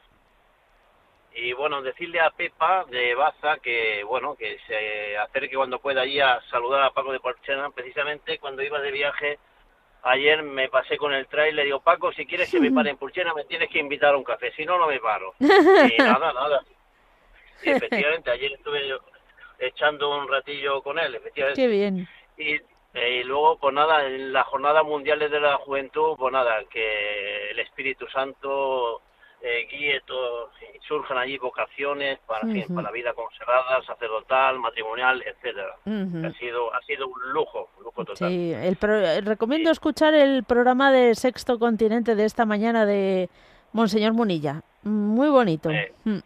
Y 1.38 1.52
bueno, 1.52 1.82
decirle 1.82 2.22
a 2.22 2.30
Pepa 2.30 2.86
de 2.86 3.14
Baza 3.14 3.58
que, 3.58 4.06
bueno, 4.06 4.36
que 4.36 4.58
se 4.68 5.18
acerque 5.18 5.58
cuando 5.58 5.80
pueda 5.80 6.02
allí 6.02 6.20
a 6.22 6.40
saludar 6.50 6.82
a 6.84 6.92
Paco 6.92 7.12
de 7.12 7.20
Porchena. 7.20 7.70
Precisamente 7.72 8.40
cuando 8.40 8.64
iba 8.64 8.80
de 8.80 8.92
viaje, 8.92 9.38
ayer 10.04 10.42
me 10.44 10.70
pasé 10.70 10.98
con 10.98 11.14
el 11.14 11.28
trail, 11.28 11.54
le 11.54 11.66
digo, 11.66 11.82
Paco, 11.82 12.14
si 12.14 12.26
quieres 12.26 12.50
que 12.50 12.62
me 12.62 12.72
pare 12.72 12.92
en 12.92 12.98
Porchena, 12.98 13.34
me 13.34 13.44
tienes 13.44 13.70
que 13.70 13.80
invitar 13.80 14.14
a 14.14 14.18
un 14.18 14.24
café, 14.24 14.54
si 14.54 14.66
no, 14.66 14.78
no 14.78 14.88
me 14.88 15.00
paro. 15.02 15.34
Y 15.40 15.98
nada, 15.98 16.32
nada. 16.32 16.64
Y 17.64 17.70
efectivamente, 17.70 18.32
ayer 18.32 18.54
estuve 18.54 18.88
yo 18.88 19.00
echando 19.60 20.18
un 20.18 20.30
ratillo 20.30 20.82
con 20.82 20.98
él, 21.00 21.16
efectivamente. 21.16 21.62
Qué 21.62 21.68
bien. 21.68 22.08
Y, 22.38 22.54
eh, 22.94 23.20
y 23.20 23.24
luego, 23.24 23.58
pues 23.58 23.74
nada, 23.74 24.06
en 24.06 24.32
la 24.32 24.44
Jornada 24.44 24.84
Mundial 24.84 25.20
de 25.20 25.40
la 25.40 25.58
Juventud, 25.58 26.16
pues 26.18 26.32
nada, 26.32 26.64
que 26.70 27.52
el 27.52 27.60
Espíritu 27.60 28.08
Santo 28.08 29.02
eh, 29.48 29.68
guíe 29.70 30.02
todo, 30.08 30.50
y 30.74 30.80
surjan 30.88 31.20
allí 31.20 31.38
vocaciones 31.38 32.18
para, 32.26 32.48
Ujú. 32.48 32.74
para 32.74 32.88
la 32.88 32.92
vida 32.92 33.14
consagrada, 33.14 33.80
sacerdotal, 33.86 34.58
matrimonial, 34.58 35.22
etcétera. 35.24 35.76
Ujú. 35.86 36.26
Ha 36.26 36.32
sido, 36.40 36.74
ha 36.74 36.82
sido 36.82 37.08
un 37.08 37.32
lujo, 37.32 37.70
un 37.78 37.84
lujo 37.84 38.04
total. 38.06 38.30
Sí, 38.30 38.54
el 38.54 38.76
pro- 38.78 38.98
eh, 39.00 39.22
recomiendo 39.22 39.70
escuchar 39.70 40.16
el 40.16 40.44
programa 40.46 40.92
de 40.92 41.14
Sexto 41.14 41.60
Continente 41.60 42.16
de 42.16 42.26
esta 42.26 42.46
mañana 42.46 42.88
de 42.88 43.30
Monseñor 43.72 44.14
Munilla. 44.14 44.64
Muy 44.82 45.30
bonito. 45.30 45.70
Eh. 45.70 45.94
Mm. 46.06 46.20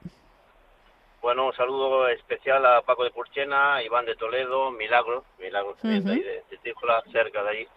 Bueno, 1.22 1.48
un 1.48 1.54
saludo 1.54 2.08
especial 2.08 2.66
a 2.66 2.82
Paco 2.82 3.04
de 3.04 3.12
Purchena, 3.12 3.84
Iván 3.84 4.06
de 4.06 4.16
Toledo, 4.16 4.72
Milagro, 4.72 5.26
Milagro 5.40 5.76
de 5.84 5.90
ahí, 5.96 6.02
de, 6.02 6.44
de 6.50 6.74
cerca 7.12 7.44
de 7.44 7.50
allí. 7.50 7.68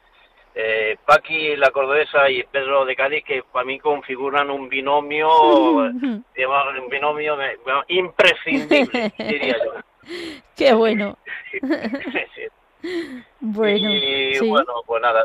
Eh, 0.55 0.97
Paqui, 1.07 1.57
la 1.57 1.71
cordobesa, 1.71 2.29
y 2.29 2.43
Pedro 2.43 2.85
de 2.85 2.95
Cádiz, 2.95 3.25
que 3.25 3.43
para 3.43 3.65
mí 3.65 3.79
configuran 3.79 4.51
un 4.51 4.69
binomio, 4.69 5.29
un 5.77 6.25
binomio 6.91 7.37
bueno, 7.65 7.83
imprescindible, 7.89 9.13
diría 9.19 9.57
yo. 9.65 9.73
Qué 10.57 10.73
bueno. 10.75 11.17
Sí. 11.51 11.59
Bueno, 13.41 13.91
y 13.91 14.35
sí. 14.35 14.49
bueno, 14.49 14.73
pues 14.87 15.01
nada, 15.01 15.25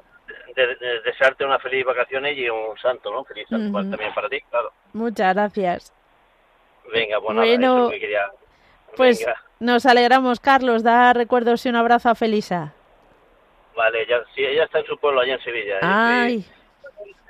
de- 0.55 0.75
de- 0.75 1.01
desearte 1.01 1.43
unas 1.45 1.61
feliz 1.61 1.83
vacaciones 1.85 2.37
y 2.37 2.49
un 2.49 2.77
santo, 2.77 3.11
¿no? 3.11 3.23
Feliz 3.25 3.47
santo 3.49 3.77
también 3.89 4.13
para 4.13 4.29
ti, 4.29 4.39
claro. 4.49 4.71
Muchas 4.93 5.33
gracias. 5.35 5.93
Venga, 6.93 7.19
pues 7.19 7.35
nada, 7.35 7.45
Bueno, 7.47 7.65
eso 7.67 7.77
es 7.77 7.83
lo 7.83 7.89
que 7.89 7.99
quería. 7.99 8.31
Pues 8.95 9.25
nos 9.59 9.85
alegramos, 9.85 10.39
Carlos. 10.39 10.83
Da 10.83 11.11
recuerdos 11.13 11.65
y 11.65 11.69
un 11.69 11.75
abrazo 11.75 12.09
a 12.09 12.15
Felisa. 12.15 12.73
Vale, 13.77 14.07
ya, 14.07 14.23
sí, 14.33 14.43
ella 14.43 14.63
está 14.63 14.79
en 14.79 14.87
su 14.87 14.97
pueblo, 14.97 15.21
allá 15.21 15.35
en 15.35 15.41
Sevilla. 15.41 15.75
¿eh? 15.75 15.79
Ay, 15.83 16.45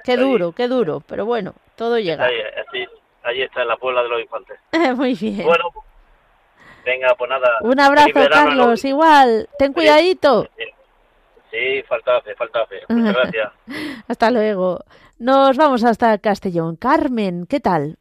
qué 0.06 0.16
duro, 0.16 0.54
qué 0.54 0.70
duro. 0.70 1.04
Pero 1.06 1.26
bueno, 1.26 1.54
todo 1.76 2.00
llega. 2.00 2.24
Ahí, 2.24 2.36
estoy, 2.56 2.88
allí 3.24 3.42
está 3.42 3.64
en 3.64 3.68
la 3.68 3.76
Puebla 3.76 4.02
de 4.02 4.10
los 4.10 4.22
Infantes. 4.22 4.58
Muy 4.96 5.14
bien. 5.16 5.44
Bueno, 5.46 5.66
venga, 6.86 7.14
pues 7.18 7.30
nada. 7.30 7.58
Un 7.62 7.78
abrazo, 7.78 8.14
Carlos, 8.32 8.86
igual. 8.86 9.50
Ten 9.60 9.74
cuidadito. 9.74 10.48
Sí, 11.52 11.84
falta 11.84 12.22
fe, 12.22 12.34
falta 12.36 12.66
fe. 12.68 12.82
Muchas 12.90 13.14
gracias. 13.14 13.52
hasta 14.08 14.32
luego. 14.32 14.80
Nos 15.20 15.58
vamos 15.58 15.84
hasta 15.84 16.18
Castellón. 16.18 16.78
Carmen, 16.78 17.46
¿qué 17.46 17.60
tal? 17.60 17.98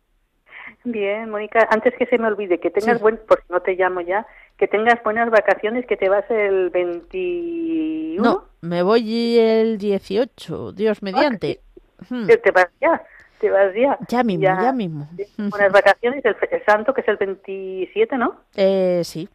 Bien, 0.85 1.29
Mónica, 1.31 1.67
antes 1.73 1.95
que 1.99 2.07
se 2.07 2.17
me 2.17 2.29
olvide, 2.29 2.61
que 2.61 2.71
tengas 2.71 3.01
buen, 3.01 3.17
por 3.27 3.41
si 3.41 3.53
no 3.53 3.61
te 3.61 3.75
llamo 3.75 4.03
ya, 4.03 4.25
que 4.57 4.69
tengas 4.69 5.03
buenas 5.03 5.31
vacaciones, 5.31 5.87
que 5.87 5.97
te 5.97 6.09
vas 6.09 6.25
el 6.31 6.71
21. 6.71 8.23
No, 8.23 8.45
me 8.63 8.83
voy 8.83 9.39
el 9.39 9.79
18, 9.79 10.73
Dios 10.73 11.03
mediante. 11.03 11.61
Hmm. 12.09 12.27
Te 12.27 12.51
vas 12.51 12.69
ya, 12.81 13.03
te 13.39 13.51
vas 13.51 13.75
ya. 13.75 13.99
Ya 14.09 14.23
mismo, 14.23 14.45
ya, 14.45 14.73
mismo. 14.73 15.09
Buenas 15.37 15.73
vacaciones, 15.73 16.25
el, 16.25 16.37
santo 16.65 16.95
que 16.95 17.03
es 17.03 17.09
el 17.09 17.17
27, 17.17 18.17
¿no? 18.17 18.41
Eh, 18.55 19.03
sí, 19.05 19.29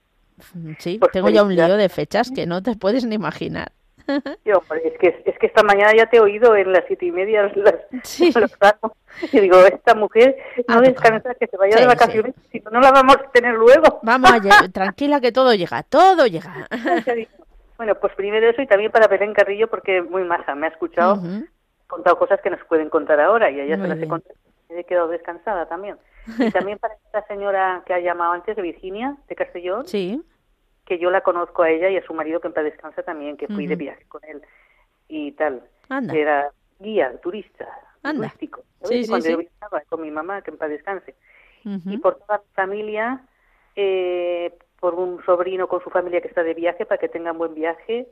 sí, 0.80 0.98
pues 0.98 1.12
tengo 1.12 1.30
ya 1.30 1.44
un 1.44 1.56
lío 1.56 1.78
de 1.78 1.90
fechas 1.90 2.32
que 2.32 2.46
no 2.46 2.64
te 2.64 2.76
puedes 2.76 3.06
ni 3.06 3.16
imaginar. 3.16 3.72
Yo, 4.46 4.62
es 4.84 4.98
que, 5.00 5.24
es 5.26 5.38
que 5.38 5.46
esta 5.46 5.64
mañana 5.64 5.94
ya 5.96 6.08
te 6.08 6.18
he 6.18 6.20
oído 6.20 6.56
en 6.56 6.72
las 6.72 6.84
siete 6.88 7.06
y 7.06 7.12
media 7.12 7.44
las, 7.56 7.76
sí. 8.04 8.32
y 9.32 9.40
digo, 9.40 9.58
esta 9.66 9.96
mujer 9.96 10.36
no 10.68 10.78
ah, 10.78 10.82
descansa, 10.82 11.36
que 11.36 11.48
se 11.48 11.58
vaya 11.58 11.78
de 11.78 11.88
vacaciones, 11.88 12.36
si 12.52 12.62
no, 12.72 12.80
la 12.80 12.92
vamos 12.92 13.18
a 13.18 13.32
tener 13.32 13.54
luego. 13.56 14.00
Vamos, 14.04 14.32
tranquila 14.74 15.20
que 15.20 15.32
todo 15.32 15.54
llega, 15.54 15.84
todo 15.84 16.28
llega. 16.28 16.68
bueno, 17.78 17.96
pues 17.96 18.14
primero 18.16 18.50
eso 18.50 18.62
y 18.62 18.68
también 18.68 18.92
para 18.92 19.08
Belén 19.08 19.34
Carrillo 19.34 19.68
porque 19.68 20.02
muy 20.02 20.24
maja, 20.24 20.56
me 20.56 20.68
ha 20.68 20.70
escuchado, 20.70 21.22
contado 21.88 22.18
cosas 22.18 22.40
que 22.42 22.50
nos 22.50 22.64
pueden 22.66 22.90
contar 22.90 23.20
ahora 23.20 23.50
y 23.52 23.60
ella 23.60 23.78
se 23.78 23.88
las 23.88 24.00
he 24.00 24.08
contado, 24.08 24.36
he 24.70 24.84
quedado 24.84 25.08
descansada 25.08 25.68
también. 25.68 25.98
Y 26.38 26.52
también 26.52 26.78
para 26.78 26.94
esta 26.94 27.26
señora 27.26 27.82
que 27.86 27.94
ha 27.94 28.00
llamado 28.00 28.34
antes, 28.34 28.56
de 28.56 28.62
Virginia, 28.62 29.18
de 29.28 29.36
Castellón. 29.36 29.88
Sí 29.88 30.22
que 30.86 31.00
yo 31.00 31.12
la 31.12 31.22
conozco 31.22 31.64
a 31.64 31.70
ella 31.70 31.90
y 31.90 31.98
a 31.98 32.06
su 32.06 32.14
marido 32.14 32.40
que 32.40 32.48
en 32.48 32.54
paz 32.54 32.64
descansa 32.64 33.04
también, 33.04 33.38
que 33.38 33.48
fui 33.48 33.68
de 33.68 33.76
viaje 33.76 34.06
con 34.08 34.22
él 34.26 34.42
y 35.08 35.32
tal. 35.34 35.64
Era 36.14 36.52
guía, 36.80 37.20
turista, 37.22 37.68
turístico. 38.02 38.64
Sí, 38.84 39.08
Cuando 39.08 39.30
yo 39.30 39.38
visitaba 39.38 39.82
con 39.90 40.02
mi 40.02 40.12
mamá, 40.12 40.42
que 40.42 40.52
en 40.52 40.58
paz 40.58 40.70
descanse. 40.70 41.16
Y 41.64 41.98
por 41.98 42.16
toda 42.16 42.40
mi 42.40 42.54
familia, 42.56 43.22
eh, 43.76 44.54
por 44.80 44.96
un 44.96 45.24
sobrino 45.24 45.68
con 45.68 45.82
su 45.84 45.90
familia 45.90 46.22
que 46.22 46.28
está 46.28 46.44
de 46.44 46.56
viaje 46.56 46.86
para 46.86 47.00
que 47.00 47.08
tengan 47.08 47.38
buen 47.38 47.54
viaje 47.54 48.08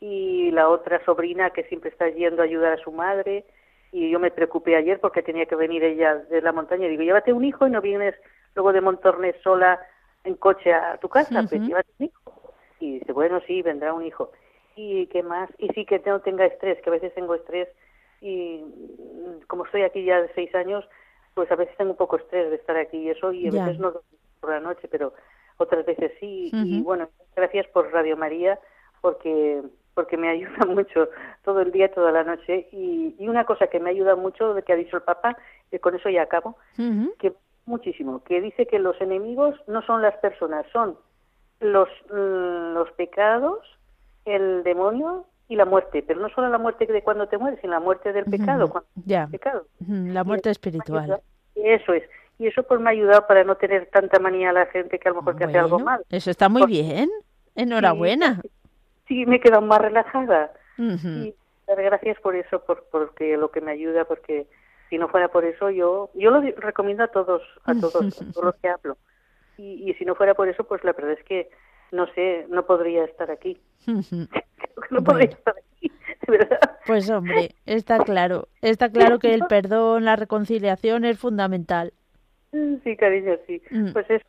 y 0.00 0.50
la 0.52 0.68
otra 0.68 1.04
sobrina 1.04 1.50
que 1.50 1.64
siempre 1.64 1.90
está 1.90 2.08
yendo 2.08 2.42
a 2.42 2.44
ayudar 2.44 2.74
a 2.74 2.82
su 2.82 2.92
madre 2.92 3.44
y 3.90 4.10
yo 4.10 4.20
me 4.20 4.30
preocupé 4.30 4.76
ayer 4.76 5.00
porque 5.00 5.22
tenía 5.22 5.46
que 5.46 5.56
venir 5.56 5.82
ella 5.82 6.16
de 6.16 6.40
la 6.40 6.52
montaña 6.52 6.86
y 6.86 6.90
digo, 6.90 7.02
llévate 7.02 7.32
un 7.32 7.44
hijo 7.44 7.66
y 7.66 7.70
no 7.70 7.80
vienes 7.80 8.14
luego 8.54 8.72
de 8.72 8.80
Montornes 8.80 9.34
sola 9.42 9.80
en 10.24 10.34
coche 10.34 10.72
a 10.72 10.96
tu 10.98 11.08
casa, 11.08 11.44
pues 11.48 11.62
llévate 11.62 11.90
un 11.98 12.06
hijo. 12.06 12.52
Y 12.80 12.98
dice, 12.98 13.12
bueno, 13.12 13.40
sí, 13.46 13.62
vendrá 13.62 13.94
un 13.94 14.04
hijo. 14.04 14.30
¿Y 14.76 15.06
qué 15.06 15.22
más? 15.22 15.48
Y 15.58 15.68
sí 15.68 15.84
que 15.86 16.02
no 16.04 16.20
tenga 16.20 16.46
estrés, 16.46 16.80
que 16.82 16.90
a 16.90 16.92
veces 16.92 17.14
tengo 17.14 17.34
estrés 17.34 17.68
y 18.20 18.62
mm, 18.64 19.46
como 19.46 19.66
estoy 19.66 19.82
aquí 19.82 20.04
ya 20.04 20.20
de 20.20 20.30
seis 20.34 20.54
años, 20.54 20.84
pues 21.34 21.50
a 21.52 21.56
veces 21.56 21.76
tengo 21.76 21.92
un 21.92 21.96
poco 21.96 22.16
estrés 22.16 22.50
de 22.50 22.56
estar 22.56 22.76
aquí 22.76 22.98
y 22.98 23.10
eso, 23.10 23.32
y 23.32 23.48
a 23.48 23.50
veces 23.50 23.78
no 23.78 23.92
por 24.40 24.50
la 24.50 24.60
noche, 24.60 24.88
pero 24.88 25.12
otras 25.58 25.84
veces 25.84 26.12
sí. 26.20 26.50
Y 26.52 26.80
bueno, 26.82 27.08
gracias 27.36 27.66
por 27.68 27.92
Radio 27.92 28.16
María, 28.16 28.58
porque 29.00 29.62
porque 29.94 30.16
me 30.16 30.28
ayuda 30.30 30.66
mucho 30.66 31.08
todo 31.44 31.60
el 31.60 31.70
día, 31.70 31.92
toda 31.92 32.12
la 32.12 32.24
noche. 32.24 32.68
Y, 32.72 33.14
y 33.18 33.28
una 33.28 33.44
cosa 33.44 33.66
que 33.68 33.80
me 33.80 33.90
ayuda 33.90 34.16
mucho, 34.16 34.54
de 34.54 34.62
que 34.62 34.72
ha 34.72 34.76
dicho 34.76 34.96
el 34.96 35.02
Papa, 35.02 35.36
que 35.70 35.80
con 35.80 35.94
eso 35.94 36.08
ya 36.08 36.22
acabo, 36.22 36.56
que 37.18 37.32
muchísimo, 37.66 38.22
que 38.24 38.40
dice 38.40 38.66
que 38.66 38.78
los 38.78 39.00
enemigos 39.00 39.54
no 39.66 39.82
son 39.82 40.02
las 40.02 40.16
personas, 40.18 40.66
son 40.72 40.96
los, 41.60 41.88
mm, 42.10 42.74
los 42.74 42.90
pecados, 42.92 43.60
el 44.24 44.62
demonio 44.62 45.26
y 45.48 45.56
la 45.56 45.64
muerte, 45.64 46.02
pero 46.06 46.20
no 46.20 46.28
solo 46.30 46.48
la 46.48 46.58
muerte 46.58 46.86
de 46.86 47.02
cuando 47.02 47.28
te 47.28 47.38
mueres, 47.38 47.60
sino 47.60 47.74
la 47.74 47.80
muerte 47.80 48.12
del 48.12 48.24
pecado. 48.24 48.84
ya. 49.04 49.26
Pecado. 49.30 49.66
La 49.86 50.24
muerte 50.24 50.50
espiritual. 50.50 51.20
Eso 51.54 51.92
es. 51.92 52.02
Y 52.38 52.48
eso 52.48 52.62
pues 52.64 52.80
me 52.80 52.90
ha 52.90 52.92
ayudado 52.92 53.26
para 53.26 53.44
no 53.44 53.56
tener 53.56 53.86
tanta 53.86 54.18
manía 54.18 54.50
a 54.50 54.52
la 54.52 54.66
gente 54.66 54.98
que 54.98 55.08
a 55.08 55.12
lo 55.12 55.18
mejor 55.18 55.36
te 55.36 55.44
hace 55.44 55.58
algo 55.58 55.78
mal. 55.78 56.02
Eso 56.10 56.30
está 56.30 56.48
muy 56.48 56.66
bien. 56.66 57.08
Enhorabuena. 57.54 58.40
Sí, 59.06 59.24
me 59.26 59.36
he 59.36 59.40
quedado 59.40 59.62
más 59.62 59.80
relajada. 59.80 60.52
Y 60.76 61.34
gracias 61.68 62.18
por 62.20 62.34
eso, 62.34 62.64
por, 62.64 62.84
porque 62.90 63.36
lo 63.36 63.50
que 63.50 63.60
me 63.60 63.70
ayuda, 63.70 64.04
porque 64.04 64.46
si 64.94 64.98
no 64.98 65.08
fuera 65.08 65.26
por 65.26 65.44
eso 65.44 65.70
yo 65.70 66.10
yo 66.14 66.30
lo 66.30 66.40
recomiendo 66.40 67.02
a 67.02 67.08
todos 67.08 67.42
a 67.64 67.74
todos, 67.80 67.96
a 67.96 68.32
todos 68.32 68.44
los 68.44 68.54
que 68.56 68.68
hablo 68.68 68.96
y, 69.56 69.90
y, 69.90 69.94
si 69.94 70.04
no 70.04 70.14
fuera 70.14 70.34
por 70.34 70.48
eso 70.48 70.62
pues 70.64 70.84
la 70.84 70.92
verdad 70.92 71.12
es 71.18 71.24
que 71.24 71.50
no 71.90 72.06
sé 72.14 72.46
no 72.48 72.64
podría 72.64 73.04
estar 73.04 73.28
aquí 73.28 73.60
no 74.90 75.02
podría 75.02 75.30
estar 75.30 75.54
aquí 75.58 75.90
¿verdad? 76.28 76.60
pues 76.86 77.10
hombre 77.10 77.56
está 77.66 77.98
claro 78.04 78.46
está 78.62 78.88
claro 78.90 79.18
que 79.18 79.34
el 79.34 79.44
perdón 79.48 80.04
la 80.04 80.14
reconciliación 80.14 81.04
es 81.04 81.18
fundamental 81.18 81.92
sí 82.52 82.96
cariño 82.96 83.36
sí 83.48 83.60
mm. 83.72 83.92
pues 83.92 84.08
es 84.10 84.22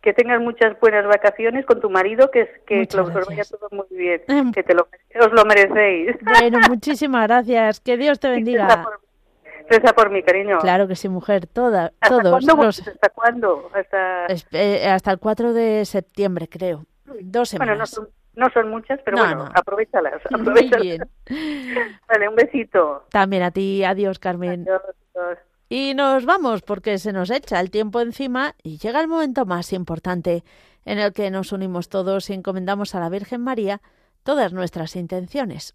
que 0.00 0.14
tengas 0.14 0.40
muchas 0.40 0.78
buenas 0.80 1.04
vacaciones 1.06 1.66
con 1.66 1.80
tu 1.80 1.90
marido, 1.90 2.30
que 2.30 2.42
es 2.42 2.48
que 2.66 2.86
os 2.96 3.12
vaya 3.12 3.42
todo 3.42 3.68
muy 3.72 3.86
bien, 3.90 4.22
em. 4.28 4.52
que 4.52 4.62
te 4.62 4.72
lo, 4.72 4.88
os 5.20 5.32
lo 5.32 5.44
merecéis. 5.44 6.16
Bueno, 6.22 6.60
muchísimas 6.68 7.26
gracias, 7.26 7.80
que 7.80 7.96
Dios 7.96 8.20
te 8.20 8.28
bendiga. 8.28 8.86
Reza 9.68 9.92
por 9.92 10.10
mi 10.10 10.22
cariño. 10.22 10.58
Claro 10.58 10.88
que 10.88 10.96
sí, 10.96 11.08
mujer, 11.08 11.46
toda, 11.46 11.92
¿Hasta 12.00 12.22
todos. 12.22 12.44
Cuándo, 12.44 12.68
¿Hasta 12.68 13.08
cuándo? 13.10 13.70
Hasta... 13.74 14.26
Eh, 14.52 14.88
hasta 14.88 15.10
el 15.12 15.18
4 15.18 15.52
de 15.52 15.84
septiembre, 15.84 16.48
creo. 16.48 16.86
Dos 17.20 17.50
semanas. 17.50 17.68
Bueno, 17.68 17.80
no 17.80 17.86
son, 17.86 18.08
no 18.34 18.50
son 18.50 18.70
muchas, 18.70 19.00
pero 19.04 19.18
bueno, 19.18 19.48
aprovechalas, 19.54 20.22
aprovechalas. 20.32 20.78
Muy 20.78 20.86
bien. 20.86 21.02
Vale, 22.08 22.28
un 22.28 22.34
besito. 22.36 23.04
También 23.10 23.42
a 23.42 23.50
ti, 23.50 23.84
adiós, 23.84 24.18
Carmen. 24.18 24.62
Adiós, 24.62 25.38
Y 25.68 25.94
nos 25.94 26.24
vamos 26.24 26.62
porque 26.62 26.98
se 26.98 27.12
nos 27.12 27.30
echa 27.30 27.60
el 27.60 27.70
tiempo 27.70 28.00
encima 28.00 28.54
y 28.62 28.78
llega 28.78 29.00
el 29.00 29.08
momento 29.08 29.44
más 29.44 29.72
importante 29.72 30.44
en 30.84 30.98
el 30.98 31.12
que 31.12 31.30
nos 31.30 31.52
unimos 31.52 31.88
todos 31.88 32.30
y 32.30 32.34
encomendamos 32.34 32.94
a 32.94 33.00
la 33.00 33.10
Virgen 33.10 33.42
María 33.42 33.82
todas 34.22 34.52
nuestras 34.52 34.96
intenciones. 34.96 35.74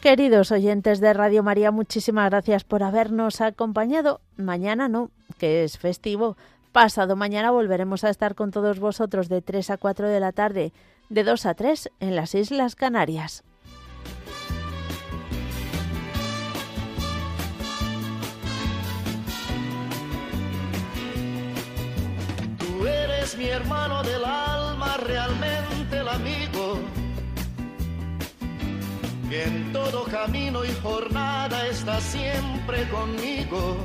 Queridos 0.00 0.52
oyentes 0.52 1.00
de 1.00 1.12
Radio 1.12 1.42
María, 1.42 1.72
muchísimas 1.72 2.30
gracias 2.30 2.62
por 2.62 2.84
habernos 2.84 3.40
acompañado. 3.40 4.20
Mañana 4.36 4.88
no, 4.88 5.10
que 5.38 5.64
es 5.64 5.76
festivo. 5.76 6.36
Pasado 6.70 7.16
mañana 7.16 7.50
volveremos 7.50 8.04
a 8.04 8.10
estar 8.10 8.36
con 8.36 8.52
todos 8.52 8.78
vosotros 8.78 9.28
de 9.28 9.42
3 9.42 9.70
a 9.70 9.76
4 9.76 10.08
de 10.08 10.20
la 10.20 10.30
tarde, 10.30 10.72
de 11.08 11.24
2 11.24 11.46
a 11.46 11.54
3 11.54 11.90
en 11.98 12.14
las 12.14 12.36
Islas 12.36 12.76
Canarias. 12.76 13.42
Tú 22.60 22.86
eres 22.86 23.36
mi 23.36 23.48
hermano 23.48 24.04
del 24.04 24.24
alma, 24.24 24.96
realmente 24.98 25.98
el 25.98 26.08
amigo 26.08 26.47
que 29.28 29.44
en 29.44 29.72
todo 29.72 30.04
camino 30.04 30.64
y 30.64 30.72
jornada 30.82 31.66
está 31.66 32.00
siempre 32.00 32.88
conmigo. 32.88 33.76